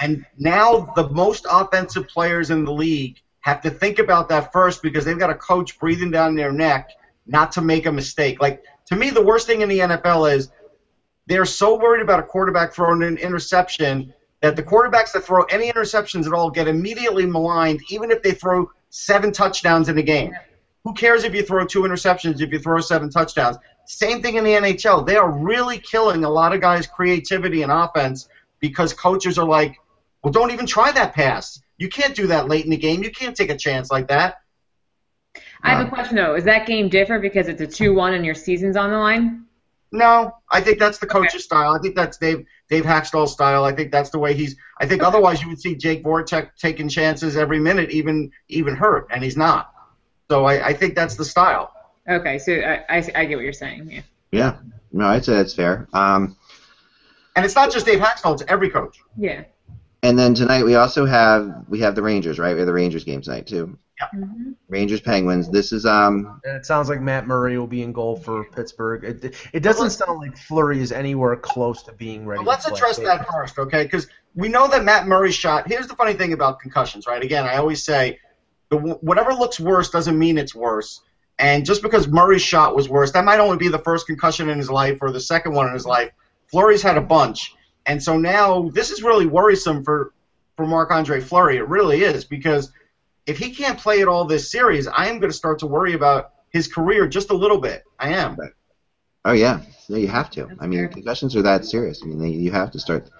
And 0.00 0.24
now 0.38 0.92
the 0.94 1.08
most 1.08 1.46
offensive 1.50 2.06
players 2.08 2.50
in 2.50 2.64
the 2.64 2.72
league 2.72 3.16
have 3.40 3.60
to 3.62 3.70
think 3.70 3.98
about 3.98 4.28
that 4.28 4.52
first 4.52 4.82
because 4.82 5.04
they've 5.04 5.18
got 5.18 5.30
a 5.30 5.34
coach 5.34 5.78
breathing 5.78 6.10
down 6.10 6.34
their 6.34 6.52
neck 6.52 6.90
not 7.26 7.52
to 7.52 7.60
make 7.60 7.86
a 7.86 7.92
mistake. 7.92 8.40
Like 8.40 8.62
to 8.86 8.96
me, 8.96 9.10
the 9.10 9.22
worst 9.22 9.46
thing 9.46 9.60
in 9.60 9.68
the 9.68 9.78
NFL 9.80 10.34
is 10.34 10.50
they're 11.26 11.44
so 11.44 11.78
worried 11.78 12.02
about 12.02 12.20
a 12.20 12.22
quarterback 12.22 12.72
throwing 12.72 13.02
an 13.02 13.18
interception 13.18 14.12
that 14.40 14.56
the 14.56 14.62
quarterbacks 14.62 15.12
that 15.12 15.24
throw 15.24 15.42
any 15.44 15.70
interceptions 15.70 16.26
at 16.26 16.32
all 16.32 16.50
get 16.50 16.68
immediately 16.68 17.26
maligned, 17.26 17.80
even 17.90 18.10
if 18.10 18.22
they 18.22 18.32
throw 18.32 18.70
seven 18.88 19.32
touchdowns 19.32 19.88
in 19.88 19.98
a 19.98 20.02
game. 20.02 20.32
Who 20.84 20.94
cares 20.94 21.24
if 21.24 21.34
you 21.34 21.42
throw 21.42 21.66
two 21.66 21.80
interceptions 21.80 22.40
if 22.40 22.50
you 22.50 22.58
throw 22.58 22.80
seven 22.80 23.10
touchdowns? 23.10 23.56
Same 23.90 24.20
thing 24.20 24.36
in 24.36 24.44
the 24.44 24.50
NHL. 24.50 25.06
They 25.06 25.16
are 25.16 25.30
really 25.30 25.78
killing 25.78 26.22
a 26.22 26.28
lot 26.28 26.52
of 26.52 26.60
guys' 26.60 26.86
creativity 26.86 27.62
and 27.62 27.72
offense 27.72 28.28
because 28.60 28.92
coaches 28.92 29.38
are 29.38 29.48
like, 29.48 29.78
well, 30.22 30.30
don't 30.30 30.50
even 30.50 30.66
try 30.66 30.92
that 30.92 31.14
pass. 31.14 31.62
You 31.78 31.88
can't 31.88 32.14
do 32.14 32.26
that 32.26 32.48
late 32.48 32.66
in 32.66 32.70
the 32.70 32.76
game. 32.76 33.02
You 33.02 33.10
can't 33.10 33.34
take 33.34 33.48
a 33.48 33.56
chance 33.56 33.90
like 33.90 34.08
that. 34.08 34.42
I 35.62 35.70
have 35.70 35.86
a 35.86 35.88
uh. 35.88 35.90
question 35.90 36.16
though. 36.16 36.34
Is 36.34 36.44
that 36.44 36.66
game 36.66 36.90
different 36.90 37.22
because 37.22 37.48
it's 37.48 37.62
a 37.62 37.66
two-one 37.66 38.12
and 38.12 38.26
your 38.26 38.34
season's 38.34 38.76
on 38.76 38.90
the 38.90 38.98
line? 38.98 39.46
No, 39.90 40.34
I 40.50 40.60
think 40.60 40.78
that's 40.78 40.98
the 40.98 41.06
coach's 41.06 41.44
style. 41.44 41.72
I 41.72 41.78
think 41.78 41.96
that's 41.96 42.18
Dave 42.18 42.44
Dave 42.68 42.84
Hakstol's 42.84 43.32
style. 43.32 43.64
I 43.64 43.72
think 43.72 43.90
that's 43.90 44.10
the 44.10 44.18
way 44.18 44.34
he's. 44.34 44.54
I 44.78 44.86
think 44.86 45.02
otherwise 45.02 45.40
you 45.40 45.48
would 45.48 45.62
see 45.62 45.74
Jake 45.76 46.04
Voracek 46.04 46.50
taking 46.58 46.90
chances 46.90 47.38
every 47.38 47.58
minute, 47.58 47.90
even 47.90 48.32
even 48.48 48.76
hurt, 48.76 49.08
and 49.10 49.24
he's 49.24 49.36
not. 49.36 49.72
So 50.30 50.44
I, 50.44 50.66
I 50.66 50.72
think 50.74 50.94
that's 50.94 51.14
the 51.14 51.24
style. 51.24 51.72
Okay, 52.08 52.38
so 52.38 52.52
I, 52.54 52.84
I, 52.88 52.96
I 53.14 53.24
get 53.26 53.36
what 53.36 53.44
you're 53.44 53.52
saying. 53.52 53.90
Yeah. 53.90 54.00
Yeah, 54.30 54.56
no, 54.92 55.06
I'd 55.06 55.24
say 55.24 55.34
that's 55.34 55.54
fair. 55.54 55.88
Um, 55.92 56.36
And 57.36 57.44
it's 57.44 57.54
not 57.54 57.70
just 57.72 57.86
Dave 57.86 58.00
Hakstol; 58.00 58.34
it's 58.34 58.42
every 58.48 58.70
coach. 58.70 58.98
Yeah. 59.16 59.44
and 60.02 60.18
then 60.18 60.34
tonight 60.34 60.64
we 60.64 60.74
also 60.74 61.04
have 61.06 61.64
we 61.68 61.80
have 61.80 61.94
the 61.94 62.02
Rangers, 62.02 62.38
right? 62.38 62.52
We 62.52 62.58
have 62.60 62.66
the 62.66 62.72
Rangers 62.72 63.04
game 63.04 63.20
tonight 63.20 63.46
too. 63.46 63.78
hmm 64.12 64.52
Rangers 64.68 65.00
Penguins. 65.00 65.48
This 65.50 65.72
is 65.72 65.86
um 65.86 66.40
And 66.44 66.56
it 66.56 66.66
sounds 66.66 66.88
like 66.88 67.00
Matt 67.00 67.26
Murray 67.26 67.56
will 67.58 67.66
be 67.66 67.82
in 67.82 67.92
goal 67.92 68.16
for 68.16 68.44
Pittsburgh. 68.44 69.02
It, 69.04 69.34
it 69.52 69.60
doesn't 69.62 69.90
sound 69.90 70.18
like 70.18 70.36
Fleury 70.36 70.80
is 70.80 70.92
anywhere 70.92 71.36
close 71.36 71.82
to 71.84 71.92
being 71.92 72.26
ready. 72.26 72.44
But 72.44 72.50
let's 72.50 72.64
to 72.64 72.70
play. 72.70 72.78
address 72.78 72.98
that 72.98 73.26
first, 73.30 73.58
okay? 73.58 73.84
Because 73.84 74.06
we 74.34 74.48
know 74.48 74.68
that 74.68 74.84
Matt 74.84 75.06
Murray 75.06 75.32
shot. 75.32 75.66
Here's 75.68 75.86
the 75.86 75.96
funny 75.96 76.12
thing 76.14 76.32
about 76.34 76.60
concussions, 76.60 77.06
right? 77.06 77.22
Again, 77.22 77.44
I 77.46 77.56
always 77.56 77.82
say, 77.82 78.18
the 78.70 78.76
whatever 78.76 79.32
looks 79.32 79.58
worse 79.58 79.88
doesn't 79.90 80.18
mean 80.18 80.36
it's 80.38 80.54
worse. 80.54 81.00
And 81.38 81.64
just 81.64 81.82
because 81.82 82.08
Murray's 82.08 82.42
shot 82.42 82.74
was 82.74 82.88
worse, 82.88 83.12
that 83.12 83.24
might 83.24 83.38
only 83.38 83.58
be 83.58 83.68
the 83.68 83.78
first 83.78 84.06
concussion 84.06 84.48
in 84.48 84.58
his 84.58 84.70
life 84.70 84.98
or 85.00 85.12
the 85.12 85.20
second 85.20 85.52
one 85.52 85.68
in 85.68 85.74
his 85.74 85.86
life. 85.86 86.10
Fleury's 86.46 86.82
had 86.82 86.96
a 86.96 87.02
bunch, 87.02 87.54
and 87.86 88.02
so 88.02 88.18
now 88.18 88.70
this 88.70 88.90
is 88.90 89.02
really 89.02 89.26
worrisome 89.26 89.84
for 89.84 90.12
for 90.56 90.66
Marc 90.66 90.90
Andre 90.90 91.20
Fleury. 91.20 91.58
It 91.58 91.68
really 91.68 92.02
is 92.02 92.24
because 92.24 92.72
if 93.26 93.38
he 93.38 93.54
can't 93.54 93.78
play 93.78 94.00
at 94.02 94.08
all 94.08 94.24
this 94.24 94.50
series, 94.50 94.88
I 94.88 95.06
am 95.06 95.20
going 95.20 95.30
to 95.30 95.36
start 95.36 95.60
to 95.60 95.66
worry 95.66 95.92
about 95.92 96.32
his 96.50 96.66
career 96.66 97.06
just 97.06 97.30
a 97.30 97.36
little 97.36 97.60
bit. 97.60 97.84
I 97.98 98.14
am. 98.14 98.36
oh 99.24 99.32
yeah, 99.32 99.60
No, 99.88 99.96
you 99.96 100.08
have 100.08 100.30
to. 100.30 100.46
That's 100.46 100.58
I 100.60 100.66
mean 100.66 100.80
fair. 100.80 100.88
concussions 100.88 101.36
are 101.36 101.42
that 101.42 101.64
serious. 101.64 102.00
I 102.02 102.06
mean 102.06 102.18
they, 102.18 102.30
you 102.30 102.50
have 102.50 102.72
to 102.72 102.80
start 102.80 103.10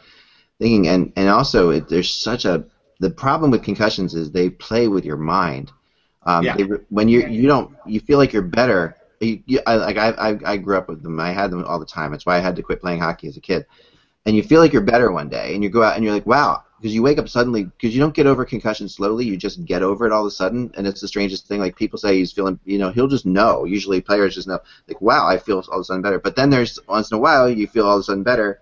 thinking 0.58 0.88
and 0.88 1.12
and 1.14 1.28
also 1.28 1.70
it, 1.70 1.88
there's 1.88 2.12
such 2.12 2.44
a 2.44 2.64
the 3.00 3.10
problem 3.10 3.52
with 3.52 3.62
concussions 3.62 4.14
is 4.14 4.32
they 4.32 4.50
play 4.50 4.88
with 4.88 5.04
your 5.04 5.16
mind. 5.18 5.70
Um, 6.28 6.44
Yeah. 6.44 6.56
they, 6.56 6.64
when 6.90 7.08
you 7.08 7.20
you 7.26 7.46
don't 7.52 7.68
you 7.86 8.00
feel 8.00 8.18
like 8.18 8.32
you're 8.34 8.42
better. 8.60 8.94
You, 9.20 9.42
you, 9.46 9.60
I, 9.66 9.74
like 9.76 9.96
I, 9.96 10.10
I 10.28 10.30
I 10.52 10.56
grew 10.64 10.76
up 10.76 10.88
with 10.88 11.02
them. 11.02 11.18
I 11.18 11.32
had 11.32 11.50
them 11.50 11.64
all 11.64 11.80
the 11.80 11.86
time. 11.86 12.10
That's 12.12 12.26
why 12.26 12.36
I 12.36 12.40
had 12.46 12.56
to 12.56 12.62
quit 12.62 12.80
playing 12.80 13.00
hockey 13.00 13.28
as 13.28 13.36
a 13.36 13.40
kid. 13.40 13.66
And 14.26 14.36
you 14.36 14.42
feel 14.42 14.60
like 14.60 14.72
you're 14.74 14.92
better 14.92 15.10
one 15.10 15.28
day, 15.28 15.54
and 15.54 15.62
you 15.64 15.70
go 15.70 15.82
out 15.82 15.96
and 15.96 16.04
you're 16.04 16.12
like, 16.12 16.26
wow, 16.26 16.62
because 16.78 16.94
you 16.94 17.02
wake 17.02 17.18
up 17.18 17.28
suddenly 17.28 17.64
because 17.64 17.94
you 17.94 18.00
don't 18.00 18.14
get 18.14 18.26
over 18.26 18.44
concussion 18.44 18.88
slowly. 18.88 19.24
You 19.24 19.36
just 19.36 19.64
get 19.64 19.82
over 19.82 20.06
it 20.06 20.12
all 20.12 20.22
of 20.22 20.28
a 20.28 20.30
sudden, 20.30 20.70
and 20.76 20.86
it's 20.86 21.00
the 21.00 21.08
strangest 21.08 21.46
thing. 21.48 21.60
Like 21.60 21.76
people 21.76 21.98
say 21.98 22.18
he's 22.18 22.32
feeling, 22.32 22.58
you 22.64 22.78
know, 22.78 22.90
he'll 22.90 23.08
just 23.08 23.26
know. 23.26 23.64
Usually 23.64 24.00
players 24.00 24.34
just 24.34 24.46
know, 24.48 24.58
like, 24.86 25.00
wow, 25.00 25.26
I 25.26 25.38
feel 25.38 25.56
all 25.68 25.78
of 25.78 25.80
a 25.80 25.84
sudden 25.84 26.02
better. 26.02 26.20
But 26.20 26.36
then 26.36 26.50
there's 26.50 26.78
once 26.86 27.10
in 27.10 27.16
a 27.16 27.20
while 27.20 27.48
you 27.50 27.66
feel 27.66 27.86
all 27.86 27.96
of 27.96 28.00
a 28.00 28.04
sudden 28.04 28.22
better, 28.22 28.60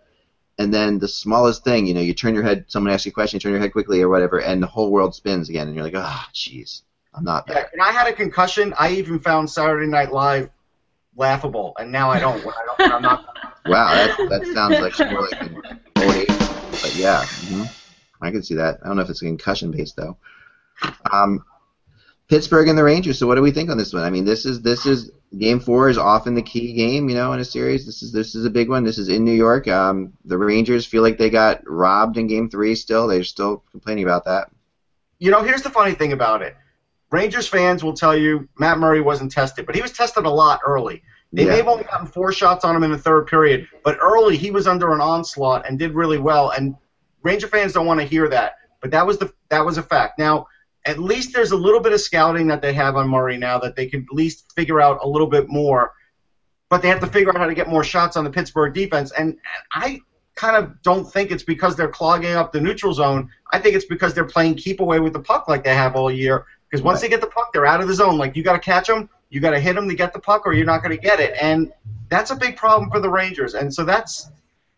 and 0.58 0.72
then 0.72 0.98
the 0.98 1.08
smallest 1.08 1.64
thing, 1.64 1.86
you 1.86 1.94
know, 1.94 2.00
you 2.00 2.14
turn 2.14 2.34
your 2.34 2.44
head, 2.44 2.64
someone 2.68 2.92
asks 2.92 3.06
you 3.06 3.10
a 3.10 3.12
question, 3.12 3.36
you 3.36 3.40
turn 3.40 3.52
your 3.52 3.60
head 3.60 3.72
quickly 3.72 4.00
or 4.02 4.08
whatever, 4.08 4.40
and 4.40 4.62
the 4.62 4.66
whole 4.68 4.90
world 4.90 5.14
spins 5.14 5.48
again, 5.50 5.66
and 5.66 5.74
you're 5.76 5.84
like, 5.84 5.96
ah, 5.96 6.28
jeez, 6.32 6.82
I'm 7.16 7.24
not 7.24 7.44
Yeah, 7.48 7.64
when 7.72 7.80
I 7.80 7.92
had 7.92 8.06
a 8.06 8.12
concussion, 8.12 8.74
I 8.78 8.92
even 8.92 9.18
found 9.18 9.50
Saturday 9.50 9.86
Night 9.86 10.12
Live 10.12 10.50
laughable, 11.16 11.74
and 11.78 11.90
now 11.90 12.10
I 12.10 12.20
don't. 12.20 12.38
I 12.40 12.40
don't, 12.40 12.92
I'm 12.92 13.02
not. 13.02 13.24
Wow, 13.66 13.92
that 13.94 14.28
that 14.28 14.46
sounds 14.54 14.78
like 14.78 14.96
more 15.10 15.22
like 15.22 15.42
an 15.42 15.56
old 16.00 16.14
age, 16.14 16.28
but 16.28 16.94
yeah, 16.94 17.24
hmm 17.24 17.64
I 18.20 18.30
can 18.30 18.44
see 18.44 18.54
that. 18.54 18.78
I 18.82 18.86
don't 18.86 18.96
know 18.96 19.02
if 19.02 19.10
it's 19.10 19.18
concussion 19.18 19.72
based 19.72 19.96
though. 19.96 20.16
Um, 21.10 21.44
Pittsburgh 22.28 22.68
and 22.68 22.78
the 22.78 22.84
Rangers. 22.84 23.18
So 23.18 23.26
what 23.26 23.36
do 23.36 23.42
we 23.42 23.50
think 23.50 23.70
on 23.70 23.78
this 23.78 23.92
one? 23.92 24.02
I 24.02 24.10
mean, 24.10 24.24
this 24.24 24.46
is 24.46 24.62
this 24.62 24.86
is 24.86 25.10
Game 25.36 25.60
four 25.60 25.88
is 25.88 25.98
often 25.98 26.34
the 26.34 26.42
key 26.42 26.72
game, 26.72 27.08
you 27.08 27.14
know, 27.14 27.32
in 27.32 27.40
a 27.40 27.44
series. 27.44 27.84
This 27.84 28.02
is 28.02 28.12
this 28.12 28.34
is 28.34 28.44
a 28.44 28.50
big 28.50 28.68
one. 28.68 28.84
This 28.84 28.98
is 28.98 29.08
in 29.08 29.24
New 29.24 29.32
York. 29.32 29.68
Um, 29.68 30.12
the 30.24 30.38
Rangers 30.38 30.86
feel 30.86 31.02
like 31.02 31.18
they 31.18 31.30
got 31.30 31.62
robbed 31.66 32.16
in 32.16 32.26
Game 32.26 32.48
three. 32.48 32.74
Still, 32.74 33.06
they're 33.06 33.24
still 33.24 33.64
complaining 33.70 34.04
about 34.04 34.24
that. 34.24 34.50
You 35.18 35.30
know, 35.30 35.42
here's 35.42 35.62
the 35.62 35.70
funny 35.70 35.94
thing 35.94 36.12
about 36.12 36.42
it. 36.42 36.56
Rangers 37.10 37.46
fans 37.46 37.84
will 37.84 37.94
tell 37.94 38.16
you 38.16 38.48
Matt 38.58 38.78
Murray 38.78 39.00
wasn't 39.00 39.30
tested, 39.32 39.66
but 39.66 39.74
he 39.74 39.82
was 39.82 39.92
tested 39.92 40.24
a 40.24 40.30
lot 40.30 40.60
early. 40.66 41.02
They 41.32 41.44
Yeah. 41.44 41.50
may 41.50 41.56
have 41.58 41.68
only 41.68 41.84
gotten 41.84 42.06
four 42.06 42.32
shots 42.32 42.64
on 42.64 42.74
him 42.74 42.82
in 42.82 42.90
the 42.90 42.98
third 42.98 43.26
period, 43.26 43.68
but 43.84 43.98
early 44.00 44.36
he 44.36 44.50
was 44.50 44.66
under 44.66 44.92
an 44.92 45.00
onslaught 45.00 45.66
and 45.68 45.78
did 45.78 45.94
really 45.94 46.18
well. 46.18 46.50
And 46.50 46.74
Ranger 47.22 47.48
fans 47.48 47.72
don't 47.72 47.86
want 47.86 48.00
to 48.00 48.06
hear 48.06 48.28
that, 48.28 48.54
but 48.80 48.90
that 48.90 49.06
was 49.06 49.18
the 49.18 49.32
that 49.50 49.64
was 49.64 49.78
a 49.78 49.82
fact. 49.82 50.18
Now, 50.18 50.46
at 50.84 50.98
least 50.98 51.32
there's 51.34 51.50
a 51.52 51.56
little 51.56 51.80
bit 51.80 51.92
of 51.92 52.00
scouting 52.00 52.46
that 52.48 52.62
they 52.62 52.72
have 52.72 52.96
on 52.96 53.08
Murray 53.08 53.36
now 53.36 53.58
that 53.58 53.76
they 53.76 53.86
can 53.86 54.06
at 54.08 54.14
least 54.14 54.52
figure 54.54 54.80
out 54.80 54.98
a 55.02 55.08
little 55.08 55.26
bit 55.26 55.48
more. 55.48 55.92
But 56.68 56.82
they 56.82 56.88
have 56.88 57.00
to 57.00 57.06
figure 57.06 57.30
out 57.30 57.36
how 57.38 57.46
to 57.46 57.54
get 57.54 57.68
more 57.68 57.84
shots 57.84 58.16
on 58.16 58.24
the 58.24 58.30
Pittsburgh 58.30 58.74
defense, 58.74 59.12
and, 59.12 59.30
and 59.30 59.38
I 59.72 60.00
kind 60.34 60.56
of 60.56 60.82
don't 60.82 61.04
think 61.10 61.30
it's 61.30 61.42
because 61.42 61.76
they're 61.76 61.88
clogging 61.88 62.34
up 62.34 62.52
the 62.52 62.60
neutral 62.60 62.92
zone. 62.92 63.30
I 63.52 63.58
think 63.58 63.74
it's 63.74 63.84
because 63.86 64.14
they're 64.14 64.24
playing 64.24 64.56
keep 64.56 64.80
away 64.80 65.00
with 65.00 65.12
the 65.12 65.20
puck 65.20 65.48
like 65.48 65.64
they 65.64 65.74
have 65.74 65.96
all 65.96 66.10
year. 66.10 66.44
Because 66.76 66.84
once 66.84 67.00
they 67.00 67.08
get 67.08 67.22
the 67.22 67.26
puck, 67.26 67.54
they're 67.54 67.64
out 67.64 67.80
of 67.80 67.88
the 67.88 67.94
zone. 67.94 68.18
Like 68.18 68.36
you 68.36 68.42
got 68.42 68.52
to 68.52 68.58
catch 68.58 68.86
them, 68.86 69.08
you 69.30 69.40
got 69.40 69.52
to 69.52 69.60
hit 69.60 69.74
them 69.74 69.88
to 69.88 69.94
get 69.94 70.12
the 70.12 70.18
puck, 70.18 70.46
or 70.46 70.52
you're 70.52 70.66
not 70.66 70.82
going 70.82 70.94
to 70.94 71.02
get 71.02 71.20
it. 71.20 71.34
And 71.40 71.72
that's 72.10 72.30
a 72.30 72.36
big 72.36 72.56
problem 72.56 72.90
for 72.90 73.00
the 73.00 73.08
Rangers. 73.08 73.54
And 73.54 73.72
so 73.72 73.84
that's 73.84 74.30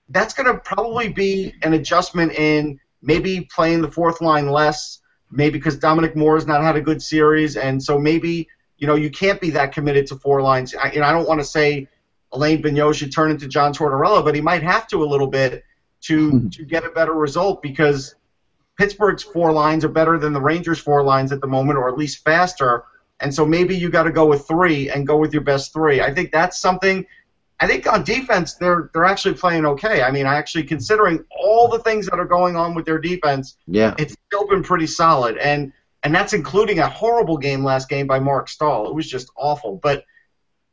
that's 0.09 0.33
going 0.33 0.47
to 0.47 0.61
probably 0.61 1.09
be 1.09 1.55
an 1.63 1.75
adjustment 1.75 2.33
in 2.33 2.79
maybe 3.03 3.49
playing 3.53 3.83
the 3.83 3.91
fourth 3.91 4.21
line 4.21 4.49
less. 4.49 5.01
Maybe 5.31 5.59
because 5.59 5.77
Dominic 5.77 6.15
Moore 6.15 6.37
has 6.37 6.47
not 6.47 6.63
had 6.63 6.77
a 6.77 6.81
good 6.81 7.03
series, 7.03 7.57
and 7.57 7.83
so 7.83 7.99
maybe 7.99 8.49
you 8.79 8.87
know 8.87 8.95
you 8.95 9.11
can't 9.11 9.41
be 9.41 9.51
that 9.51 9.73
committed 9.73 10.07
to 10.07 10.17
four 10.17 10.41
lines. 10.41 10.75
I, 10.81 10.93
know, 10.93 11.03
I 11.03 11.13
don't 11.13 11.29
want 11.29 11.41
to 11.41 11.45
say 11.45 11.89
Alain 12.33 12.63
Vigneault 12.63 12.95
should 12.95 13.13
turn 13.13 13.33
into 13.33 13.49
John 13.49 13.75
Tortorella, 13.75 14.25
but 14.25 14.35
he 14.35 14.41
might 14.41 14.63
have 14.63 14.87
to 14.89 15.03
a 15.03 15.05
little 15.05 15.27
bit 15.27 15.65
to 16.03 16.31
hmm. 16.31 16.49
to 16.51 16.65
get 16.65 16.85
a 16.85 16.91
better 16.91 17.13
result 17.13 17.61
because 17.61 18.15
Pittsburgh's 18.79 19.23
four 19.23 19.53
lines 19.53 19.85
are 19.85 19.89
better 19.89 20.19
than 20.19 20.33
the 20.33 20.41
Rangers' 20.41 20.79
four 20.79 21.03
lines 21.03 21.33
at 21.33 21.41
the 21.41 21.47
moment, 21.47 21.79
or 21.79 21.89
at 21.89 21.99
least 21.99 22.25
faster. 22.25 22.85
And 23.21 23.35
so 23.35 23.45
maybe 23.45 23.77
you 23.77 23.91
got 23.91 24.05
to 24.05 24.13
go 24.13 24.27
with 24.27 24.47
three 24.47 24.89
and 24.91 25.07
go 25.07 25.17
with 25.17 25.33
your 25.33 25.43
best 25.43 25.73
three. 25.73 26.01
I 26.01 26.15
think 26.15 26.31
that's 26.31 26.59
something. 26.59 27.05
I 27.61 27.67
think 27.67 27.93
on 27.93 28.05
defense 28.05 28.55
they're 28.55 28.89
they're 28.95 29.05
actually 29.05 29.35
playing 29.35 29.67
okay. 29.67 30.03
I 30.03 30.13
mean, 30.13 30.27
I 30.27 30.37
actually 30.37 30.63
considering 30.63 31.25
all 31.31 31.67
the 31.69 31.81
things 31.81 32.07
that 32.07 32.21
are 32.21 32.25
going 32.25 32.55
on 32.55 32.77
with 32.77 32.87
their 32.87 33.01
defense, 33.01 33.57
Yeah. 33.67 33.95
it's 33.99 34.15
still 34.29 34.47
been 34.47 34.63
pretty 34.63 34.87
solid. 34.87 35.37
And 35.39 35.73
and 36.05 36.15
that's 36.15 36.33
including 36.33 36.79
a 36.79 36.89
horrible 36.89 37.37
game 37.39 37.65
last 37.65 37.89
game 37.89 38.07
by 38.07 38.21
Marc 38.21 38.49
Staal. 38.49 38.87
It 38.89 38.95
was 38.95 39.11
just 39.11 39.29
awful. 39.37 39.81
But 39.83 40.05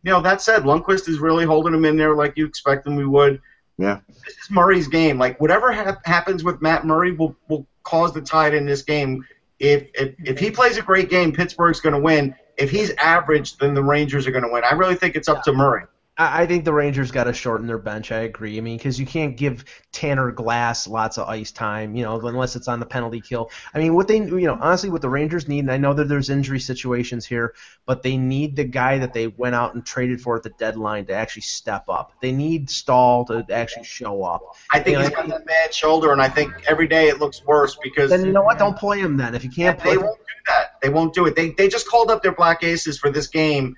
you 0.03 0.11
know, 0.11 0.21
that 0.21 0.39
said, 0.43 0.61
Lundqvist 0.61 1.09
is 1.09 1.17
really 1.17 1.45
holding 1.45 1.73
him 1.73 1.85
in 1.85 1.97
there 1.97 2.13
like 2.15 2.33
you 2.37 2.45
expect 2.45 2.85
him 2.85 2.95
we 2.95 3.07
would. 3.07 3.41
Yeah. 3.79 4.01
This 4.07 4.37
is 4.37 4.51
Murray's 4.51 4.87
game. 4.87 5.17
Like 5.17 5.41
whatever 5.41 5.71
ha- 5.71 5.97
happens 6.05 6.43
with 6.43 6.61
Matt 6.61 6.85
Murray 6.85 7.13
will 7.13 7.35
will 7.49 7.65
cause 7.85 8.13
the 8.13 8.21
tide 8.21 8.53
in 8.53 8.65
this 8.65 8.81
game. 8.81 9.25
If 9.59 9.87
if 9.93 10.15
if 10.19 10.37
he 10.37 10.51
plays 10.51 10.77
a 10.77 10.81
great 10.81 11.09
game, 11.09 11.31
Pittsburgh's 11.31 11.79
going 11.79 11.95
to 11.95 12.01
win. 12.01 12.35
If 12.57 12.69
he's 12.69 12.91
average, 12.95 13.57
then 13.57 13.73
the 13.73 13.83
Rangers 13.83 14.27
are 14.27 14.31
going 14.31 14.43
to 14.43 14.51
win. 14.51 14.63
I 14.63 14.73
really 14.73 14.95
think 14.95 15.15
it's 15.15 15.29
up 15.29 15.43
to 15.43 15.53
Murray. 15.53 15.83
I 16.17 16.45
think 16.45 16.63
the 16.63 16.71
Rangers 16.71 17.11
got 17.11 17.25
to 17.25 17.33
shorten 17.33 17.67
their 17.67 17.77
bench. 17.77 18.09
I 18.09 18.19
agree. 18.19 18.57
I 18.57 18.61
mean, 18.61 18.77
because 18.77 18.97
you 18.97 19.05
can't 19.05 19.35
give 19.35 19.65
Tanner 19.91 20.31
Glass 20.31 20.87
lots 20.87 21.17
of 21.17 21.27
ice 21.27 21.51
time, 21.51 21.93
you 21.93 22.03
know, 22.03 22.19
unless 22.25 22.55
it's 22.55 22.69
on 22.69 22.79
the 22.79 22.85
penalty 22.85 23.19
kill. 23.19 23.51
I 23.73 23.79
mean, 23.79 23.93
what 23.95 24.07
they, 24.07 24.17
you 24.19 24.45
know, 24.47 24.57
honestly, 24.59 24.89
what 24.89 25.01
the 25.01 25.09
Rangers 25.09 25.49
need, 25.49 25.59
and 25.59 25.71
I 25.71 25.75
know 25.75 25.93
that 25.93 26.07
there's 26.07 26.29
injury 26.29 26.61
situations 26.61 27.25
here, 27.25 27.53
but 27.85 28.01
they 28.01 28.15
need 28.15 28.55
the 28.55 28.63
guy 28.63 28.99
that 28.99 29.11
they 29.11 29.27
went 29.27 29.55
out 29.55 29.75
and 29.75 29.85
traded 29.85 30.21
for 30.21 30.37
at 30.37 30.43
the 30.43 30.51
deadline 30.51 31.05
to 31.07 31.13
actually 31.13 31.41
step 31.41 31.89
up. 31.89 32.13
They 32.21 32.31
need 32.31 32.69
Staal 32.69 33.25
to 33.25 33.45
actually 33.49 33.83
show 33.83 34.23
up. 34.23 34.55
I 34.71 34.79
think 34.79 34.97
Yeah, 34.97 35.03
he's 35.03 35.11
I 35.11 35.15
got 35.15 35.27
that 35.27 35.45
bad 35.45 35.73
shoulder, 35.73 36.13
and 36.13 36.21
I 36.21 36.29
think 36.29 36.53
every 36.65 36.87
day 36.87 37.09
it 37.09 37.19
looks 37.19 37.43
worse 37.43 37.77
because 37.83 38.09
Then 38.09 38.25
you 38.25 38.31
know 38.31 38.43
what? 38.43 38.57
Don't 38.57 38.77
play 38.77 38.99
him 38.99 39.17
then. 39.17 39.35
If 39.35 39.43
you 39.43 39.49
can't 39.49 39.77
play, 39.77 39.91
they 39.91 39.97
won't 39.97 40.17
do 40.17 40.33
that. 40.47 40.81
They 40.81 40.89
won't 40.89 41.13
do 41.13 41.25
it. 41.25 41.35
They 41.35 41.49
they 41.49 41.67
just 41.67 41.89
called 41.89 42.09
up 42.09 42.23
their 42.23 42.31
black 42.31 42.63
aces 42.63 42.97
for 42.97 43.11
this 43.11 43.27
game, 43.27 43.75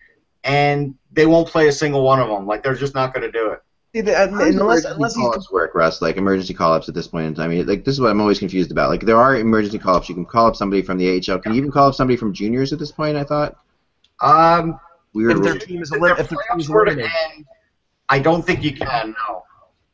and 0.48 0.96
they 1.12 1.26
won't 1.26 1.48
play 1.48 1.68
a 1.68 1.72
single 1.72 2.04
one 2.04 2.20
of 2.20 2.30
them. 2.30 2.48
Like 2.48 2.64
they're 2.64 2.74
just 2.74 2.96
not 2.96 3.14
going 3.14 3.30
to 3.30 3.32
do 3.32 3.52
it. 3.52 3.62
Unless 3.94 4.54
emergency 4.54 4.88
unless 4.92 5.16
call-ups 5.16 5.52
work, 5.52 5.74
Russ? 5.74 6.02
Like 6.02 6.18
emergency 6.18 6.54
call-ups 6.54 6.88
at 6.88 6.96
this 6.96 7.08
point 7.08 7.26
in 7.26 7.34
time. 7.34 7.46
I 7.52 7.56
mean, 7.56 7.66
like 7.66 7.84
this 7.84 7.94
is 7.94 8.02
what 8.02 8.12
I'm 8.12 8.22
always 8.22 8.40
confused 8.40 8.72
about. 8.72 8.90
Like 8.90 9.02
there 9.02 9.18
are 9.18 9.36
emergency 9.36 9.80
call-ups. 9.80 10.08
You 10.08 10.16
can 10.16 10.26
call 10.26 10.48
up 10.48 10.56
somebody 10.56 10.82
from 10.82 10.98
the 10.98 11.10
AHL. 11.10 11.40
Can 11.40 11.54
you 11.54 11.58
even 11.58 11.72
call 11.72 11.90
up 11.90 11.96
somebody 11.96 12.16
from 12.18 12.34
juniors 12.34 12.72
at 12.74 12.80
this 12.80 12.92
point? 12.92 13.18
I 13.18 13.24
thought. 13.24 13.56
Um, 14.22 14.80
Weird. 15.14 15.38
if 15.38 15.44
their 15.44 15.58
team 15.58 15.82
is 15.82 15.92
if 15.92 15.98
elim- 15.98 16.16
their 16.16 16.24
if 16.26 16.30
their 16.30 16.38
team 16.50 16.60
is 16.60 16.68
playoffs 16.68 16.74
were 16.74 16.86
to 16.86 16.92
eliminated. 16.92 17.18
end, 17.36 17.46
I 18.10 18.20
don't 18.20 18.46
think 18.46 18.64
you 18.64 18.74
can. 18.74 19.16
No. 19.28 19.44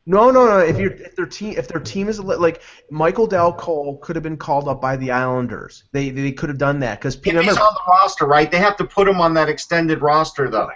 No, 0.05 0.31
no, 0.31 0.45
no. 0.45 0.57
If 0.59 0.77
you 0.79 0.87
if 0.89 1.15
their 1.15 1.25
team 1.25 1.55
if 1.57 1.67
their 1.67 1.79
team 1.79 2.09
is 2.09 2.19
like 2.19 2.61
Michael 2.91 3.25
Dal 3.25 3.53
Colle 3.53 3.97
could 3.99 4.15
have 4.15 4.23
been 4.23 4.37
called 4.37 4.67
up 4.67 4.81
by 4.81 4.97
the 4.97 5.11
Islanders. 5.11 5.85
They 5.93 6.09
they 6.09 6.31
could 6.33 6.49
have 6.49 6.57
done 6.57 6.79
that 6.79 6.99
because 6.99 7.15
If 7.15 7.23
he's 7.23 7.57
on 7.57 7.73
the 7.73 7.81
roster, 7.87 8.25
right? 8.25 8.51
They 8.51 8.57
have 8.59 8.75
to 8.77 8.85
put 8.85 9.07
him 9.07 9.21
on 9.21 9.33
that 9.35 9.47
extended 9.47 10.01
roster, 10.01 10.49
though. 10.49 10.69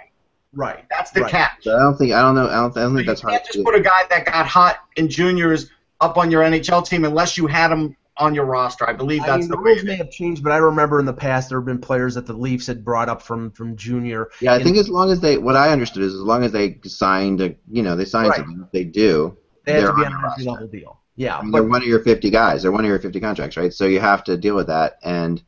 right. 0.54 0.84
That's 0.88 1.10
the 1.10 1.20
Right. 1.22 1.30
catch. 1.30 1.62
So 1.62 1.76
I 1.76 1.78
don't 1.80 1.96
think. 1.96 2.12
I 2.12 2.22
don't 2.22 2.34
know. 2.34 2.48
I 2.48 2.54
don't. 2.54 2.76
I 2.76 2.80
don't 2.80 2.90
So 2.90 2.96
think 2.96 3.00
you 3.00 3.06
that's 3.06 3.20
hard. 3.20 3.32
can't 3.32 3.44
to 3.44 3.48
just 3.48 3.58
do. 3.58 3.64
put 3.64 3.74
a 3.74 3.80
guy 3.80 4.06
that 4.08 4.24
got 4.24 4.46
hot 4.46 4.78
in 4.96 5.08
juniors 5.10 5.70
up 6.00 6.16
on 6.16 6.30
your 6.30 6.42
NHL 6.42 6.86
team 6.86 7.04
unless 7.04 7.36
you 7.36 7.46
had 7.46 7.70
him 7.70 7.94
on 8.18 8.34
your 8.34 8.44
roster. 8.44 8.88
I 8.88 8.92
believe 8.92 9.22
I 9.22 9.26
that's 9.26 9.40
mean, 9.42 9.48
the 9.50 9.56
the 9.56 9.62
rules 9.62 9.78
it 9.80 9.84
may 9.86 9.96
have 9.96 10.10
changed, 10.10 10.42
but 10.42 10.52
I 10.52 10.56
remember 10.58 10.98
in 10.98 11.04
the 11.06 11.12
past 11.12 11.48
there 11.48 11.58
have 11.58 11.66
been 11.66 11.78
players 11.78 12.14
that 12.14 12.26
the 12.26 12.32
Leafs 12.32 12.66
had 12.66 12.84
brought 12.84 13.08
up 13.08 13.22
from 13.22 13.50
from 13.52 13.76
junior. 13.76 14.28
Yeah, 14.40 14.52
I 14.52 14.56
in- 14.58 14.64
think 14.64 14.76
as 14.76 14.88
long 14.88 15.10
as 15.10 15.20
they, 15.20 15.38
what 15.38 15.56
I 15.56 15.70
understood 15.70 16.02
is 16.02 16.14
as 16.14 16.20
long 16.20 16.42
as 16.44 16.52
they 16.52 16.78
signed 16.84 17.40
a, 17.40 17.54
you 17.70 17.82
know, 17.82 17.96
they 17.96 18.04
signed 18.04 18.30
Right. 18.30 18.38
something. 18.38 18.66
They 18.72 18.84
do, 18.84 19.36
they 19.64 19.72
had 19.72 19.82
they're 19.82 19.88
to 19.90 19.94
be 19.96 20.04
on 20.04 20.12
on 20.14 20.22
the 20.22 20.28
entry 20.28 20.44
roster. 20.46 20.50
level 20.50 20.68
deal. 20.68 21.00
Yeah, 21.16 21.38
I 21.38 21.42
mean, 21.42 21.50
but 21.50 21.60
they're 21.62 21.68
one 21.68 21.82
of 21.82 21.88
your 21.88 21.98
50 22.00 22.30
guys. 22.30 22.62
They're 22.62 22.70
one 22.72 22.84
of 22.84 22.88
your 22.88 23.00
50 23.00 23.18
contracts, 23.18 23.56
right? 23.56 23.72
So 23.72 23.86
you 23.86 23.98
have 23.98 24.22
to 24.24 24.36
deal 24.36 24.54
with 24.54 24.68
that. 24.68 24.94
And, 25.02 25.42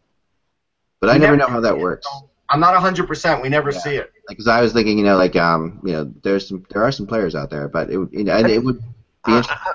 but 1.01 1.11
I 1.11 1.13
We 1.15 1.19
never 1.21 1.37
know 1.37 1.47
how 1.47 1.61
that 1.61 1.79
works. 1.79 2.09
I'm 2.49 2.59
not 2.59 2.75
100%. 2.75 3.41
We 3.41 3.49
never 3.49 3.71
see 3.71 3.95
it. 3.95 4.11
Because 4.29 4.49
I 4.49 4.61
was 4.61 4.73
thinking, 4.73 4.99
you 4.99 5.05
know, 5.05 5.17
like, 5.17 5.37
um, 5.37 5.81
you 5.85 5.93
know, 5.93 6.13
there's 6.25 6.49
some, 6.49 6.65
there 6.71 6.83
are 6.83 6.91
some 6.91 7.07
players 7.07 7.37
out 7.37 7.51
there, 7.51 7.69
but 7.69 7.89
it, 7.89 7.99
would- 7.99 8.09
you 8.13 8.25
know, 8.25 8.33
and 8.33 8.49
it 8.51 8.63
would 8.65 8.81
be 8.81 9.33
I. 9.33 9.45
I, 9.49 9.75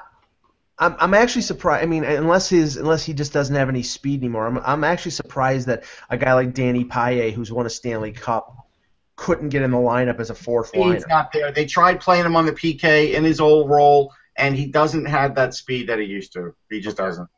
I'm 0.78 0.96
I'm 1.00 1.14
actually 1.14 1.44
surprised. 1.44 1.84
I 1.84 1.86
mean, 1.86 2.04
unless 2.04 2.50
his 2.50 2.78
unless 2.78 3.04
he 3.04 3.14
just 3.14 3.32
doesn't 3.32 3.56
have 3.56 3.70
any 3.70 3.84
speed 3.84 4.20
anymore, 4.20 4.46
I'm 4.46 4.58
I'm 4.60 4.84
actually 4.84 5.12
surprised 5.12 5.68
that 5.68 5.84
a 6.10 6.18
guy 6.18 6.34
like 6.34 6.54
Danny 6.54 6.84
Paille, 6.84 7.32
who's 7.32 7.52
won 7.52 7.66
a 7.66 7.70
Stanley 7.70 8.12
Cup, 8.12 8.68
couldn't 9.16 9.50
get 9.50 9.62
in 9.62 9.72
the 9.72 9.78
lineup 9.78 10.20
as 10.20 10.30
a 10.30 10.36
fourth 10.36 10.76
liner. 10.76 10.96
He's 10.96 11.08
not 11.08 11.32
there. 11.32 11.52
They 11.52 11.66
tried 11.66 12.02
playing 12.02 12.26
him 12.26 12.36
on 12.36 12.46
the 12.46 12.52
PK 12.52 13.14
in 13.14 13.24
his 13.24 13.40
old 13.40 13.70
role, 13.70 14.14
and 14.36 14.56
he 14.56 14.66
doesn't 14.66 15.06
have 15.06 15.36
that 15.36 15.54
speed 15.54 15.88
that 15.88 16.00
he 16.00 16.06
used 16.06 16.34
to. 16.34 16.54
He 16.70 16.82
just 16.82 16.98
doesn't. 16.98 17.30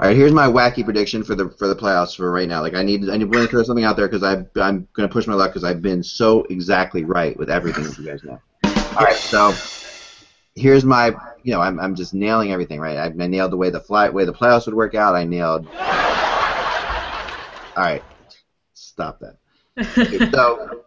All 0.00 0.08
right, 0.08 0.16
here's 0.16 0.32
my 0.32 0.48
wacky 0.48 0.84
prediction 0.84 1.22
for 1.22 1.36
the 1.36 1.50
for 1.50 1.68
the 1.68 1.76
playoffs 1.76 2.16
for 2.16 2.28
right 2.28 2.48
now. 2.48 2.60
Like 2.60 2.74
I 2.74 2.82
need 2.82 3.08
I 3.08 3.16
need 3.16 3.32
to 3.32 3.46
throw 3.46 3.62
something 3.62 3.84
out 3.84 3.96
there 3.96 4.08
because 4.08 4.24
I 4.24 4.44
I'm 4.60 4.88
gonna 4.94 5.08
push 5.08 5.28
my 5.28 5.34
luck 5.34 5.50
because 5.50 5.62
I've 5.62 5.80
been 5.80 6.02
so 6.02 6.42
exactly 6.50 7.04
right 7.04 7.36
with 7.38 7.48
everything 7.48 7.84
that 7.84 7.98
you 7.98 8.04
guys 8.04 8.24
know. 8.24 8.40
All 8.96 9.04
right, 9.04 9.14
so 9.14 9.54
here's 10.56 10.84
my 10.84 11.14
you 11.44 11.52
know 11.52 11.60
I'm 11.60 11.78
I'm 11.78 11.94
just 11.94 12.14
nailing 12.14 12.50
everything 12.50 12.80
right. 12.80 12.96
I, 12.96 13.04
I 13.04 13.26
nailed 13.28 13.52
the 13.52 13.56
way 13.56 13.70
the 13.70 13.80
fly 13.80 14.08
way 14.08 14.24
the 14.24 14.32
playoffs 14.32 14.66
would 14.66 14.74
work 14.74 14.94
out. 14.94 15.14
I 15.14 15.24
nailed. 15.24 15.68
All 17.76 17.82
right, 17.82 18.02
stop 18.72 19.20
that. 19.20 19.36
Okay, 19.78 20.30
so 20.32 20.82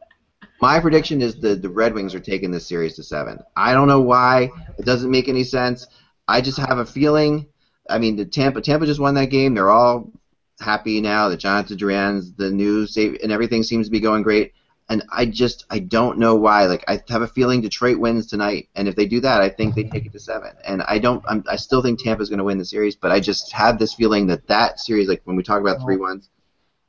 my 0.60 0.80
prediction 0.80 1.22
is 1.22 1.36
the 1.36 1.56
the 1.56 1.70
Red 1.70 1.94
Wings 1.94 2.16
are 2.16 2.20
taking 2.20 2.50
this 2.50 2.68
series 2.68 2.96
to 2.96 3.04
seven. 3.04 3.40
I 3.56 3.74
don't 3.74 3.88
know 3.88 4.02
why. 4.02 4.50
It 4.80 4.86
doesn't 4.86 5.12
make 5.12 5.30
any 5.30 5.44
sense. 5.44 5.86
I 6.28 6.42
just 6.42 6.58
have 6.58 6.80
a 6.80 6.86
feeling. 6.86 7.48
I 7.90 8.00
mean, 8.00 8.16
the 8.16 8.26
Tampa 8.26 8.62
Tampa 8.62 8.88
just 8.88 9.00
won 9.00 9.14
that 9.14 9.30
game. 9.30 9.54
They're 9.54 9.70
all 9.70 10.12
happy 10.60 11.02
now 11.02 11.30
that 11.30 11.38
Jonathan 11.38 11.78
Drouin's 11.78 12.34
the 12.34 12.50
new 12.50 12.88
save 12.88 13.18
and 13.22 13.32
everything 13.32 13.62
seems 13.62 13.88
to 13.88 13.92
be 13.92 14.00
going 14.00 14.24
great. 14.24 14.54
And 14.90 15.04
I 15.12 15.26
just 15.26 15.66
I 15.70 15.80
don't 15.80 16.18
know 16.18 16.36
why. 16.36 16.66
Like 16.66 16.86
I 16.88 17.02
have 17.10 17.22
a 17.22 17.28
feeling 17.28 17.62
Detroit 17.62 18.00
wins 18.00 18.28
tonight, 18.28 18.70
and 18.76 18.88
if 18.88 18.96
they 18.96 19.06
do 19.06 19.20
that, 19.22 19.42
I 19.42 19.50
think 19.50 19.76
they 19.76 19.84
take 19.84 20.06
it 20.06 20.14
to 20.14 20.20
seven. 20.20 20.52
And 20.66 20.82
I 20.82 20.98
don't. 21.00 21.24
I'm, 21.28 21.44
I 21.50 21.58
still 21.58 21.82
think 21.82 22.02
Tampa's 22.02 22.30
going 22.30 22.40
to 22.40 22.46
win 22.46 22.58
the 22.58 22.66
series, 22.66 22.96
but 22.96 23.12
I 23.12 23.20
just 23.20 23.52
have 23.52 23.80
this 23.80 23.94
feeling 23.94 24.28
that 24.28 24.48
that 24.48 24.80
series, 24.80 25.10
like 25.10 25.22
when 25.26 25.36
we 25.36 25.44
talk 25.44 25.60
about 25.60 25.82
three 25.82 25.98
oh. 25.98 26.00
ones, 26.00 26.30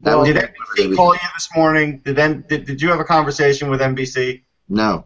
that 0.01 0.11
Well, 0.11 0.21
was 0.21 0.29
Did 0.29 0.37
NBC 0.37 0.95
call 0.95 1.15
you 1.15 1.21
this 1.35 1.49
morning? 1.57 2.01
Did, 2.05 2.15
them, 2.15 2.45
did 2.49 2.67
did 2.67 2.81
you 2.81 2.89
have 2.91 3.01
a 3.01 3.05
conversation 3.05 3.69
with 3.69 3.81
NBC? 3.81 4.43
no. 4.69 5.05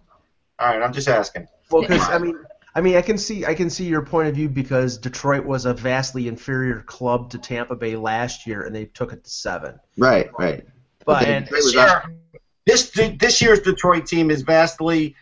All 0.58 0.68
right, 0.68 0.82
I'm 0.82 0.92
just 0.92 1.08
asking. 1.08 1.48
Well, 1.70 1.82
because 1.82 2.08
I 2.08 2.18
mean, 2.18 2.36
I 2.74 2.80
mean, 2.80 2.96
I 2.96 3.02
can 3.02 3.18
see, 3.18 3.44
I 3.44 3.54
can 3.54 3.68
see 3.68 3.84
your 3.84 4.02
point 4.02 4.28
of 4.28 4.34
view 4.34 4.48
because 4.48 4.96
Detroit 4.96 5.44
was 5.44 5.66
a 5.66 5.74
vastly 5.74 6.28
inferior 6.28 6.80
club 6.80 7.30
to 7.30 7.38
Tampa 7.38 7.74
Bay 7.74 7.96
last 7.96 8.46
year, 8.46 8.62
and 8.62 8.74
they 8.74 8.86
took 8.86 9.12
it 9.12 9.24
to 9.24 9.30
seven. 9.30 9.80
Right, 9.98 10.30
right. 10.38 10.64
But 11.04 11.20
then 11.24 11.42
and, 11.42 11.44
Detroit 11.46 11.64
was 11.64 11.74
This 12.66 12.90
this 12.90 13.40
year's 13.40 13.60
Detroit 13.60 14.06
team 14.06 14.30
is 14.30 14.42
vastly 14.42 15.16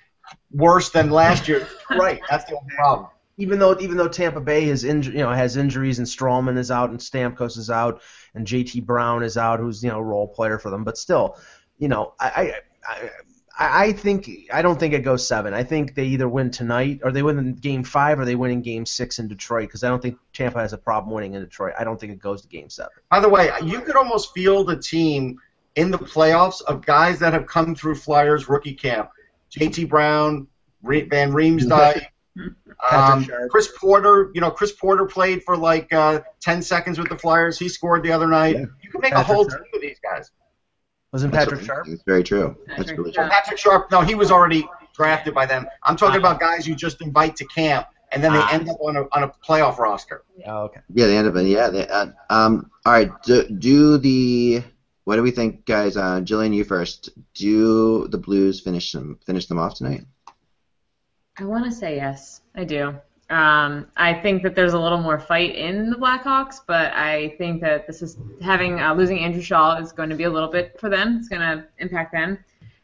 worse 0.51 0.91
than 0.91 1.11
last 1.11 1.49
year. 1.49 1.67
right, 1.91 2.21
That's 2.29 2.45
the 2.45 2.57
only 2.57 2.75
problem. 2.75 3.09
even 3.39 3.59
though 3.59 3.79
even 3.81 3.97
though 3.97 4.09
Tampa 4.09 4.41
Bay 4.41 4.69
is 4.69 4.85
inju- 4.85 5.13
you 5.13 5.19
know 5.19 5.31
has 5.31 5.57
injuries 5.57 5.99
and 5.99 6.07
Stralman 6.07 6.59
is 6.59 6.71
out 6.71 6.91
and 6.91 6.99
Stamkos 6.99 7.57
is 7.57 7.71
out 7.71 8.03
and 8.35 8.47
JT 8.47 8.85
Brown 8.85 9.23
is 9.23 9.37
out, 9.37 9.59
who's 9.61 9.83
you 9.83 9.91
know 9.91 9.99
a 9.99 10.03
role 10.03 10.29
player 10.29 10.59
for 10.59 10.71
them, 10.71 10.85
but 10.85 10.99
still, 10.99 11.37
you 11.79 11.89
know, 11.89 12.15
I 12.21 12.29
I. 12.29 12.93
I 13.03 13.11
I, 13.59 13.85
I 13.85 13.93
think 13.93 14.31
I 14.53 14.63
don't 14.63 14.79
think 14.81 14.95
it 14.95 15.01
goes 15.01 15.27
seven. 15.27 15.53
I 15.53 15.65
think 15.65 15.95
they 15.95 16.07
either 16.07 16.29
win 16.29 16.51
tonight, 16.51 17.01
or 17.05 17.13
they 17.13 17.23
win 17.23 17.39
in 17.39 17.55
Game 17.57 17.85
Five, 17.85 18.19
or 18.19 18.25
they 18.25 18.37
win 18.37 18.53
in 18.53 18.63
Game 18.63 18.87
Six 18.87 19.19
in 19.19 19.29
Detroit. 19.29 19.69
Because 19.69 19.85
I 19.85 19.89
don't 19.89 20.01
think 20.01 20.17
Tampa 20.33 20.61
has 20.61 20.73
a 20.73 20.79
problem 20.79 21.13
winning 21.13 21.35
in 21.35 21.43
Detroit. 21.43 21.75
I 21.79 21.85
don't 21.85 22.01
think 22.01 22.13
it 22.13 22.21
goes 22.21 22.41
to 22.43 22.49
Game 22.49 22.71
Seven. 22.71 22.93
By 23.11 23.21
the 23.21 23.29
way, 23.29 23.51
you 23.63 23.83
could 23.83 23.97
almost 23.97 24.33
field 24.33 24.71
a 24.71 24.77
team 24.77 25.39
in 25.77 25.91
the 25.91 25.99
playoffs 25.99 26.63
of 26.63 26.85
guys 26.85 27.19
that 27.21 27.33
have 27.33 27.47
come 27.47 27.75
through 27.75 27.95
Flyers 27.95 28.49
rookie 28.49 28.75
camp. 28.75 29.11
J.T. 29.51 29.85
Brown, 29.85 30.47
Re- 30.83 31.03
Van 31.09 31.33
Riemsdyk, 31.33 32.07
um, 32.91 33.27
Chris 33.51 33.69
Porter. 33.77 34.31
You 34.35 34.41
know, 34.41 34.51
Chris 34.51 34.73
Porter 34.73 35.07
played 35.07 35.43
for 35.43 35.57
like 35.57 35.93
uh, 35.93 36.21
10 36.41 36.63
seconds 36.63 36.99
with 36.99 37.09
the 37.09 37.19
Flyers. 37.19 37.59
He 37.59 37.69
scored 37.69 38.03
the 38.03 38.13
other 38.13 38.27
night. 38.27 38.57
Yeah. 38.57 38.67
You 38.83 38.91
can 38.91 39.01
make 39.01 39.13
a 39.13 39.23
whole 39.23 39.49
Sharp. 39.49 39.63
team 39.65 39.71
of 39.75 39.81
these 39.81 39.99
guys. 40.01 40.31
Wasn't 41.13 41.33
That's 41.33 41.45
Patrick 41.47 41.61
what- 41.61 41.67
Sharp? 41.67 41.87
It's 41.89 42.03
very 42.05 42.23
true. 42.23 42.57
That's 42.77 42.91
really 42.93 43.13
Sharp. 43.13 43.29
true. 43.29 43.37
Patrick 43.39 43.59
Sharp, 43.59 43.91
no, 43.91 44.01
he 44.03 44.15
was 44.15 44.31
already 44.31 44.69
drafted 44.95 45.35
by 45.35 45.47
them. 45.47 45.67
I'm 45.83 45.97
talking 45.97 46.19
about 46.21 46.39
guys 46.41 46.67
you 46.67 46.75
just 46.77 47.01
invite 47.03 47.35
to 47.37 47.45
camp, 47.47 47.89
and 48.13 48.23
then 48.23 48.33
they 48.33 48.39
Ah. 48.41 48.53
end 48.53 48.69
up 48.69 48.77
on 48.81 48.97
a, 48.97 49.03
on 49.13 49.25
a 49.25 49.29
playoff 49.45 49.79
roster. 49.79 50.23
Oh, 50.47 50.65
okay. 50.65 50.81
Yeah, 50.95 51.07
they 51.07 51.17
end 51.17 51.27
up 51.27 51.35
in 51.37 51.47
yeah. 51.49 51.69
They, 51.71 51.89
uh, 51.89 52.07
um. 52.29 52.71
All 52.87 52.93
right. 52.93 53.11
Do, 53.25 53.49
do 53.49 53.99
the 53.99 54.63
what 55.05 55.17
do 55.17 55.23
we 55.23 55.31
think, 55.31 55.65
guys? 55.65 55.97
Uh, 55.97 56.21
Jillian, 56.21 56.55
you 56.55 56.65
first. 56.65 57.11
Do 57.35 58.09
the 58.09 58.19
Blues 58.19 58.61
finish 58.61 58.93
them 58.93 59.19
finish 59.25 59.47
them 59.47 59.59
off 59.59 59.75
tonight? 59.75 60.05
I 61.39 61.45
want 61.45 61.65
to 61.65 61.73
say 61.73 61.97
yes. 61.97 62.43
I 62.55 62.65
do. 62.65 62.95
Um, 63.31 63.87
I 63.97 64.13
think 64.13 64.43
that 64.43 64.57
there's 64.57 64.73
a 64.73 64.79
little 64.79 64.99
more 64.99 65.19
fight 65.19 65.55
in 65.55 65.89
the 65.89 65.97
Blackhawks, 65.97 66.61
but 66.67 66.93
I 66.95 67.37
think 67.39 67.61
that 67.61 67.87
this 67.87 68.03
is 68.03 68.19
having 68.43 68.81
uh, 68.81 68.93
losing 68.93 69.21
Andrew 69.21 69.41
Shaw 69.41 69.77
is 69.77 69.93
going 69.93 70.11
to 70.11 70.17
be 70.17 70.25
a 70.25 70.31
little 70.31 70.49
bit 70.49 70.79
for 70.81 70.89
them. 70.89 71.17
It's 71.19 71.29
going 71.29 71.43
to 71.43 71.65
impact 71.79 72.13
them. 72.13 72.39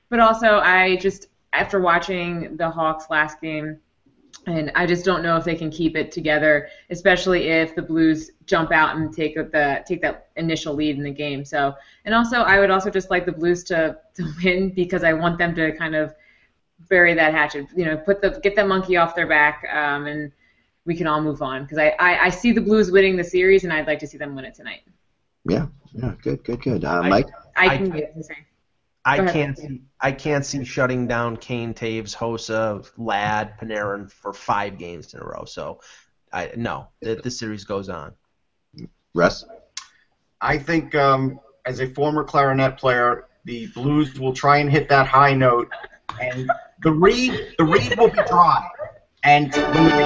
But 0.08 0.20
also, 0.20 0.58
I 0.60 0.96
just 0.96 1.28
after 1.52 1.80
watching 1.80 2.56
the 2.56 2.70
Hawks 2.70 3.06
last 3.10 3.40
game, 3.40 3.78
and 4.47 4.70
I 4.76 4.86
just 4.86 5.05
don't 5.05 5.22
know 5.22 5.36
if 5.36 5.44
they 5.44 5.57
can 5.57 5.70
keep 5.70 5.97
it 5.97 6.12
together, 6.12 6.68
especially 6.90 7.49
if 7.49 7.74
the 7.74 7.82
Blues 7.82 8.30
jump 8.47 8.70
out 8.70 8.97
and 8.97 9.12
take 9.12 9.34
the 9.34 9.82
take 9.86 10.01
that 10.03 10.28
initial 10.36 10.74
lead 10.74 10.97
in 10.97 11.03
the 11.03 11.11
game. 11.11 11.44
So, 11.44 11.74
and 12.05 12.14
also, 12.14 12.38
I 12.38 12.61
would 12.61 12.70
also 12.70 12.88
just 12.88 13.11
like 13.11 13.26
the 13.26 13.32
Blues 13.32 13.64
to 13.64 13.99
to 14.14 14.32
win 14.44 14.70
because 14.70 15.03
I 15.03 15.12
want 15.12 15.38
them 15.38 15.55
to 15.57 15.76
kind 15.76 15.94
of 15.97 16.14
bury 16.88 17.14
that 17.14 17.34
hatchet. 17.34 17.66
You 17.74 17.86
know, 17.86 17.97
put 17.97 18.20
the 18.22 18.38
get 18.42 18.55
that 18.57 18.68
monkey 18.68 18.97
off 18.97 19.16
their 19.16 19.26
back, 19.26 19.66
um, 19.72 20.07
and 20.07 20.30
we 20.84 20.94
can 20.94 21.09
all 21.09 21.20
move 21.20 21.42
on. 21.42 21.62
Because 21.64 21.78
I, 21.78 21.88
I 21.99 22.26
I 22.26 22.28
see 22.30 22.53
the 22.53 22.61
Blues 22.61 22.90
winning 22.92 23.16
the 23.16 23.24
series, 23.24 23.64
and 23.64 23.72
I'd 23.72 23.88
like 23.88 23.99
to 23.99 24.07
see 24.07 24.18
them 24.18 24.36
win 24.36 24.44
it 24.44 24.55
tonight. 24.55 24.82
Yeah. 25.49 25.66
Yeah. 25.92 26.12
Good. 26.22 26.44
Good. 26.44 26.62
Good. 26.62 26.84
Uh, 26.84 27.01
I- 27.03 27.09
Mike. 27.09 27.28
I 27.57 27.66
I 27.66 27.76
can 27.76 27.86
can't- 27.90 27.99
get 27.99 28.16
the 28.16 28.22
same. 28.22 28.44
I 29.05 29.18
can't 29.32 29.57
see 29.57 29.80
I 30.01 30.12
can't 30.12 30.44
see 30.44 30.64
shutting 30.64 31.07
down 31.07 31.38
Kane, 31.38 31.72
Toews, 31.72 32.14
Hossa, 32.14 32.88
Ladd, 32.99 33.59
Panarin 33.59 34.11
for 34.11 34.32
five 34.32 34.78
games 34.78 35.14
in 35.14 35.20
a 35.20 35.24
row. 35.24 35.44
So, 35.47 35.80
I 36.32 36.51
no, 36.57 36.88
the, 37.01 37.16
the 37.16 37.30
series 37.30 37.64
goes 37.64 37.88
on. 37.88 38.12
Russ. 39.14 39.44
I 40.40 40.59
think 40.59 40.94
um, 40.94 41.40
as 41.64 41.80
a 41.80 41.86
former 41.86 42.24
clarinet 42.24 42.76
player, 42.76 43.26
the 43.44 43.68
Blues 43.68 44.20
will 44.20 44.34
try 44.34 44.59
and 44.59 44.70
hit 44.70 44.88
that 44.90 45.07
high 45.07 45.32
note, 45.32 45.70
and 46.20 46.51
the 46.82 46.92
reed 46.92 47.55
the 47.57 47.64
reed 47.64 47.99
will 47.99 48.09
be 48.09 48.22
dry, 48.28 48.68
and 49.24 49.51
when 49.55 49.72
the 49.72 49.80
reed 49.80 49.92
is 49.92 50.01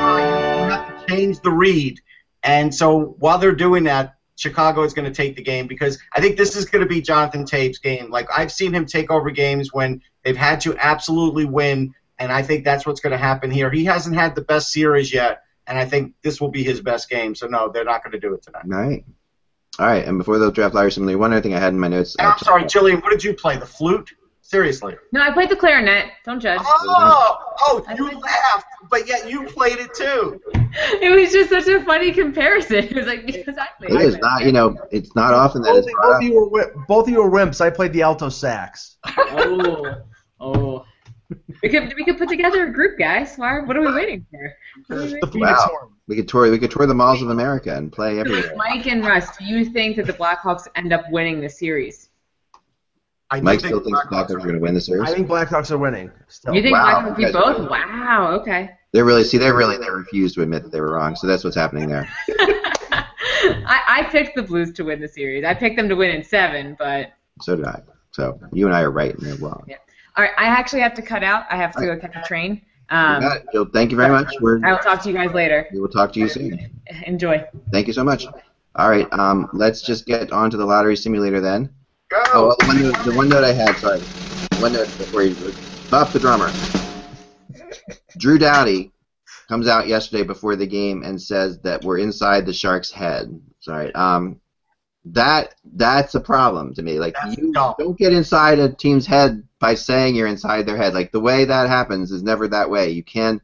dry, 0.00 0.64
you 0.64 0.70
have 0.70 1.06
to 1.06 1.14
change 1.14 1.40
the 1.40 1.50
reed, 1.50 2.00
and 2.42 2.74
so 2.74 3.14
while 3.18 3.38
they're 3.38 3.54
doing 3.54 3.84
that. 3.84 4.14
Chicago 4.36 4.82
is 4.82 4.94
going 4.94 5.06
to 5.06 5.14
take 5.14 5.34
the 5.34 5.42
game 5.42 5.66
because 5.66 5.98
I 6.12 6.20
think 6.20 6.36
this 6.36 6.56
is 6.56 6.66
going 6.66 6.82
to 6.82 6.88
be 6.88 7.00
Jonathan 7.00 7.44
Toews's 7.44 7.78
game. 7.78 8.10
Like 8.10 8.28
I've 8.34 8.52
seen 8.52 8.74
him 8.74 8.86
take 8.86 9.10
over 9.10 9.30
games 9.30 9.72
when 9.72 10.02
they've 10.22 10.36
had 10.36 10.60
to 10.62 10.76
absolutely 10.78 11.46
win, 11.46 11.94
and 12.18 12.30
I 12.30 12.42
think 12.42 12.64
that's 12.64 12.86
what's 12.86 13.00
going 13.00 13.12
to 13.12 13.18
happen 13.18 13.50
here. 13.50 13.70
He 13.70 13.84
hasn't 13.84 14.14
had 14.14 14.34
the 14.34 14.42
best 14.42 14.72
series 14.72 15.12
yet, 15.12 15.42
and 15.66 15.78
I 15.78 15.86
think 15.86 16.14
this 16.22 16.40
will 16.40 16.50
be 16.50 16.62
his 16.62 16.80
best 16.80 17.08
game. 17.08 17.34
So 17.34 17.46
no, 17.46 17.70
they're 17.70 17.84
not 17.84 18.04
going 18.04 18.12
to 18.12 18.20
do 18.20 18.34
it 18.34 18.42
tonight. 18.42 18.64
All 18.64 18.88
right. 18.88 19.04
All 19.78 19.86
right. 19.86 20.06
And 20.06 20.18
before 20.18 20.38
the 20.38 20.50
draft 20.50 20.74
lottery 20.74 20.92
simulator, 20.92 21.18
one 21.18 21.32
other 21.32 21.42
thing 21.42 21.54
I 21.54 21.58
had 21.58 21.72
in 21.72 21.80
my 21.80 21.88
notes. 21.88 22.16
And 22.18 22.28
I'm 22.28 22.38
sorry, 22.38 22.64
Jillian, 22.64 23.02
what 23.02 23.10
did 23.10 23.24
you 23.24 23.34
play? 23.34 23.56
The 23.56 23.66
flute? 23.66 24.10
Seriously? 24.48 24.94
No, 25.10 25.22
I 25.22 25.32
played 25.32 25.48
the 25.48 25.56
clarinet. 25.56 26.06
Don't 26.24 26.38
judge. 26.38 26.60
Oh, 26.62 27.36
oh, 27.60 27.84
I 27.88 27.94
you 27.94 28.04
played- 28.08 28.22
laughed, 28.22 28.66
but 28.88 29.08
yet 29.08 29.28
you 29.28 29.44
played 29.46 29.78
it 29.78 29.92
too. 29.94 30.40
It 31.00 31.10
was 31.10 31.32
just 31.32 31.48
such 31.48 31.66
a 31.68 31.82
funny 31.84 32.12
comparison. 32.12 32.84
It 32.90 32.94
was 32.94 33.06
like 33.06 33.24
because 33.26 33.56
I 33.56 33.66
played 33.78 33.92
It 33.98 34.06
is 34.06 34.18
not. 34.18 34.44
You 34.44 34.52
know, 34.52 34.76
it's 34.90 35.16
not 35.16 35.32
often 35.32 35.62
that 35.62 35.70
Both, 35.70 35.84
it's 35.86 35.94
both 36.02 36.16
of 36.16 36.22
you 36.22 36.34
were 36.34 36.44
wi- 36.44 36.70
both 36.86 37.06
of 37.08 37.12
you 37.14 37.22
were 37.22 37.30
wimps. 37.30 37.60
I 37.62 37.70
played 37.70 37.92
the 37.94 38.02
alto 38.02 38.28
sax. 38.28 38.98
Oh, 39.16 39.94
oh. 40.38 40.84
We 41.62 41.68
could 41.70 41.94
we 41.96 42.04
could 42.04 42.18
put 42.18 42.28
together 42.28 42.66
a 42.66 42.72
group, 42.72 42.98
guys. 42.98 43.36
Why? 43.36 43.60
What 43.60 43.76
are 43.76 43.80
we 43.80 43.92
waiting 43.92 44.26
for? 44.30 44.52
What 44.86 44.98
are 44.98 45.02
we 45.02 45.08
The 45.08 45.14
waiting 45.14 45.30
Phoenix 45.32 45.58
Wow. 45.60 45.66
Horn. 45.70 45.92
We 46.08 46.16
could 46.16 46.28
tour. 46.28 46.50
We 46.50 46.58
could 46.58 46.70
tour 46.70 46.86
the 46.86 46.94
malls 46.94 47.22
of 47.22 47.30
America 47.30 47.74
and 47.74 47.90
play 47.90 48.20
everywhere. 48.20 48.52
Mike 48.56 48.86
and 48.86 49.04
Russ, 49.04 49.34
do 49.38 49.44
you 49.46 49.64
think 49.64 49.96
that 49.96 50.06
the 50.06 50.12
Blackhawks 50.12 50.68
end 50.76 50.92
up 50.92 51.02
winning 51.10 51.40
the 51.40 51.48
series? 51.48 52.10
I 53.30 53.40
Mike 53.40 53.60
think 53.60 53.68
still 53.68 53.80
thinks 53.80 54.00
the 54.02 54.06
Blackhawks 54.06 54.28
Blackhawks 54.28 54.30
are 54.30 54.36
are- 54.36 54.40
going 54.40 54.54
to 54.54 54.60
win 54.60 54.74
the 54.74 54.80
series. 54.80 55.10
I 55.10 55.14
think 55.14 55.26
Blackhawks 55.28 55.70
are 55.70 55.78
winning. 55.78 56.10
Still. 56.28 56.54
You 56.54 56.62
think 56.62 56.74
Wow, 56.74 57.02
Blackhawks 57.02 57.18
you 57.18 57.26
beat 57.26 57.34
are 57.34 57.54
both? 57.58 57.70
Wow. 57.70 58.30
Okay. 58.40 58.70
They're 58.92 59.04
really 59.04 59.24
see. 59.24 59.36
They 59.38 59.50
really 59.50 59.76
they 59.78 59.90
refuse 59.90 60.34
to 60.34 60.42
admit 60.42 60.62
that 60.62 60.70
they 60.72 60.80
were 60.80 60.92
wrong. 60.92 61.16
So 61.16 61.26
that's 61.26 61.42
what's 61.44 61.56
happening 61.56 61.88
there. 61.88 62.08
I, 62.98 63.80
I 63.88 64.08
picked 64.10 64.36
the 64.36 64.42
Blues 64.42 64.72
to 64.74 64.84
win 64.84 65.00
the 65.00 65.08
series. 65.08 65.44
I 65.44 65.54
picked 65.54 65.76
them 65.76 65.88
to 65.88 65.94
win 65.96 66.10
in 66.10 66.22
seven, 66.24 66.76
but 66.78 67.12
So 67.42 67.56
did 67.56 67.64
I. 67.66 67.82
So 68.12 68.40
you 68.52 68.66
and 68.66 68.74
I 68.74 68.82
are 68.82 68.90
right 68.90 69.14
and 69.14 69.26
they're 69.26 69.36
wrong. 69.36 69.66
all 70.16 70.24
right. 70.24 70.30
I 70.38 70.44
actually 70.46 70.80
have 70.82 70.94
to 70.94 71.02
cut 71.02 71.22
out. 71.22 71.44
I 71.50 71.56
have 71.56 71.74
to 71.76 71.84
go 71.84 71.98
catch 71.98 72.16
a 72.16 72.22
train. 72.26 72.62
You 72.90 72.96
Um, 72.96 73.20
got 73.20 73.36
it. 73.38 73.46
Jill, 73.52 73.66
thank 73.66 73.90
you 73.90 73.96
very 73.96 74.10
much. 74.10 74.32
We're, 74.40 74.64
I 74.64 74.70
will 74.72 74.78
talk 74.78 75.02
to 75.02 75.08
you 75.10 75.14
guys 75.14 75.32
later. 75.34 75.66
we 75.72 75.80
will 75.80 75.88
talk 75.88 76.12
to 76.14 76.20
you 76.20 76.28
soon. 76.28 76.70
Enjoy. 77.06 77.44
Thank 77.72 77.88
you 77.88 77.92
so 77.92 78.04
much. 78.04 78.26
All 78.76 78.88
right. 78.88 79.06
Um, 79.12 79.48
let's 79.52 79.82
just 79.82 80.06
get 80.06 80.32
on 80.32 80.50
to 80.50 80.56
the 80.56 80.64
lottery 80.64 80.96
simulator 80.96 81.40
then. 81.40 81.68
Go. 82.08 82.22
Oh, 82.32 82.56
the 82.58 82.66
one 82.66 82.82
note, 82.82 83.04
the 83.04 83.14
one 83.14 83.28
note 83.28 83.44
I 83.44 83.52
had. 83.52 83.76
Sorry. 83.76 84.00
One 84.60 84.72
note 84.72 84.86
before 84.98 85.22
you. 85.22 85.34
Buff 85.90 86.12
the 86.12 86.18
drummer. 86.18 86.50
Drew 88.18 88.38
Doughty 88.38 88.92
comes 89.48 89.68
out 89.68 89.86
yesterday 89.86 90.22
before 90.22 90.56
the 90.56 90.66
game 90.66 91.02
and 91.02 91.20
says 91.20 91.60
that 91.60 91.84
we're 91.84 91.98
inside 91.98 92.46
the 92.46 92.52
Sharks' 92.52 92.90
head. 92.90 93.40
Sorry. 93.60 93.94
Um, 93.94 94.40
that 95.06 95.54
that's 95.64 96.14
a 96.14 96.20
problem 96.20 96.74
to 96.74 96.82
me. 96.82 96.98
Like 96.98 97.14
That's 97.14 97.36
you 97.36 97.52
dumb. 97.52 97.74
don't 97.78 97.98
get 97.98 98.12
inside 98.12 98.58
a 98.58 98.72
team's 98.72 99.06
head 99.06 99.46
by 99.60 99.74
saying 99.74 100.16
you're 100.16 100.26
inside 100.26 100.66
their 100.66 100.76
head. 100.76 100.94
Like 100.94 101.12
the 101.12 101.20
way 101.20 101.44
that 101.44 101.68
happens 101.68 102.10
is 102.10 102.22
never 102.22 102.48
that 102.48 102.70
way. 102.70 102.90
You 102.90 103.04
can, 103.04 103.40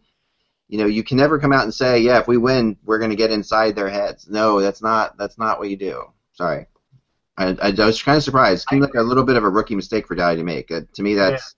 you 0.69 0.79
know, 0.79 0.87
you 0.87 1.05
can 1.05 1.17
never 1.19 1.39
come 1.39 1.53
out 1.53 1.65
and 1.65 1.73
say, 1.73 2.01
yeah, 2.01 2.19
if 2.19 2.27
we 2.27 2.37
win, 2.37 2.77
we're 2.85 2.99
going 2.99 3.11
to 3.11 3.17
get 3.17 3.31
inside 3.31 3.77
their 3.77 3.89
heads. 3.89 4.29
No, 4.29 4.61
that's 4.61 4.83
not 4.83 5.17
that's 5.17 5.39
not 5.39 5.59
what 5.59 5.71
you 5.71 5.77
do. 5.77 6.05
Sorry. 6.33 6.67
I, 7.39 7.57
I, 7.63 7.75
I 7.79 7.87
was 7.87 8.03
kind 8.03 8.17
of 8.17 8.23
surprised. 8.23 8.65
It 8.65 8.71
seemed 8.71 8.83
like 8.83 8.95
a 8.95 9.03
little 9.03 9.25
bit 9.25 9.37
of 9.37 9.45
a 9.45 9.49
rookie 9.49 9.75
mistake 9.75 10.07
for 10.07 10.15
Doughty 10.15 10.37
to 10.37 10.45
make. 10.45 10.71
Uh, 10.71 10.83
to 10.93 11.03
me, 11.03 11.15
that's 11.15 11.55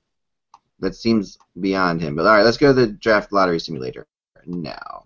that 0.80 0.94
seems 0.94 1.36
beyond 1.60 2.00
him. 2.00 2.14
But 2.14 2.26
all 2.26 2.34
right, 2.34 2.44
let's 2.44 2.56
go 2.56 2.68
to 2.68 2.72
the 2.72 2.86
draft 2.86 3.32
lottery 3.32 3.58
simulator 3.58 4.06
now. 4.46 5.04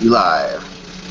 You 0.00 0.10
live, 0.10 0.62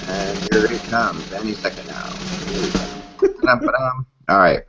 and 0.09 0.37
here 0.51 0.65
it 0.65 0.81
comes 0.89 1.31
any 1.33 1.53
second 1.53 1.87
now. 1.87 2.11
Here 2.47 2.61
we 2.61 2.71
go. 2.71 2.79
Ba-dum-ba-dum. 3.19 4.05
All 4.29 4.39
right, 4.39 4.63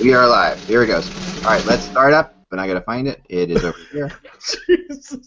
we 0.00 0.14
are 0.14 0.26
live. 0.28 0.62
Here 0.66 0.82
it 0.82 0.86
goes. 0.86 1.08
All 1.44 1.50
right, 1.50 1.64
let's 1.66 1.82
start 1.82 2.12
up. 2.12 2.34
But 2.50 2.60
I 2.60 2.68
gotta 2.68 2.80
find 2.80 3.08
it. 3.08 3.20
It 3.28 3.50
is 3.50 3.64
over 3.64 3.78
here. 3.90 4.12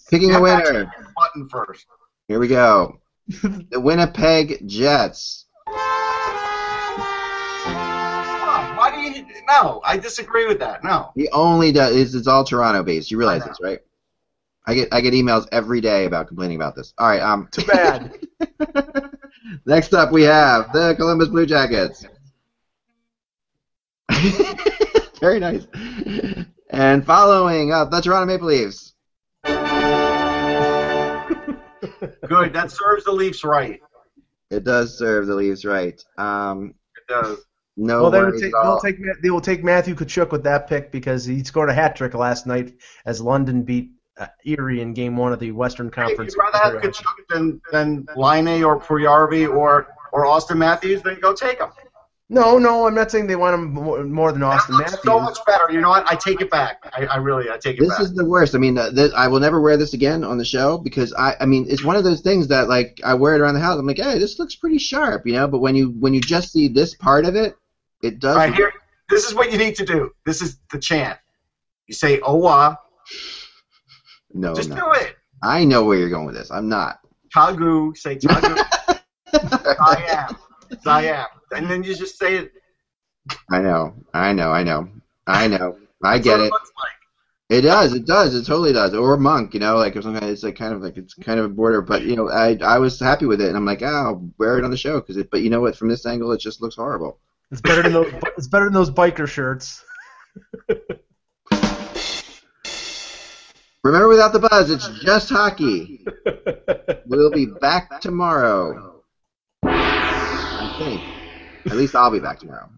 Picking 0.10 0.34
a 0.34 0.42
winner. 0.42 0.92
Button 1.16 1.50
first. 1.50 1.86
Here 2.30 2.40
we 2.40 2.48
go. 2.48 3.00
The 3.28 3.80
Winnipeg 3.80 4.66
Jets. 4.68 5.46
Why 9.10 9.14
do 9.14 9.20
you? 9.20 9.42
No, 9.48 9.82
I 9.84 9.98
disagree 9.98 10.48
with 10.48 10.60
that. 10.60 10.84
No. 10.84 11.12
He 11.16 11.28
only 11.30 11.72
does. 11.72 11.96
It's, 11.96 12.14
it's 12.14 12.28
all 12.28 12.44
Toronto 12.44 12.84
based. 12.84 13.10
You 13.12 13.18
realize 13.18 13.44
this, 13.44 13.58
right? 13.62 13.80
I 14.68 14.76
get 14.76 14.90
I 14.92 15.02
get 15.02 15.14
emails 15.14 15.48
every 15.52 15.82
day 15.82 16.06
about 16.06 16.28
complaining 16.28 16.58
about 16.58 16.76
this. 16.76 16.94
All 16.98 17.08
right. 17.08 17.22
Um. 17.22 17.48
Too 17.52 17.66
bad. 17.66 18.14
Next 19.66 19.94
up, 19.94 20.12
we 20.12 20.22
have 20.24 20.72
the 20.74 20.94
Columbus 20.96 21.30
Blue 21.30 21.46
Jackets. 21.46 22.06
Very 25.20 25.40
nice. 25.40 25.66
And 26.70 27.06
following 27.06 27.72
up, 27.72 27.90
the 27.90 28.00
Toronto 28.00 28.26
Maple 28.28 28.48
Leafs. 28.48 28.94
Good. 32.28 32.54
That 32.54 32.72
serves 32.72 33.06
the 33.06 33.12
Leafs 33.12 33.44
right. 33.44 33.82
It 34.52 34.64
does 34.64 34.98
serve 34.98 35.26
the 35.28 35.36
Leafs 35.36 35.66
right. 35.66 36.00
Um. 36.18 36.76
It 36.96 37.08
does. 37.08 37.40
No 37.82 38.02
well, 38.04 38.12
they 38.12 38.22
will 38.22 38.32
take, 38.34 38.44
at 38.50 38.54
all. 38.56 38.64
they'll 38.82 38.92
take 38.92 38.98
they 39.24 39.30
will 39.30 39.40
take 39.42 39.64
Matthew 39.64 39.96
Tkachuk 39.96 40.32
with 40.32 40.44
that 40.44 40.68
pick 40.68 40.92
because 40.92 41.24
he 41.24 41.44
scored 41.46 41.70
a 41.70 41.74
hat 41.74 41.96
trick 41.96 42.14
last 42.14 42.46
night 42.46 42.74
as 43.06 43.22
London 43.22 43.64
beat 43.64 43.92
uh, 44.18 44.28
Erie 44.46 44.82
in 44.82 44.94
Game 44.94 45.16
One 45.16 45.32
of 45.32 45.40
the 45.40 45.52
Western 45.54 45.88
If 45.88 45.94
Conference. 45.94 46.36
you'd 46.36 46.42
rather 46.42 46.78
have 46.82 46.82
Tkachuk 46.84 47.06
than 47.30 47.62
than 47.72 48.06
Laine 48.18 48.64
or 48.64 48.80
Puljujarvi 48.80 49.50
or 49.50 49.88
or 50.12 50.26
Auston 50.26 50.58
Matthews, 50.58 51.02
then 51.04 51.20
go 51.22 51.34
take 51.34 51.60
him. 51.60 51.70
No, 52.32 52.60
no, 52.60 52.86
I'm 52.86 52.94
not 52.94 53.10
saying 53.10 53.26
they 53.26 53.36
want 53.36 53.56
him 53.56 53.72
more, 53.74 54.04
more 54.04 54.32
than 54.32 54.42
Auston 54.44 54.68
That 54.68 54.74
looks 54.74 54.92
Matthews. 54.92 55.04
so 55.04 55.20
much 55.20 55.38
better. 55.48 55.72
You 55.72 55.82
know 55.82 55.90
what? 55.90 56.06
I 56.08 56.14
take 56.14 56.42
it 56.42 56.52
back. 56.52 56.78
I, 56.94 57.08
I 57.08 57.16
really, 57.16 57.50
I 57.50 57.58
take 57.58 57.78
it 57.78 57.80
This 57.80 57.90
back. 57.90 57.98
This 58.00 58.10
is 58.10 58.14
the 58.16 58.26
worst. 58.26 58.54
I 58.54 58.60
mean, 58.60 58.78
uh, 58.78 58.92
th- 58.92 59.14
I 59.14 59.28
will 59.28 59.40
never 59.40 59.60
wear 59.62 59.78
this 59.78 59.94
again 59.96 60.24
on 60.24 60.38
the 60.38 60.46
show 60.46 60.78
because 60.78 61.12
I, 61.14 61.36
I 61.40 61.48
mean, 61.48 61.66
it's 61.68 61.84
one 61.84 61.96
of 61.96 62.04
those 62.04 62.22
things 62.22 62.48
that 62.50 62.70
like 62.70 63.00
I 63.04 63.16
wear 63.16 63.34
it 63.36 63.42
around 63.42 63.56
the 63.56 63.62
house. 63.62 63.80
I'm 63.80 63.88
like, 63.88 63.98
hey, 63.98 64.20
this 64.20 64.38
looks 64.38 64.56
pretty 64.56 64.78
sharp, 64.78 65.26
you 65.26 65.34
know. 65.34 65.48
But 65.48 65.60
when 65.60 65.76
you 65.76 65.90
when 66.00 66.14
you 66.14 66.22
just 66.22 66.52
see 66.52 66.68
this 66.68 66.94
part 66.94 67.26
of 67.26 67.36
it, 67.36 67.56
it 68.02 68.20
does. 68.20 68.36
All 68.36 68.42
right, 68.42 68.54
here. 68.54 68.74
This 69.10 69.26
is 69.26 69.34
what 69.34 69.52
you 69.52 69.58
need 69.58 69.76
to 69.76 69.86
do. 69.86 70.12
This 70.26 70.42
is 70.42 70.60
the 70.72 70.80
chant. 70.80 71.18
You 71.88 71.96
say 71.96 72.20
oh, 72.22 72.42
"Owa." 72.42 72.78
no, 74.34 74.54
Just 74.54 74.70
no. 74.70 74.76
do 74.76 74.92
it. 75.02 75.16
I 75.42 75.66
know 75.66 75.84
where 75.86 75.98
you're 75.98 76.10
going 76.10 76.26
with 76.26 76.36
this. 76.36 76.52
I'm 76.52 76.70
not. 76.70 77.00
Tagu. 77.36 77.96
Say 77.98 78.18
Tagu. 78.18 78.58
I 79.34 80.06
am. 80.10 80.38
I 80.86 81.06
am. 81.08 81.28
And 81.56 81.70
then 81.70 81.84
you 81.84 81.96
just 81.96 82.18
say 82.18 82.36
it. 82.38 82.52
I 83.52 83.62
know. 83.62 83.94
I 84.14 84.34
know. 84.34 84.52
I 84.52 84.64
know. 84.64 84.90
I 85.28 85.48
know. 85.48 85.78
I 86.04 86.20
get 86.20 86.40
it. 86.40 86.52
like. 86.52 86.62
It 87.50 87.62
does. 87.62 87.94
It 87.94 88.06
does. 88.06 88.36
It 88.36 88.46
totally 88.46 88.74
does. 88.74 88.94
Or 88.94 89.18
monk, 89.18 89.56
you 89.56 89.60
know, 89.60 89.76
like 89.78 89.96
or 89.96 90.04
something. 90.04 90.24
It's 90.30 90.44
like 90.44 90.56
kind 90.56 90.74
of 90.74 90.82
like 90.82 90.98
it's 90.98 91.16
kind 91.16 91.40
of 91.40 91.46
a 91.46 91.50
border. 91.50 91.82
But 91.82 92.04
you 92.04 92.16
know, 92.16 92.30
I 92.30 92.56
I 92.62 92.78
was 92.78 93.00
happy 93.00 93.26
with 93.26 93.42
it, 93.42 93.48
and 93.48 93.58
I'm 93.58 93.66
like, 93.66 93.82
oh, 93.82 93.88
I'll 93.88 94.30
wear 94.38 94.60
it 94.60 94.64
on 94.64 94.70
the 94.70 94.78
show 94.78 95.00
because 95.00 95.18
it. 95.18 95.32
But 95.32 95.42
you 95.42 95.50
know 95.50 95.62
what? 95.62 95.76
From 95.76 95.90
this 95.90 96.06
angle, 96.06 96.32
it 96.32 96.40
just 96.40 96.62
looks 96.62 96.76
horrible. 96.76 97.20
It's 97.52 97.62
better 97.62 97.82
than 97.82 97.94
those. 97.94 98.14
It's 98.38 98.48
better 98.48 98.66
than 98.66 98.74
those 98.74 98.92
biker 98.92 99.28
shirts. 99.28 99.84
Remember, 103.84 104.08
without 104.08 104.34
the 104.34 104.40
buzz, 104.40 104.70
it's 104.70 104.88
just 105.04 105.30
hockey. 105.30 106.06
We'll 107.06 107.32
be 107.32 107.48
back 107.48 108.02
tomorrow. 108.02 109.04
I 109.64 110.76
think. 110.78 111.02
At 111.72 111.78
least 111.78 111.96
I'll 111.96 112.12
be 112.12 112.20
back 112.20 112.40
tomorrow. 112.40 112.70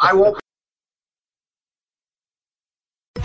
I 0.00 0.14
won't. 0.14 0.40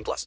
18 0.00 0.04
plus. 0.04 0.26